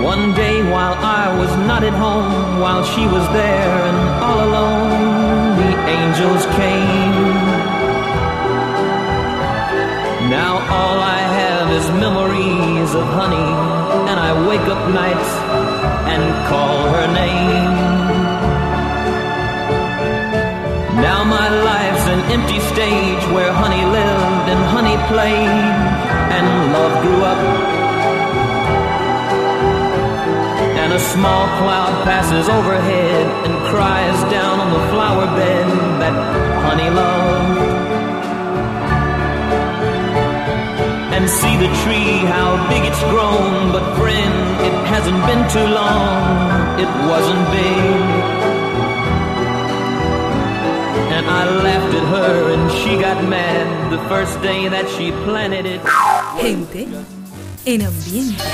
One 0.00 0.32
day 0.34 0.62
while 0.70 0.94
I 0.94 1.36
was 1.40 1.50
not 1.66 1.82
at 1.82 1.92
home, 1.92 2.60
while 2.60 2.84
she 2.84 3.04
was 3.04 3.26
there 3.32 3.74
and 3.90 3.98
all 4.22 4.38
alone, 4.48 5.56
the 5.58 5.72
angels 5.98 6.46
came. 6.54 7.34
Now 10.30 10.54
all 10.70 10.98
I 11.00 11.20
have 11.40 11.66
is 11.78 11.86
memories 12.04 12.94
of 12.94 13.06
honey, 13.18 13.50
and 14.08 14.20
I 14.20 14.46
wake 14.46 14.68
up 14.74 14.82
nights 15.02 15.30
and 16.12 16.22
call 16.48 16.78
her 16.94 17.12
name. 17.12 17.73
Stage 22.84 23.24
where 23.32 23.50
honey 23.52 23.84
lived 23.98 24.46
and 24.52 24.60
honey 24.74 24.96
played, 25.12 25.76
and 26.36 26.46
love 26.76 26.94
grew 27.02 27.22
up. 27.32 27.40
And 30.82 30.92
a 30.92 31.00
small 31.14 31.44
cloud 31.60 31.94
passes 32.04 32.46
overhead 32.48 33.26
and 33.46 33.54
cries 33.70 34.18
down 34.30 34.60
on 34.64 34.70
the 34.76 34.84
flower 34.92 35.26
bed 35.38 35.66
that 36.00 36.16
honey 36.66 36.90
loved. 37.00 37.58
And 41.14 41.24
see 41.40 41.56
the 41.64 41.70
tree, 41.82 42.18
how 42.34 42.48
big 42.68 42.82
it's 42.90 43.04
grown. 43.12 43.72
But 43.72 43.84
friend, 43.96 44.36
it 44.68 44.76
hasn't 44.92 45.20
been 45.28 45.44
too 45.56 45.68
long, 45.80 46.80
it 46.84 46.90
wasn't 47.10 47.44
big. 47.56 48.43
I 51.26 51.44
laughed 51.62 51.94
at 51.94 52.06
her 52.08 52.52
and 52.52 52.70
she 52.80 53.00
got 53.00 53.24
mad 53.24 53.90
the 53.90 53.98
first 54.08 54.40
day 54.42 54.68
that 54.68 54.88
she 54.90 55.10
planted 55.24 55.64
it. 55.64 55.80
Gente 56.40 56.86
en 57.64 57.82
ambiente. 57.82 58.44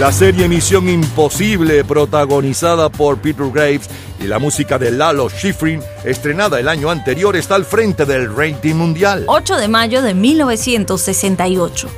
La 0.00 0.10
serie 0.12 0.48
Misión 0.48 0.88
Imposible, 0.88 1.84
protagonizada 1.84 2.88
por 2.88 3.18
Peter 3.18 3.50
Graves 3.52 3.90
y 4.20 4.26
la 4.26 4.38
música 4.38 4.78
de 4.78 4.90
Lalo 4.90 5.28
Schifrin, 5.28 5.82
estrenada 6.04 6.60
el 6.60 6.68
año 6.68 6.90
anterior, 6.90 7.36
está 7.36 7.54
al 7.54 7.64
frente 7.64 8.04
del 8.04 8.34
rating 8.34 8.74
mundial. 8.74 9.24
8 9.26 9.56
de 9.56 9.68
mayo 9.68 10.02
de 10.02 10.14
1968. 10.14 11.88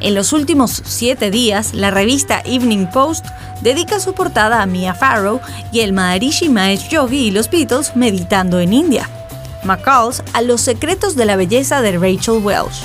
En 0.00 0.14
los 0.14 0.32
últimos 0.32 0.82
siete 0.84 1.30
días, 1.30 1.74
la 1.74 1.90
revista 1.90 2.42
Evening 2.44 2.86
Post 2.86 3.26
dedica 3.62 3.98
su 4.00 4.12
portada 4.12 4.62
a 4.62 4.66
Mia 4.66 4.94
Farrow 4.94 5.40
y 5.72 5.80
el 5.80 5.92
Maharishi 5.92 6.48
Mahesh 6.48 6.88
Yogi 6.88 7.26
y 7.26 7.30
los 7.30 7.50
Beatles 7.50 7.96
meditando 7.96 8.60
en 8.60 8.72
India. 8.72 9.08
McCall's 9.64 10.22
a 10.32 10.42
los 10.42 10.60
secretos 10.60 11.16
de 11.16 11.24
la 11.24 11.36
belleza 11.36 11.80
de 11.80 11.92
Rachel 11.92 12.42
Welsh. 12.42 12.82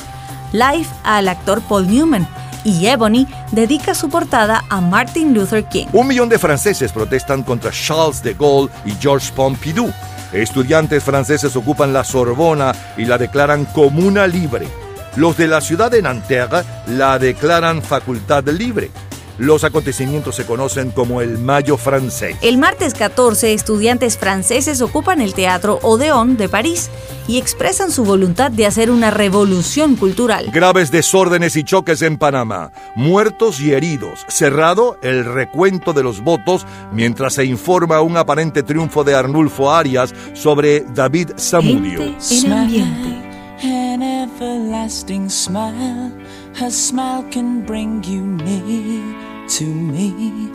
Life 0.53 0.89
al 1.03 1.27
actor 1.27 1.61
Paul 1.61 1.87
Newman. 1.87 2.27
Y 2.63 2.87
Ebony 2.87 3.27
dedica 3.51 3.93
su 3.93 4.09
portada 4.09 4.63
a 4.69 4.81
Martin 4.81 5.33
Luther 5.33 5.65
King. 5.65 5.87
Un 5.93 6.07
millón 6.07 6.29
de 6.29 6.39
franceses 6.39 6.91
protestan 6.91 7.43
contra 7.43 7.71
Charles 7.71 8.21
de 8.21 8.33
Gaulle 8.33 8.71
y 8.85 8.91
Georges 8.99 9.31
Pompidou. 9.31 9.91
Estudiantes 10.33 11.03
franceses 11.03 11.55
ocupan 11.55 11.93
la 11.93 12.03
Sorbona 12.03 12.73
y 12.97 13.05
la 13.05 13.17
declaran 13.17 13.65
comuna 13.65 14.27
libre. 14.27 14.67
Los 15.15 15.37
de 15.37 15.47
la 15.47 15.59
ciudad 15.59 15.89
de 15.89 16.01
Nanterre 16.01 16.63
la 16.87 17.17
declaran 17.17 17.81
facultad 17.81 18.47
libre. 18.47 18.91
Los 19.39 19.63
acontecimientos 19.63 20.35
se 20.35 20.45
conocen 20.45 20.91
como 20.91 21.21
el 21.21 21.37
Mayo 21.37 21.77
francés. 21.77 22.35
El 22.41 22.57
martes 22.57 22.93
14, 22.93 23.53
estudiantes 23.53 24.17
franceses 24.17 24.81
ocupan 24.81 25.21
el 25.21 25.33
Teatro 25.33 25.79
Odeón 25.81 26.35
de 26.35 26.49
París 26.49 26.89
y 27.25 27.37
expresan 27.37 27.89
su 27.89 28.03
voluntad 28.03 28.51
de 28.51 28.65
hacer 28.65 28.91
una 28.91 29.11
revolución 29.11 29.95
cultural. 29.95 30.51
Graves 30.51 30.91
desórdenes 30.91 31.55
y 31.55 31.63
choques 31.63 32.01
en 32.01 32.17
Panamá. 32.17 32.73
Muertos 32.95 33.61
y 33.61 33.71
heridos. 33.71 34.25
Cerrado 34.27 34.97
el 35.01 35.23
recuento 35.23 35.93
de 35.93 36.03
los 36.03 36.21
votos 36.21 36.67
mientras 36.91 37.35
se 37.35 37.45
informa 37.45 38.01
un 38.01 38.17
aparente 38.17 38.61
triunfo 38.61 39.05
de 39.05 39.15
Arnulfo 39.15 39.71
Arias 39.71 40.13
sobre 40.33 40.81
David 40.81 41.31
Samudio. 41.37 42.01
En 42.29 42.51
ambiente. 42.51 43.29
An 43.61 44.01
everlasting 44.01 45.29
smile, 45.29 46.11
her 46.59 46.71
smile 46.71 47.25
can 47.29 47.65
bring 47.65 48.01
you 48.03 48.21
near 48.21 49.28
to 49.49 49.65
me. 49.65 50.47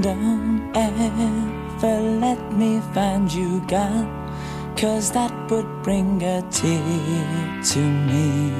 Don't 0.00 0.70
ever 0.74 2.00
let 2.20 2.52
me 2.52 2.80
find 2.92 3.32
you 3.32 3.60
gone, 3.68 4.08
cause 4.76 5.12
that 5.12 5.32
would 5.50 5.82
bring 5.82 6.22
a 6.22 6.42
tear 6.50 7.62
to 7.72 7.78
me. 7.78 8.50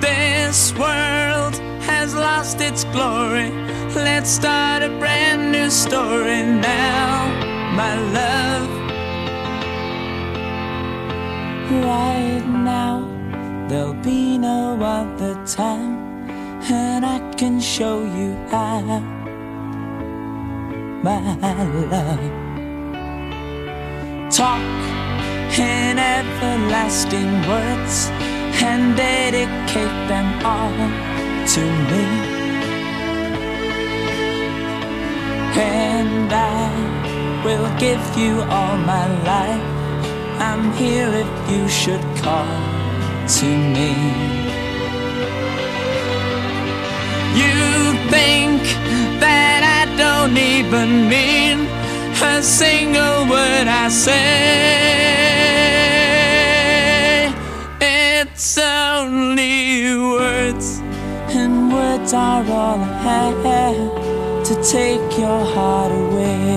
This 0.00 0.72
world 0.74 1.54
has 1.88 2.14
lost 2.14 2.60
its 2.60 2.84
glory. 2.84 3.50
Let's 3.94 4.30
start 4.30 4.82
a 4.82 4.90
brand 4.98 5.52
new 5.52 5.70
story 5.70 6.42
now, 6.42 7.26
my 7.74 7.94
love. 8.12 8.84
right 11.82 12.46
now. 12.46 13.13
There'll 13.66 13.94
be 13.94 14.36
no 14.36 14.78
other 14.78 15.34
time, 15.46 16.28
and 16.70 17.04
I 17.06 17.18
can 17.34 17.60
show 17.60 18.02
you 18.02 18.36
how, 18.50 19.00
my 21.02 21.18
love. 21.90 22.20
Talk 24.30 24.60
in 25.58 25.98
everlasting 25.98 27.32
words 27.48 28.10
and 28.62 28.94
dedicate 28.96 29.96
them 30.12 30.28
all 30.44 30.76
to 31.54 31.62
me. 31.90 32.04
And 35.56 36.30
I 36.30 37.42
will 37.44 37.70
give 37.78 38.04
you 38.18 38.42
all 38.42 38.76
my 38.76 39.06
life. 39.24 39.64
I'm 40.38 40.70
here 40.74 41.08
if 41.08 41.50
you 41.50 41.66
should 41.66 42.04
call 42.22 42.83
to 43.26 43.46
me. 43.46 43.90
You 47.34 47.94
think 48.10 48.60
that 49.18 49.62
I 49.64 49.86
don't 49.96 50.36
even 50.36 51.08
mean 51.08 51.66
a 52.22 52.42
single 52.42 53.26
word 53.30 53.66
I 53.66 53.88
say. 53.88 54.44
It's 57.80 58.58
only 58.58 59.96
words, 59.96 60.80
and 61.30 61.72
words 61.72 62.12
are 62.12 62.44
all 62.44 62.80
I 62.82 63.32
have 63.48 64.44
to 64.48 64.54
take 64.70 65.18
your 65.18 65.44
heart 65.46 65.92
away. 65.92 66.54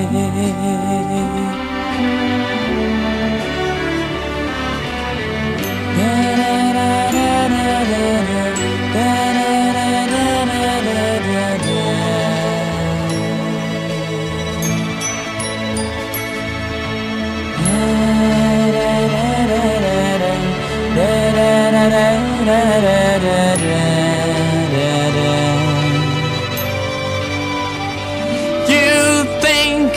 You 28.70 29.24
think 29.42 29.92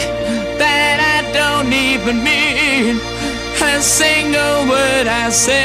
that 0.59 0.99
I 1.01 1.19
don't 1.33 1.73
even 1.73 2.25
mean 2.25 3.10
a 3.76 3.80
single 3.82 4.66
word 4.68 5.06
I 5.06 5.30
say. 5.30 5.60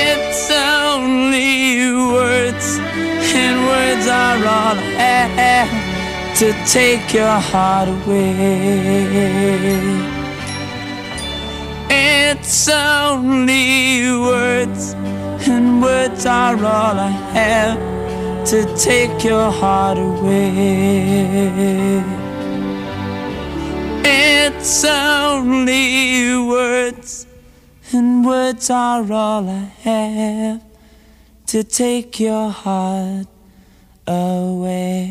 It's 0.00 0.50
only 0.50 1.90
words, 2.16 2.66
and 3.42 3.56
words 3.72 4.06
are 4.08 4.40
all 4.56 4.78
I 4.78 5.26
have 5.42 5.72
to 6.40 6.48
take 6.78 7.06
your 7.14 7.38
heart 7.50 7.88
away. 7.88 8.22
It's 11.88 12.68
only 12.68 14.10
words, 14.30 14.82
and 15.52 15.82
words 15.82 16.26
are 16.26 16.56
all 16.56 16.96
I 17.10 17.12
have 17.38 17.78
to 18.50 18.58
take 18.76 19.24
your 19.24 19.50
heart 19.50 19.98
away. 19.98 20.82
It's 24.64 24.84
only 24.84 26.38
words, 26.38 27.26
and 27.92 28.24
words 28.24 28.70
are 28.70 29.02
all 29.12 29.48
I 29.50 29.64
have 29.82 30.62
to 31.46 31.64
take 31.64 32.20
your 32.20 32.48
heart 32.48 33.26
away. 34.06 35.02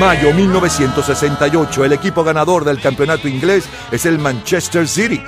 Mayo 0.00 0.32
1968, 0.32 1.84
el 1.84 1.92
equipo 1.92 2.24
ganador 2.24 2.64
del 2.64 2.80
campeonato 2.80 3.28
inglés 3.28 3.68
es 3.92 4.06
el 4.06 4.18
Manchester 4.18 4.88
City. 4.88 5.20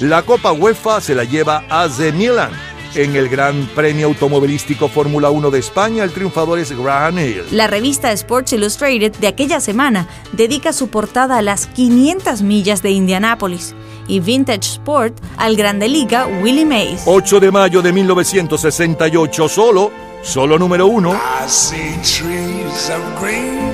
La 0.00 0.22
Copa 0.22 0.50
UEFA 0.52 1.02
se 1.02 1.14
la 1.14 1.24
lleva 1.24 1.64
AC 1.68 2.10
Milan. 2.14 2.50
En 2.94 3.16
el 3.16 3.28
Gran 3.28 3.68
Premio 3.74 4.06
Automovilístico 4.06 4.88
Fórmula 4.88 5.28
1 5.28 5.50
de 5.50 5.58
España, 5.58 6.04
el 6.04 6.12
triunfador 6.12 6.58
es 6.58 6.72
Graham 6.72 7.18
Hill. 7.18 7.42
La 7.50 7.66
revista 7.66 8.12
Sports 8.12 8.54
Illustrated 8.54 9.14
de 9.16 9.26
aquella 9.26 9.60
semana 9.60 10.08
dedica 10.32 10.72
su 10.72 10.88
portada 10.88 11.36
a 11.36 11.42
las 11.42 11.66
500 11.66 12.40
millas 12.40 12.80
de 12.80 12.92
Indianápolis 12.92 13.74
y 14.08 14.20
Vintage 14.20 14.60
Sport 14.74 15.18
al 15.36 15.54
Grande 15.54 15.86
Liga 15.86 16.26
Willie 16.26 16.64
Mays. 16.64 17.02
8 17.04 17.40
de 17.40 17.50
mayo 17.50 17.82
de 17.82 17.92
1968, 17.92 19.48
solo, 19.50 19.90
solo 20.22 20.58
número 20.58 20.86
uno. 20.86 21.12
I 21.12 21.46
see 21.46 21.92
trees 22.02 22.88
of 22.88 23.20
green, 23.20 23.73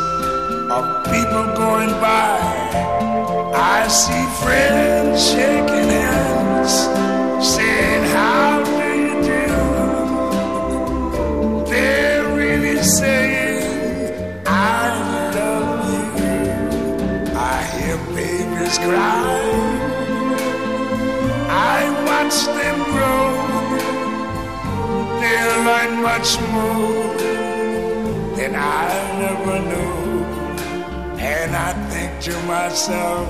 of 0.77 1.03
people 1.05 1.45
going 1.63 1.91
by. 1.99 2.39
I 3.53 3.87
see 3.89 4.25
friends 4.41 5.19
shaking 5.31 5.89
hands, 5.99 6.73
saying, 7.53 7.90
to 32.21 32.39
myself, 32.45 33.27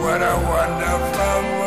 what 0.00 0.20
a 0.20 0.34
wonderful 0.50 1.64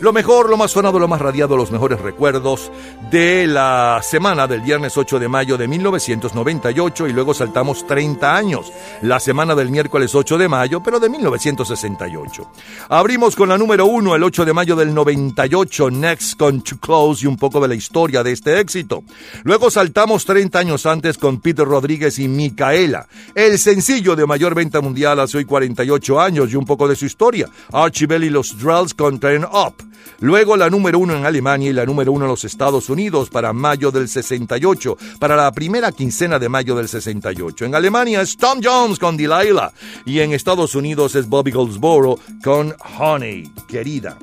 Lo 0.00 0.12
mejor, 0.12 0.48
lo 0.48 0.56
más 0.56 0.70
sonado, 0.70 1.00
lo 1.00 1.08
más 1.08 1.20
radiado, 1.20 1.56
los 1.56 1.72
mejores 1.72 2.00
recuerdos 2.00 2.70
de 3.10 3.46
la 3.46 4.00
semana 4.02 4.46
del 4.46 4.60
viernes 4.60 4.96
8 4.96 5.18
de 5.18 5.28
mayo 5.28 5.56
de 5.56 5.66
1998 5.66 7.08
y 7.08 7.12
luego 7.12 7.32
saltamos 7.32 7.86
30 7.86 8.36
años, 8.36 8.72
la 9.02 9.18
semana 9.18 9.54
del 9.54 9.70
miércoles 9.70 10.14
8 10.14 10.36
de 10.36 10.48
mayo, 10.48 10.82
pero 10.82 11.00
de 11.00 11.08
1968. 11.08 12.50
Abrimos 12.88 13.34
con 13.34 13.48
la 13.48 13.56
número 13.56 13.86
1 13.86 14.14
el 14.14 14.22
8 14.22 14.44
de 14.44 14.52
mayo 14.52 14.76
del 14.76 14.92
98, 14.92 15.90
Next 15.90 16.38
con 16.38 16.60
To 16.62 16.78
Close 16.78 17.24
y 17.24 17.28
un 17.28 17.36
poco 17.36 17.60
de 17.60 17.68
la 17.68 17.74
historia 17.74 18.22
de 18.22 18.32
este 18.32 18.60
éxito. 18.60 19.02
Luego 19.44 19.70
saltamos 19.70 20.24
30 20.26 20.58
años 20.58 20.84
antes 20.84 21.16
con 21.16 21.40
Peter 21.40 21.66
Rodríguez 21.66 22.18
y 22.18 22.28
Micaela, 22.28 23.08
el 23.34 23.58
sencillo 23.58 24.16
de 24.16 24.26
mayor 24.26 24.54
venta 24.54 24.80
mundial 24.80 25.20
hace 25.20 25.38
hoy 25.38 25.44
48 25.44 26.20
años 26.20 26.52
y 26.52 26.56
un 26.56 26.66
poco 26.66 26.86
de 26.86 26.96
su 26.96 27.06
historia, 27.06 27.48
Archie 27.72 28.06
Bell 28.06 28.24
y 28.24 28.30
los 28.30 28.58
Drells 28.58 28.92
con 28.92 29.18
Turn 29.18 29.44
Up. 29.44 29.88
Luego 30.20 30.56
la 30.56 30.68
número 30.68 30.98
uno 30.98 31.14
en 31.16 31.24
Alemania 31.24 31.70
y 31.70 31.72
la 31.72 31.86
número 31.86 32.10
uno 32.12 32.24
en 32.24 32.30
los 32.30 32.44
Estados 32.44 32.88
Unidos 32.90 33.30
para 33.30 33.52
mayo 33.52 33.90
del 33.90 34.08
68, 34.08 34.96
para 35.18 35.36
la 35.36 35.52
primera 35.52 35.92
quincena 35.92 36.38
de 36.38 36.48
mayo 36.48 36.74
del 36.74 36.88
68. 36.88 37.64
En 37.66 37.74
Alemania 37.74 38.20
es 38.22 38.36
Tom 38.36 38.60
Jones 38.62 38.98
con 38.98 39.16
Delilah 39.16 39.72
y 40.04 40.18
en 40.20 40.32
Estados 40.32 40.74
Unidos 40.74 41.14
es 41.14 41.28
Bobby 41.28 41.52
Goldsboro 41.52 42.18
con 42.42 42.74
Honey, 42.98 43.50
querida. 43.68 44.18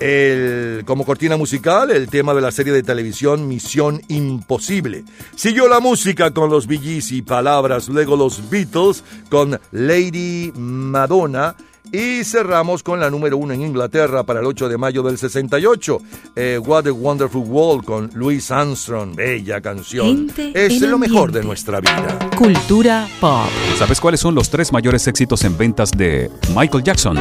El- 0.00 0.84
como 0.86 1.04
cortina 1.04 1.36
musical, 1.36 1.90
el 1.90 2.08
tema 2.08 2.32
de 2.32 2.40
la 2.40 2.52
serie 2.52 2.72
de 2.72 2.84
televisión 2.84 3.48
Misión 3.48 4.00
Imposible. 4.08 5.02
Siguió 5.34 5.66
la 5.68 5.80
música 5.80 6.30
con 6.32 6.50
los 6.50 6.68
Bee 6.68 6.78
Gees 6.78 7.10
y 7.10 7.22
palabras, 7.22 7.88
luego 7.88 8.16
los 8.16 8.48
Beatles 8.48 9.02
con 9.28 9.58
Lady 9.72 10.52
Madonna. 10.56 11.56
Y 11.92 12.22
cerramos 12.24 12.82
con 12.82 13.00
la 13.00 13.10
número 13.10 13.36
uno 13.38 13.54
en 13.54 13.62
Inglaterra 13.62 14.22
para 14.22 14.40
el 14.40 14.46
8 14.46 14.68
de 14.68 14.76
mayo 14.76 15.02
del 15.02 15.16
68, 15.16 15.98
eh, 16.36 16.58
What 16.62 16.86
a 16.86 16.92
Wonderful 16.92 17.44
World 17.46 17.84
con 17.84 18.10
Louis 18.14 18.50
Armstrong. 18.50 19.14
Bella 19.14 19.60
canción. 19.60 20.28
Gente 20.28 20.52
es 20.54 20.80
lo 20.82 20.98
mejor 20.98 21.32
de 21.32 21.42
nuestra 21.42 21.80
vida. 21.80 22.18
Cultura 22.36 23.08
pop. 23.20 23.48
¿Sabes 23.78 24.00
cuáles 24.00 24.20
son 24.20 24.34
los 24.34 24.50
tres 24.50 24.72
mayores 24.72 25.06
éxitos 25.06 25.44
en 25.44 25.56
ventas 25.56 25.90
de 25.92 26.30
Michael 26.54 26.84
Jackson? 26.84 27.16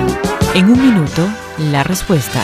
En 0.54 0.66
un 0.66 0.82
minuto, 0.82 1.28
la 1.72 1.84
respuesta. 1.84 2.44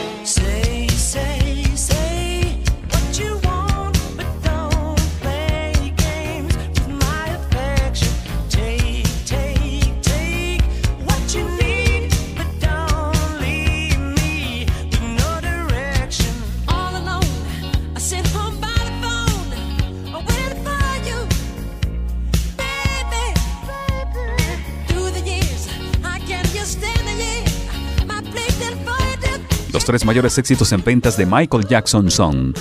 Los 29.73 29.85
tres 29.85 30.03
mayores 30.05 30.37
éxitos 30.37 30.71
en 30.73 30.83
ventas 30.83 31.15
de 31.15 31.25
Michael 31.25 31.65
Jackson 31.67 32.11
son 32.11 32.53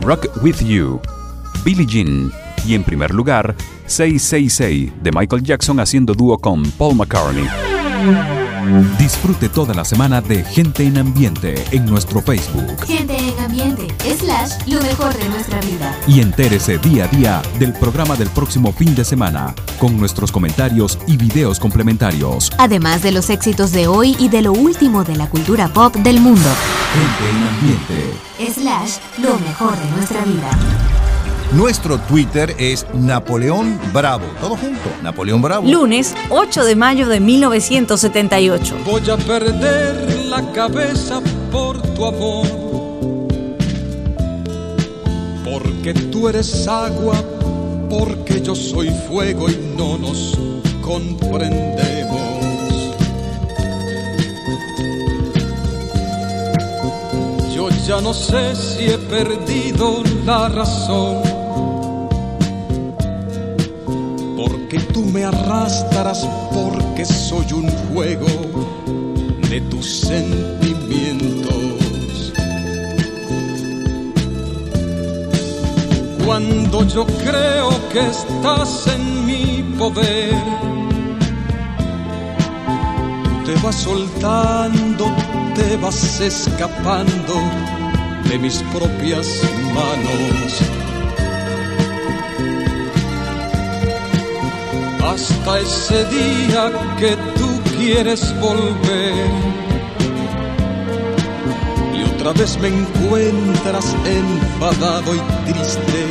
Rock 0.00 0.28
With 0.42 0.60
You, 0.64 1.00
Billie 1.64 1.86
Jean 1.86 2.32
y 2.66 2.74
en 2.74 2.82
primer 2.82 3.14
lugar 3.14 3.54
666 3.86 4.92
de 5.00 5.12
Michael 5.12 5.42
Jackson 5.44 5.78
haciendo 5.78 6.12
dúo 6.14 6.38
con 6.38 6.64
Paul 6.72 6.96
McCartney. 6.96 7.46
Disfrute 8.98 9.48
toda 9.48 9.74
la 9.74 9.84
semana 9.84 10.20
de 10.20 10.42
Gente 10.42 10.82
en 10.82 10.98
Ambiente 10.98 11.54
en 11.70 11.86
nuestro 11.86 12.20
Facebook 12.20 12.84
Gente 12.84 13.16
en 13.16 13.38
ambiente, 13.38 13.86
lo 14.66 14.80
mejor 14.80 15.16
de 15.16 15.28
nuestra 15.28 15.60
vida. 15.60 15.96
y 16.06 16.20
entérese 16.20 16.78
día 16.78 17.04
a 17.04 17.08
día 17.08 17.42
del 17.58 17.72
programa 17.72 18.16
del 18.16 18.28
próximo 18.28 18.72
fin 18.72 18.94
de 18.94 19.04
semana 19.04 19.54
con 19.78 19.96
nuestros 19.96 20.32
comentarios 20.32 20.98
y 21.06 21.16
videos 21.16 21.58
complementarios. 21.58 22.50
Además 22.58 23.02
de 23.02 23.12
los 23.12 23.30
éxitos 23.30 23.72
de 23.72 23.86
hoy 23.86 24.16
y 24.18 24.28
de 24.28 24.42
lo 24.42 24.52
último 24.52 25.04
de 25.04 25.16
la 25.16 25.28
cultura 25.28 25.68
pop 25.68 25.94
del 25.96 26.20
mundo. 26.20 26.48
Gente 26.94 27.30
en 27.30 27.42
Ambiente. 27.48 28.60
Slash, 28.60 28.98
lo 29.18 29.38
mejor 29.38 29.76
de 29.76 29.90
nuestra 29.96 30.24
vida. 30.24 30.50
Nuestro 31.52 31.98
Twitter 31.98 32.54
es 32.58 32.86
Napoleón 32.92 33.78
Bravo. 33.92 34.26
Todo 34.40 34.56
junto, 34.56 34.90
Napoleón 35.02 35.40
Bravo. 35.42 35.68
Lunes 35.68 36.14
8 36.30 36.64
de 36.64 36.74
mayo 36.74 37.08
de 37.08 37.20
1978. 37.20 38.78
Voy 38.84 39.08
a 39.10 39.16
perder 39.16 40.26
la 40.26 40.52
cabeza 40.52 41.20
por 41.52 41.80
tu 41.94 42.04
amor. 42.04 42.65
Porque 45.50 45.94
tú 45.94 46.28
eres 46.28 46.66
agua, 46.66 47.14
porque 47.88 48.42
yo 48.42 48.56
soy 48.56 48.90
fuego 49.08 49.48
y 49.48 49.56
no 49.78 49.96
nos 49.96 50.36
comprendemos. 50.82 52.16
Yo 57.54 57.68
ya 57.86 58.00
no 58.00 58.12
sé 58.12 58.56
si 58.56 58.86
he 58.86 58.98
perdido 58.98 60.02
la 60.24 60.48
razón. 60.48 61.22
Porque 64.36 64.80
tú 64.92 65.02
me 65.04 65.24
arrastrarás 65.24 66.26
porque 66.52 67.04
soy 67.04 67.52
un 67.52 67.68
juego 67.94 68.26
de 69.48 69.60
tus 69.70 69.86
sentimientos. 70.00 71.55
Cuando 76.26 76.84
yo 76.88 77.06
creo 77.06 77.70
que 77.92 78.00
estás 78.00 78.88
en 78.88 79.24
mi 79.24 79.62
poder, 79.78 80.34
te 83.44 83.54
vas 83.62 83.76
soltando, 83.76 85.06
te 85.54 85.76
vas 85.76 86.20
escapando 86.20 87.34
de 88.28 88.38
mis 88.40 88.60
propias 88.74 89.40
manos. 89.72 90.58
Hasta 95.08 95.60
ese 95.60 96.04
día 96.06 96.72
que 96.98 97.16
tú 97.38 97.48
quieres 97.78 98.34
volver 98.40 99.65
otra 102.26 102.42
vez 102.42 102.58
me 102.58 102.68
encuentras 102.68 103.94
enfadado 104.04 105.14
y 105.14 105.20
triste, 105.48 106.06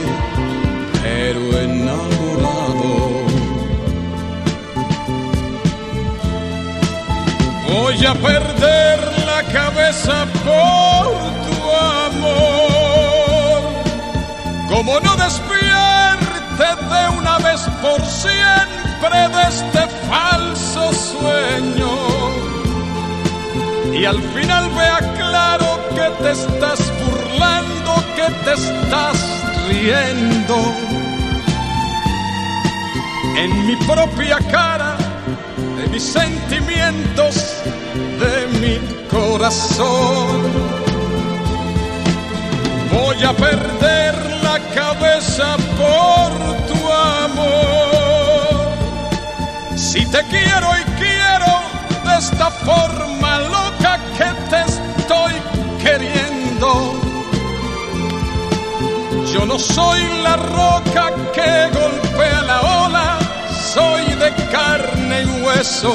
pero 1.03 1.59
enamorado. 1.59 3.25
Voy 7.67 8.05
a 8.05 8.13
perder 8.13 8.99
la 9.25 9.43
cabeza 9.51 10.25
por 10.45 11.05
tu 11.47 11.57
amor. 12.07 12.43
Como 14.69 14.99
no 15.01 15.17
despierte 15.17 16.65
de 16.93 17.17
una 17.17 17.37
vez 17.39 17.61
por 17.81 18.01
siempre 18.05 19.19
de 19.35 19.43
este 19.49 19.87
falso 20.07 20.93
sueño. 20.93 22.34
Y 23.95 24.03
al 24.03 24.22
final 24.22 24.69
vea 24.72 24.99
claro 25.15 25.80
que 25.95 26.24
te 26.24 26.32
estás 26.32 26.91
burlando, 27.06 27.95
que 28.17 28.30
te 28.43 28.53
estás 28.53 29.17
riendo. 29.69 30.57
En 33.38 33.65
mi 33.65 33.77
propia 33.88 34.38
cara 34.51 34.98
de 35.77 35.88
mis 35.88 36.03
sentimientos, 36.03 37.56
de 38.19 38.48
mi 38.59 39.07
corazón. 39.07 40.43
Voy 42.91 43.24
a 43.24 43.32
perder 43.32 44.14
la 44.43 44.59
cabeza 44.75 45.56
por 45.77 46.32
tu 46.67 46.91
amor. 47.24 47.56
Si 49.77 50.06
te 50.07 50.22
quiero 50.24 50.67
y 50.82 50.83
quiero 50.99 51.51
de 52.03 52.17
esta 52.17 52.51
forma 52.51 53.40
loca 53.40 53.64
Yo 59.35 59.45
no 59.45 59.59
soy 59.59 59.99
la 60.23 60.38
roca 60.38 61.11
que 61.33 61.69
golpea 61.77 62.41
la 62.43 62.61
ola, 62.85 63.19
soy 63.73 64.05
de 64.15 64.33
carne 64.49 65.23
y 65.23 65.43
hueso. 65.43 65.93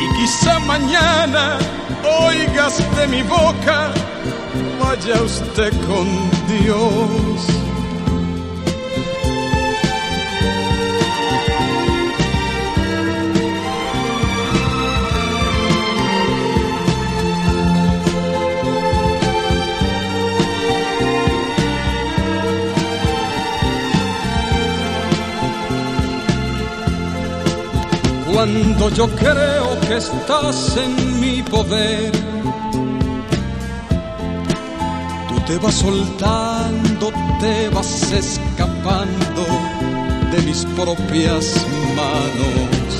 Y 0.00 0.16
quizá 0.16 0.60
mañana 0.60 1.58
oigas 2.24 2.78
de 2.96 3.08
mi 3.08 3.20
boca, 3.22 3.90
vaya 4.80 5.20
usted 5.20 5.72
con 5.88 6.06
Dios. 6.46 7.69
Cuando 28.40 28.88
yo 28.88 29.06
creo 29.16 29.78
que 29.80 29.98
estás 29.98 30.74
en 30.78 31.20
mi 31.20 31.42
poder, 31.42 32.10
tú 35.28 35.40
te 35.46 35.58
vas 35.58 35.74
soltando, 35.74 37.12
te 37.38 37.68
vas 37.68 38.10
escapando 38.10 39.44
de 40.32 40.40
mis 40.46 40.64
propias 40.74 41.54
manos. 41.94 42.90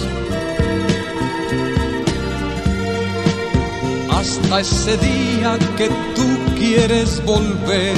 Hasta 4.11 4.61
ese 4.61 4.99
día 4.99 5.59
que 5.79 5.89
tú 6.17 6.55
quieres 6.59 7.25
volver 7.25 7.97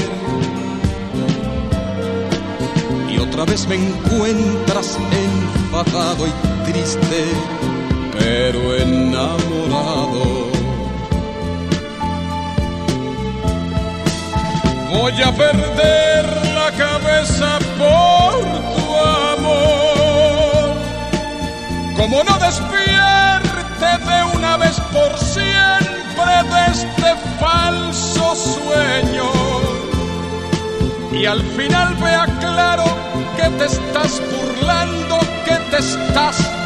y 3.10 3.18
otra 3.18 3.44
vez 3.46 3.66
me 3.66 3.74
encuentras 3.74 4.96
enfadado 5.10 6.28
y 6.28 6.51
triste, 6.72 7.24
pero 8.18 8.76
enamorado. 8.76 10.50
Voy 14.90 15.22
a 15.22 15.32
perder 15.32 16.24
la 16.54 16.70
cabeza 16.72 17.58
por 17.78 18.32
tu 18.74 18.96
amor. 19.34 20.76
Como 21.96 22.24
no 22.24 22.38
despierte 22.38 23.88
de 24.10 24.36
una 24.36 24.56
vez 24.56 24.80
por 24.92 25.18
siempre 25.18 26.34
de 26.52 26.66
este 26.72 27.14
falso 27.40 28.34
sueño. 28.34 29.30
Y 31.12 31.26
al 31.26 31.42
final 31.42 31.94
vea 31.96 32.26
claro 32.40 32.84
que 33.36 33.48
te 33.58 33.64
estás 33.66 34.20
burlando, 34.30 35.18
que 35.44 35.56
te 35.70 35.78
estás 35.78 36.61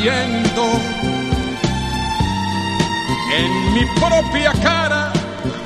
riendo. 0.00 0.64
En 3.36 3.74
mi 3.74 3.84
propia 4.00 4.52
cara, 4.62 5.12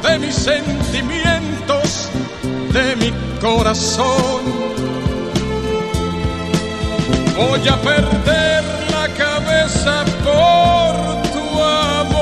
de 0.02 0.18
mis 0.18 0.34
sentimientos, 0.34 2.08
de 2.72 2.96
mi 2.96 3.12
corazón. 3.40 4.42
Voy 7.36 7.68
a 7.68 7.76
perder 7.76 8.62
la 8.90 9.08
cabeza 9.16 10.04
por 10.22 11.22
tu 11.32 11.62
amor. 11.62 12.13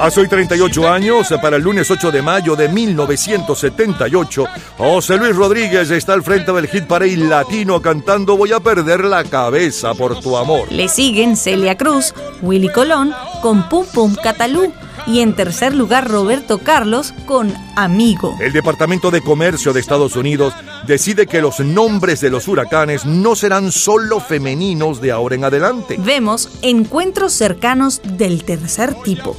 Hace 0.00 0.20
hoy 0.20 0.28
38 0.28 0.88
años, 0.90 1.28
para 1.42 1.56
el 1.56 1.62
lunes 1.62 1.90
8 1.90 2.10
de 2.10 2.22
mayo 2.22 2.56
de 2.56 2.70
1978, 2.70 4.46
José 4.78 5.18
Luis 5.18 5.36
Rodríguez 5.36 5.90
está 5.90 6.14
al 6.14 6.22
frente 6.22 6.52
del 6.52 6.68
hit 6.68 6.84
parade 6.86 7.18
latino 7.18 7.82
cantando 7.82 8.34
Voy 8.34 8.50
a 8.52 8.60
perder 8.60 9.04
la 9.04 9.24
cabeza 9.24 9.92
por 9.92 10.18
tu 10.20 10.38
amor. 10.38 10.72
Le 10.72 10.88
siguen 10.88 11.36
Celia 11.36 11.76
Cruz, 11.76 12.14
Willy 12.40 12.70
Colón 12.70 13.12
con 13.42 13.68
Pum 13.68 13.84
Pum 13.92 14.14
Catalú 14.14 14.72
y 15.06 15.20
en 15.20 15.34
tercer 15.34 15.74
lugar 15.74 16.08
Roberto 16.08 16.58
Carlos 16.60 17.12
con 17.26 17.52
Amigo. 17.76 18.34
El 18.40 18.54
Departamento 18.54 19.10
de 19.10 19.20
Comercio 19.20 19.74
de 19.74 19.80
Estados 19.80 20.16
Unidos 20.16 20.54
decide 20.86 21.26
que 21.26 21.42
los 21.42 21.60
nombres 21.60 22.22
de 22.22 22.30
los 22.30 22.48
huracanes 22.48 23.04
no 23.04 23.36
serán 23.36 23.70
solo 23.70 24.18
femeninos 24.18 25.02
de 25.02 25.12
ahora 25.12 25.34
en 25.34 25.44
adelante. 25.44 25.96
Vemos 25.98 26.58
encuentros 26.62 27.34
cercanos 27.34 28.00
del 28.02 28.44
tercer 28.44 28.94
tipo. 29.02 29.36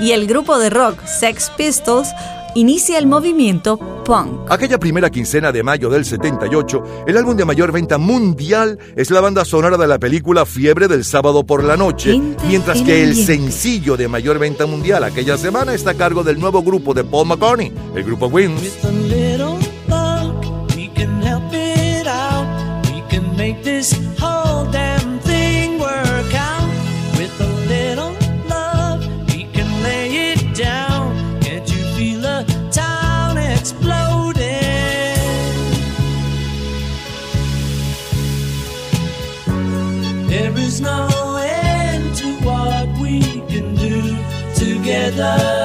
Y 0.00 0.12
el 0.12 0.26
grupo 0.26 0.58
de 0.58 0.70
rock 0.70 1.04
Sex 1.06 1.50
Pistols 1.56 2.08
inicia 2.54 2.98
el 2.98 3.06
movimiento 3.06 3.78
punk. 4.04 4.50
Aquella 4.50 4.78
primera 4.78 5.10
quincena 5.10 5.52
de 5.52 5.62
mayo 5.62 5.90
del 5.90 6.04
78, 6.04 7.04
el 7.06 7.16
álbum 7.16 7.36
de 7.36 7.44
mayor 7.44 7.72
venta 7.72 7.98
mundial 7.98 8.78
es 8.96 9.10
la 9.10 9.20
banda 9.20 9.44
sonora 9.44 9.76
de 9.76 9.86
la 9.86 9.98
película 9.98 10.46
Fiebre 10.46 10.88
del 10.88 11.04
sábado 11.04 11.44
por 11.44 11.64
la 11.64 11.76
noche, 11.76 12.18
mientras 12.46 12.78
en 12.78 12.84
que 12.86 13.02
el 13.02 13.10
ambiente. 13.10 13.32
sencillo 13.32 13.96
de 13.96 14.08
mayor 14.08 14.38
venta 14.38 14.66
mundial 14.66 15.04
aquella 15.04 15.36
semana 15.36 15.74
está 15.74 15.90
a 15.90 15.94
cargo 15.94 16.22
del 16.24 16.38
nuevo 16.38 16.62
grupo 16.62 16.94
de 16.94 17.04
Paul 17.04 17.28
McCartney, 17.28 17.72
el 17.94 18.04
grupo 18.04 18.26
Wings. 18.26 19.67
love. 45.36 45.57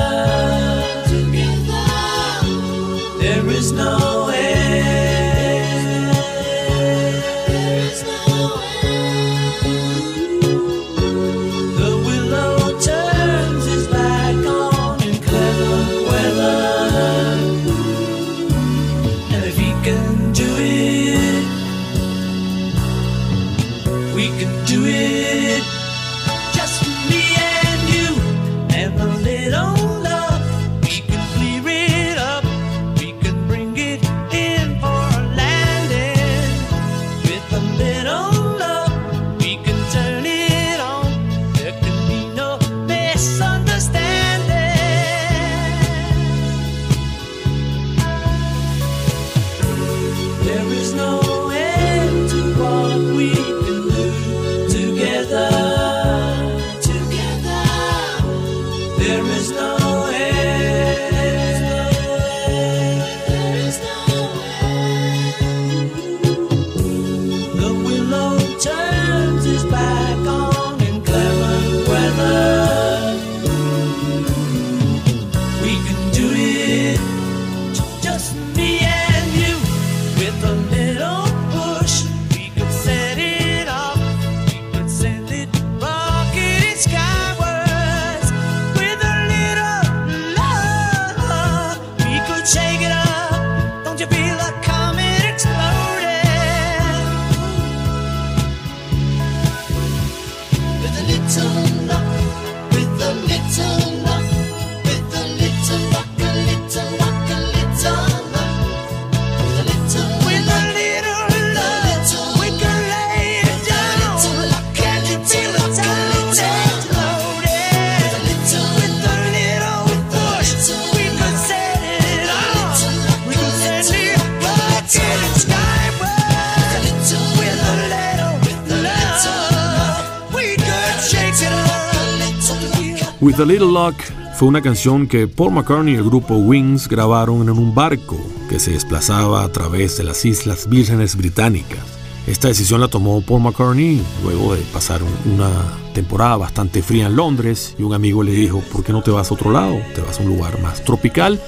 a 133.43 133.45
Little 133.45 133.73
Luck 133.73 133.95
fue 134.35 134.47
una 134.47 134.61
canción 134.61 135.05
que 135.05 135.27
Paul 135.27 135.51
McCartney 135.51 135.95
y 135.95 135.97
el 135.97 136.03
grupo 136.05 136.35
Wings 136.35 136.87
grabaron 136.87 137.41
en 137.41 137.49
un 137.49 137.75
barco 137.75 138.17
que 138.49 138.57
se 138.57 138.71
desplazaba 138.71 139.43
a 139.43 139.51
través 139.51 139.97
de 139.97 140.05
las 140.05 140.23
Islas 140.23 140.69
Vírgenes 140.69 141.17
Británicas. 141.17 141.79
Esta 142.25 142.47
decisión 142.47 142.79
la 142.79 142.87
tomó 142.87 143.21
Paul 143.21 143.41
McCartney 143.41 144.01
luego 144.23 144.55
de 144.55 144.61
pasar 144.71 145.01
una 145.25 145.49
temporada 145.93 146.37
bastante 146.37 146.81
fría 146.81 147.07
en 147.07 147.17
Londres 147.17 147.75
y 147.77 147.83
un 147.83 147.93
amigo 147.93 148.23
le 148.23 148.31
dijo, 148.31 148.61
¿por 148.71 148.81
qué 148.81 148.93
no 148.93 149.01
te 149.01 149.11
vas 149.11 149.29
a 149.29 149.33
otro 149.33 149.51
lado? 149.51 149.75
Te 149.93 149.99
vas 149.99 150.19
a 150.19 150.23
un 150.23 150.29
lugar 150.29 150.61
más 150.61 150.81
tropical. 150.85 151.41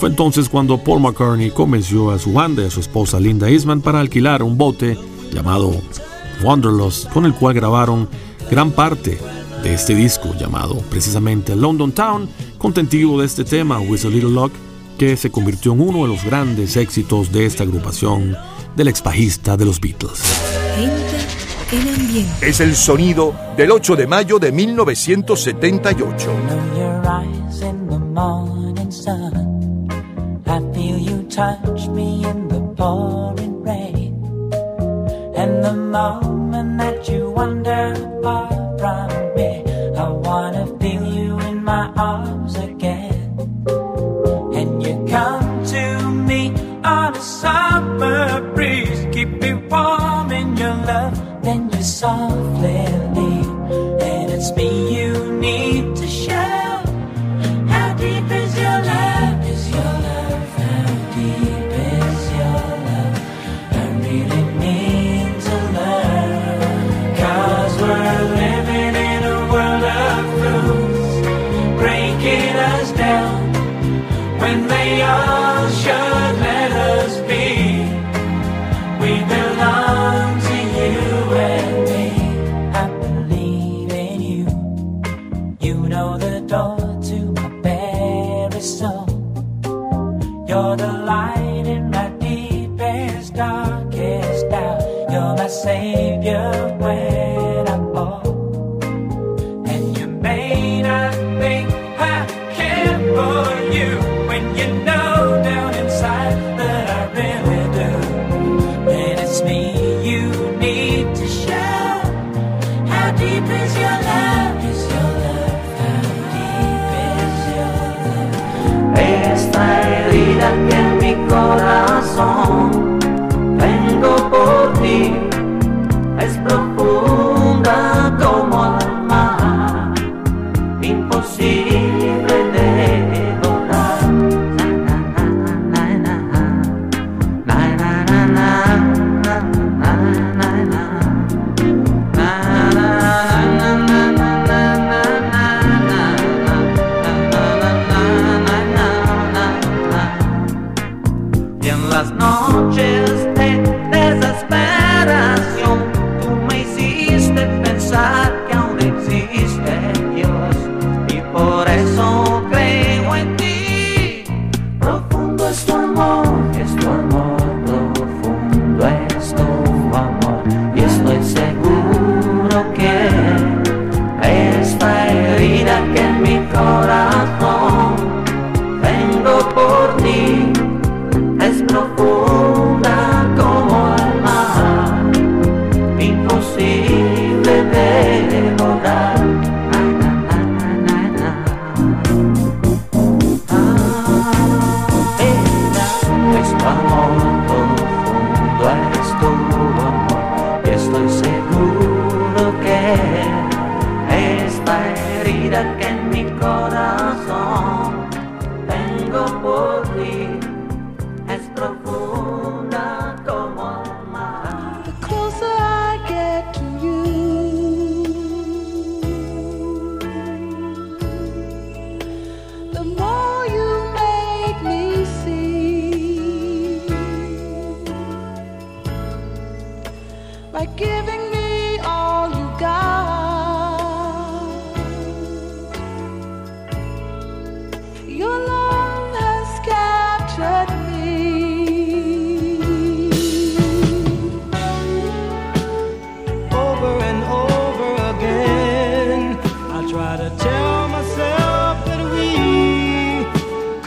Fue 0.00 0.08
entonces 0.08 0.48
cuando 0.48 0.82
Paul 0.82 1.00
McCartney 1.00 1.50
convenció 1.50 2.10
a 2.10 2.18
su 2.18 2.32
banda 2.32 2.64
y 2.64 2.66
a 2.66 2.70
su 2.70 2.80
esposa 2.80 3.20
Linda 3.20 3.48
Eastman 3.48 3.82
para 3.82 4.00
alquilar 4.00 4.42
un 4.42 4.58
bote 4.58 4.98
llamado 5.32 5.80
Wanderlust 6.42 7.08
con 7.10 7.24
el 7.24 7.34
cual 7.34 7.54
grabaron 7.54 8.08
gran 8.50 8.72
parte 8.72 9.18
de 9.66 9.74
este 9.74 9.96
disco 9.96 10.32
llamado 10.38 10.76
precisamente 10.90 11.56
London 11.56 11.90
Town, 11.90 12.28
contentivo 12.56 13.18
de 13.18 13.26
este 13.26 13.44
tema 13.44 13.80
With 13.80 14.04
a 14.04 14.08
Little 14.08 14.30
Luck, 14.30 14.52
que 14.96 15.16
se 15.16 15.30
convirtió 15.30 15.72
en 15.72 15.80
uno 15.80 16.02
de 16.02 16.08
los 16.08 16.24
grandes 16.24 16.76
éxitos 16.76 17.32
de 17.32 17.46
esta 17.46 17.64
agrupación 17.64 18.36
del 18.76 18.86
expajista 18.86 19.56
de 19.56 19.64
los 19.64 19.80
Beatles. 19.80 20.22
Es 22.40 22.60
el 22.60 22.76
sonido 22.76 23.34
del 23.56 23.72
8 23.72 23.96
de 23.96 24.06
mayo 24.06 24.38
de 24.38 24.52
1978. 24.52 26.30
soft. 51.86 52.45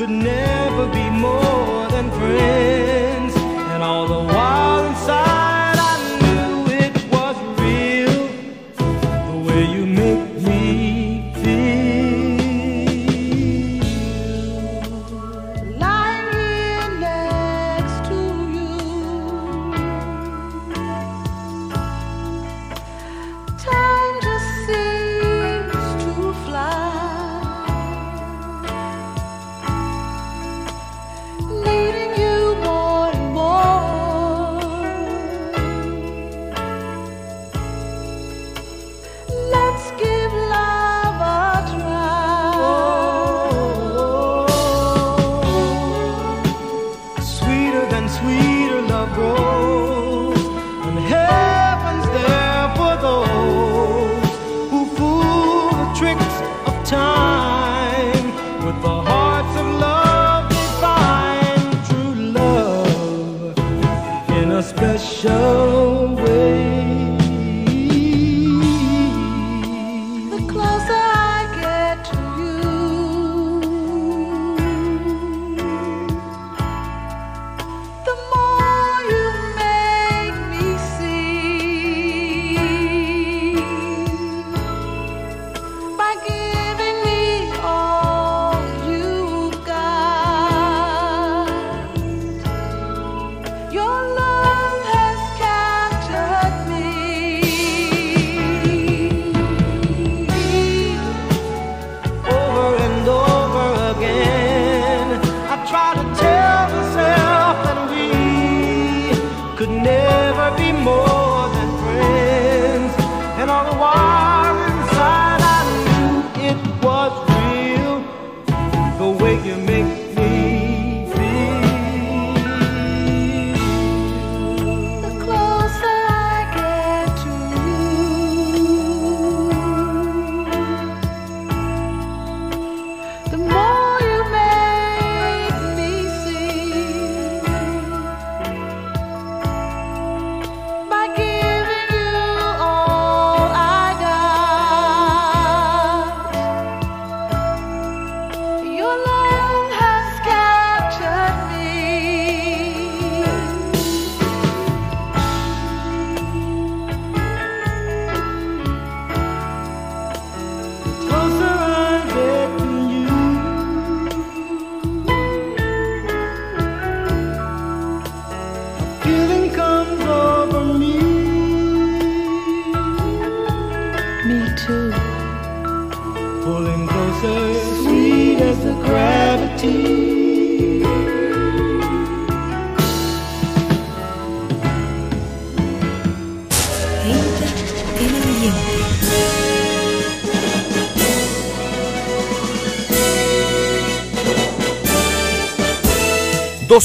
never 0.09 0.48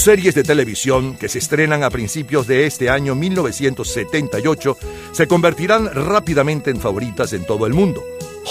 series 0.05 0.35
de 0.35 0.43
televisión 0.43 1.17
que 1.17 1.31
se 1.31 1.39
estrenan 1.39 1.83
a 1.83 1.89
principios 1.89 2.47
de 2.47 2.67
este 2.67 2.91
año 2.91 3.15
1978 3.15 4.77
se 5.13 5.27
convertirán 5.27 5.87
rápidamente 5.95 6.71
en 6.71 6.79
favoritas 6.79 7.33
en 7.33 7.47
todo 7.47 7.67
el 7.67 7.73
mundo. 7.73 8.05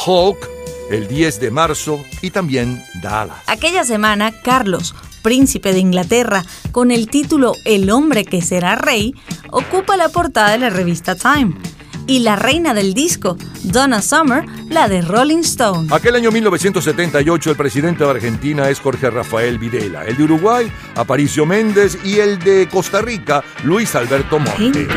Hulk, 0.03 0.49
el 0.89 1.07
10 1.07 1.39
de 1.39 1.51
marzo 1.51 2.03
y 2.23 2.31
también 2.31 2.83
Dallas. 3.03 3.37
Aquella 3.45 3.83
semana, 3.83 4.31
Carlos, 4.31 4.95
príncipe 5.21 5.73
de 5.73 5.79
Inglaterra, 5.79 6.43
con 6.71 6.89
el 6.89 7.07
título 7.07 7.53
El 7.65 7.91
hombre 7.91 8.25
que 8.25 8.41
será 8.41 8.73
rey, 8.73 9.13
ocupa 9.51 9.95
la 9.95 10.09
portada 10.09 10.53
de 10.53 10.57
la 10.57 10.71
revista 10.71 11.15
Time. 11.15 11.53
Y 12.07 12.19
la 12.19 12.35
reina 12.35 12.73
del 12.73 12.95
disco, 12.95 13.37
Donna 13.61 14.01
Summer, 14.01 14.43
la 14.73 14.89
de 14.89 15.01
Rolling 15.01 15.41
Stone. 15.41 15.87
Aquel 15.91 16.15
año 16.15 16.31
1978 16.31 17.51
el 17.51 17.55
presidente 17.55 18.03
de 18.03 18.09
Argentina 18.09 18.69
es 18.69 18.79
Jorge 18.79 19.09
Rafael 19.09 19.59
Videla, 19.59 20.03
el 20.03 20.17
de 20.17 20.23
Uruguay 20.23 20.71
Aparicio 20.95 21.45
Méndez 21.45 21.99
y 22.03 22.17
el 22.17 22.39
de 22.39 22.67
Costa 22.67 23.01
Rica 23.01 23.43
Luis 23.63 23.93
Alberto 23.95 24.39
Monte. 24.39 24.87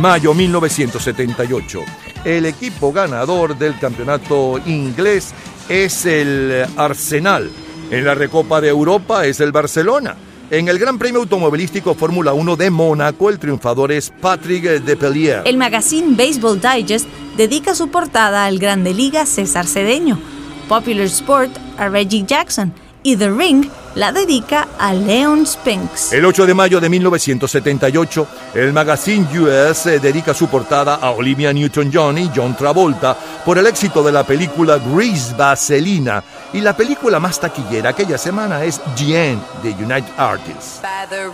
Mayo 0.00 0.32
1978. 0.32 1.80
El 2.24 2.46
equipo 2.46 2.90
ganador 2.90 3.56
del 3.56 3.78
campeonato 3.78 4.58
inglés 4.64 5.34
es 5.68 6.06
el 6.06 6.64
Arsenal. 6.76 7.50
En 7.90 8.04
la 8.04 8.14
Recopa 8.14 8.60
de 8.60 8.68
Europa 8.68 9.26
es 9.26 9.40
el 9.40 9.52
Barcelona. 9.52 10.16
En 10.50 10.68
el 10.68 10.78
Gran 10.78 10.98
Premio 10.98 11.20
Automovilístico 11.20 11.94
Fórmula 11.94 12.32
1 12.32 12.56
de 12.56 12.70
Mónaco, 12.70 13.28
el 13.28 13.38
triunfador 13.38 13.92
es 13.92 14.10
Patrick 14.20 14.64
Depailler. 14.82 15.42
El 15.44 15.58
magazine 15.58 16.16
Baseball 16.16 16.60
Digest 16.60 17.06
dedica 17.36 17.74
su 17.74 17.88
portada 17.88 18.46
al 18.46 18.58
Grande 18.58 18.94
Liga 18.94 19.26
César 19.26 19.66
Cedeño, 19.66 20.18
Popular 20.68 21.06
Sport 21.06 21.52
a 21.78 21.88
Reggie 21.88 22.24
Jackson 22.26 22.72
y 23.02 23.16
The 23.16 23.30
Ring 23.30 23.66
la 23.94 24.12
dedica 24.12 24.68
a 24.78 24.92
Leon 24.92 25.46
Spinks. 25.46 26.12
El 26.12 26.24
8 26.24 26.46
de 26.46 26.54
mayo 26.54 26.80
de 26.80 26.88
1978, 26.88 28.26
el 28.54 28.72
magazine 28.72 29.26
US 29.38 29.84
dedica 29.84 30.34
su 30.34 30.48
portada 30.48 30.96
a 30.96 31.10
Olivia 31.10 31.52
Newton-John 31.52 32.18
y 32.18 32.30
John 32.34 32.56
Travolta 32.56 33.16
por 33.44 33.58
el 33.58 33.66
éxito 33.66 34.02
de 34.02 34.12
la 34.12 34.24
película 34.24 34.78
Grease 34.78 35.34
Vaselina. 35.34 36.22
Y 36.52 36.60
la 36.60 36.76
película 36.76 37.20
más 37.20 37.38
taquillera 37.38 37.90
aquella 37.90 38.18
semana 38.18 38.64
es 38.64 38.80
The 38.96 39.30
End 39.30 39.42
de 39.62 39.70
United 39.70 40.12
Artists. 40.16 40.80
By 40.82 41.06
the 41.08 41.30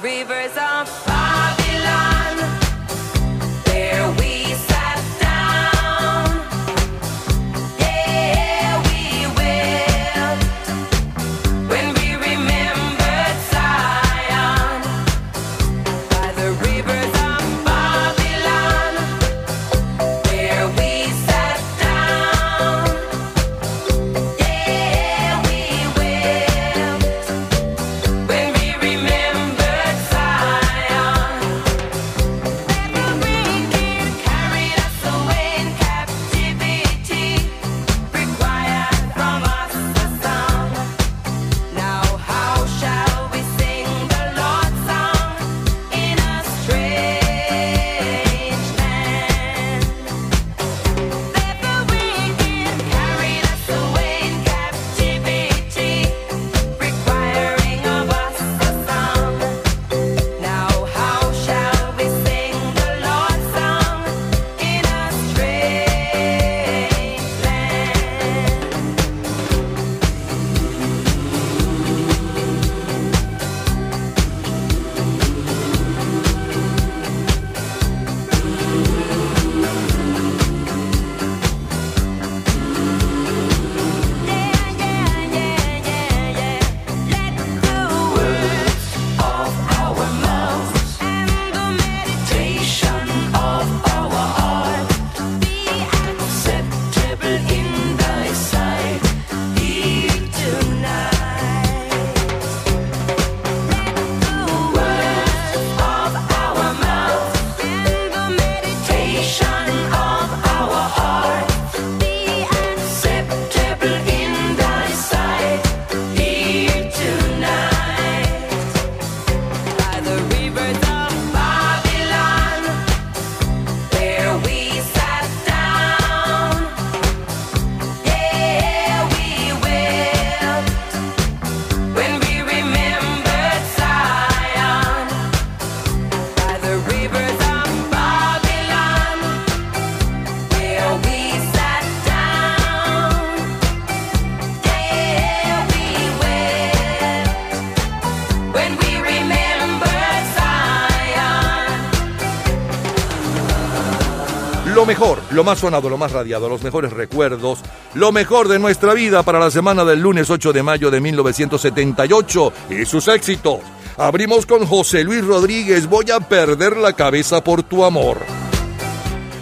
Lo 154.86 154.92
mejor, 154.92 155.18
lo 155.32 155.42
más 155.42 155.58
sonado, 155.58 155.90
lo 155.90 155.98
más 155.98 156.12
radiado, 156.12 156.48
los 156.48 156.62
mejores 156.62 156.92
recuerdos, 156.92 157.58
lo 157.94 158.12
mejor 158.12 158.46
de 158.46 158.60
nuestra 158.60 158.94
vida 158.94 159.24
para 159.24 159.40
la 159.40 159.50
semana 159.50 159.84
del 159.84 159.98
lunes 159.98 160.30
8 160.30 160.52
de 160.52 160.62
mayo 160.62 160.92
de 160.92 161.00
1978 161.00 162.52
y 162.70 162.84
sus 162.84 163.08
éxitos. 163.08 163.58
Abrimos 163.96 164.46
con 164.46 164.64
José 164.64 165.02
Luis 165.02 165.24
Rodríguez, 165.24 165.88
Voy 165.88 166.12
a 166.12 166.20
perder 166.20 166.76
la 166.76 166.92
cabeza 166.92 167.42
por 167.42 167.64
tu 167.64 167.84
amor. 167.84 168.18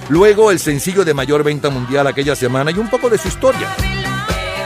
Luego 0.08 0.50
el 0.50 0.58
sencillo 0.58 1.04
de 1.04 1.12
mayor 1.12 1.44
venta 1.44 1.68
mundial 1.68 2.06
aquella 2.06 2.34
semana 2.34 2.70
y 2.70 2.78
un 2.78 2.88
poco 2.88 3.10
de 3.10 3.18
su 3.18 3.28
historia. 3.28 3.68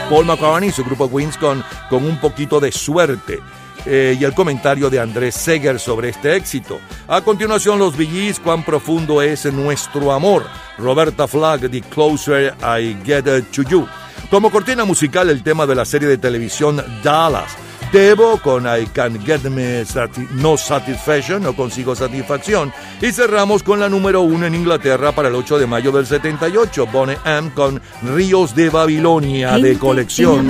Paul 0.09 0.27
McCartney 0.27 0.69
y 0.69 0.71
su 0.71 0.85
grupo 0.85 1.07
Wings 1.07 1.35
con, 1.35 1.61
con 1.89 2.05
un 2.05 2.21
poquito 2.21 2.61
de 2.61 2.71
suerte. 2.71 3.41
Eh, 3.85 4.17
y 4.17 4.23
el 4.23 4.33
comentario 4.33 4.89
de 4.89 4.99
Andrés 4.99 5.35
Seger 5.35 5.77
sobre 5.77 6.09
este 6.09 6.37
éxito. 6.37 6.79
A 7.07 7.19
continuación, 7.19 7.79
los 7.79 7.97
VGs, 7.97 8.39
cuán 8.39 8.63
profundo 8.63 9.21
es 9.21 9.45
nuestro 9.51 10.13
amor. 10.13 10.45
Roberta 10.79 11.27
Flack, 11.27 11.69
The 11.69 11.81
Closer 11.81 12.53
I 12.61 12.97
Get 13.05 13.25
to 13.51 13.63
You. 13.63 13.87
Como 14.31 14.51
cortina 14.51 14.85
musical, 14.85 15.29
el 15.29 15.43
tema 15.43 15.65
de 15.65 15.75
la 15.75 15.85
serie 15.85 16.07
de 16.07 16.17
televisión 16.17 16.83
Dallas. 17.03 17.55
Debo 17.91 18.39
con 18.39 18.65
I 18.67 18.85
Can't 18.93 19.25
Get 19.25 19.45
Me 19.49 19.83
Sati- 19.83 20.27
No 20.33 20.57
Satisfaction, 20.57 21.41
no 21.41 21.55
consigo 21.55 21.95
satisfacción. 21.95 22.71
Y 23.01 23.11
cerramos 23.11 23.63
con 23.63 23.79
la 23.79 23.89
número 23.89 24.21
uno 24.21 24.45
en 24.45 24.53
Inglaterra 24.53 25.11
para 25.11 25.29
el 25.29 25.35
8 25.35 25.57
de 25.57 25.65
mayo 25.65 25.91
del 25.91 26.05
78, 26.05 26.85
Bonnie 26.85 27.17
M 27.25 27.49
con 27.55 27.81
Ríos 28.03 28.53
de 28.53 28.69
Babilonia 28.69 29.57
de 29.57 29.77
colección. 29.79 30.47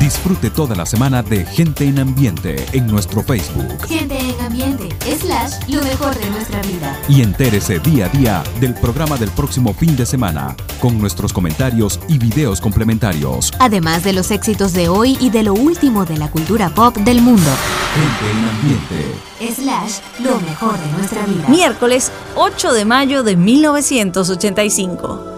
Disfrute 0.00 0.50
toda 0.50 0.74
la 0.74 0.86
semana 0.86 1.22
de 1.22 1.44
Gente 1.44 1.84
en 1.84 1.98
Ambiente 1.98 2.64
en 2.72 2.86
nuestro 2.86 3.22
Facebook 3.22 3.86
Gente 3.86 4.18
en 4.18 4.40
ambiente, 4.40 4.88
slash, 5.20 5.52
lo 5.68 5.82
mejor 5.82 6.16
de 6.18 6.30
nuestra 6.30 6.60
vida. 6.62 6.98
y 7.08 7.22
entérese 7.22 7.78
día 7.80 8.06
a 8.06 8.08
día 8.08 8.42
del 8.60 8.74
programa 8.74 9.16
del 9.16 9.30
próximo 9.30 9.74
fin 9.74 9.96
de 9.96 10.06
semana 10.06 10.56
con 10.80 10.98
nuestros 10.98 11.32
comentarios 11.32 11.98
y 12.08 12.18
videos 12.18 12.60
complementarios. 12.60 13.52
Además 13.58 14.04
de 14.04 14.12
los 14.12 14.30
éxitos 14.30 14.72
de 14.72 14.88
hoy 14.88 15.16
y 15.20 15.30
de 15.30 15.42
lo 15.42 15.54
último 15.54 16.04
de 16.04 16.16
la 16.16 16.30
cultura 16.30 16.68
pop 16.70 16.96
del 16.96 17.20
mundo. 17.20 17.50
Gente 17.94 18.30
en 18.30 18.48
Ambiente. 18.48 19.14
Slash, 19.54 19.98
lo 20.24 20.40
mejor 20.40 20.78
de 20.78 20.92
nuestra 20.96 21.26
vida. 21.26 21.48
Miércoles 21.48 22.10
8 22.36 22.72
de 22.72 22.84
mayo 22.84 23.22
de 23.22 23.36
1985. 23.36 25.37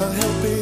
a 0.00 0.08
helping 0.14 0.59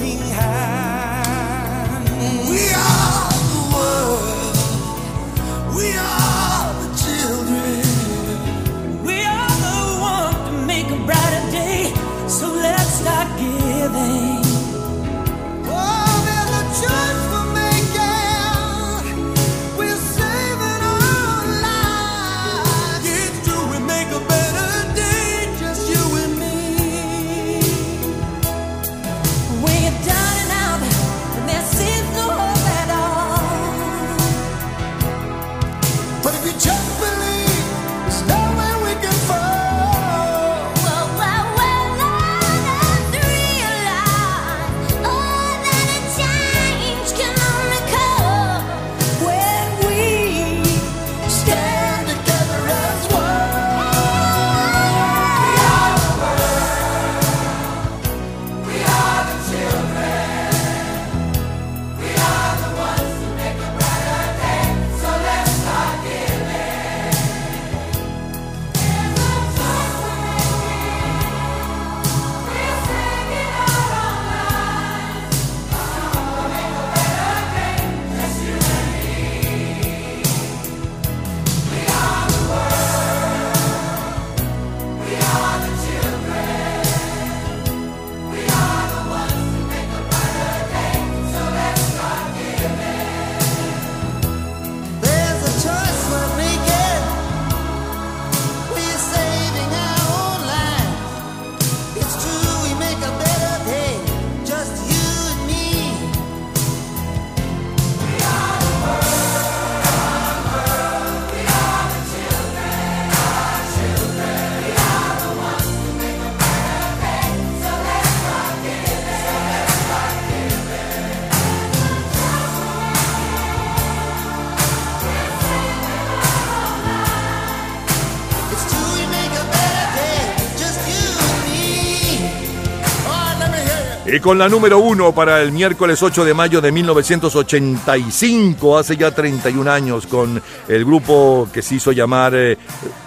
Y 134.10 134.20
con 134.20 134.38
la 134.38 134.48
número 134.48 134.78
uno 134.78 135.14
para 135.14 135.42
el 135.42 135.52
miércoles 135.52 136.02
8 136.02 136.24
de 136.24 136.32
mayo 136.32 136.62
de 136.62 136.72
1985, 136.72 138.78
hace 138.78 138.96
ya 138.96 139.10
31 139.10 139.70
años, 139.70 140.06
con 140.06 140.42
el 140.66 140.84
grupo 140.86 141.46
que 141.52 141.60
se 141.60 141.74
hizo 141.74 141.92
llamar 141.92 142.32
eh, 142.34 142.56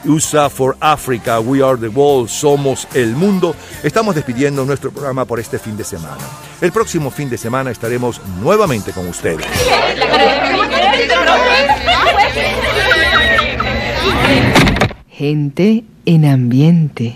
USA 0.06 0.48
for 0.48 0.78
Africa, 0.80 1.40
We 1.40 1.64
Are 1.64 1.76
the 1.76 1.88
World, 1.88 2.30
Somos 2.30 2.88
el 2.94 3.16
Mundo, 3.16 3.56
estamos 3.82 4.14
despidiendo 4.14 4.64
nuestro 4.64 4.92
programa 4.92 5.26
por 5.26 5.40
este 5.40 5.58
fin 5.58 5.76
de 5.76 5.84
semana. 5.84 6.22
El 6.62 6.72
próximo 6.72 7.10
fin 7.10 7.32
de 7.32 7.40
semana 7.40 7.72
estaremos 7.72 8.22
nuevamente 8.40 8.92
con 8.92 9.08
ustedes. 9.08 9.48
Gente 15.10 15.84
en 16.06 16.26
ambiente. 16.26 17.10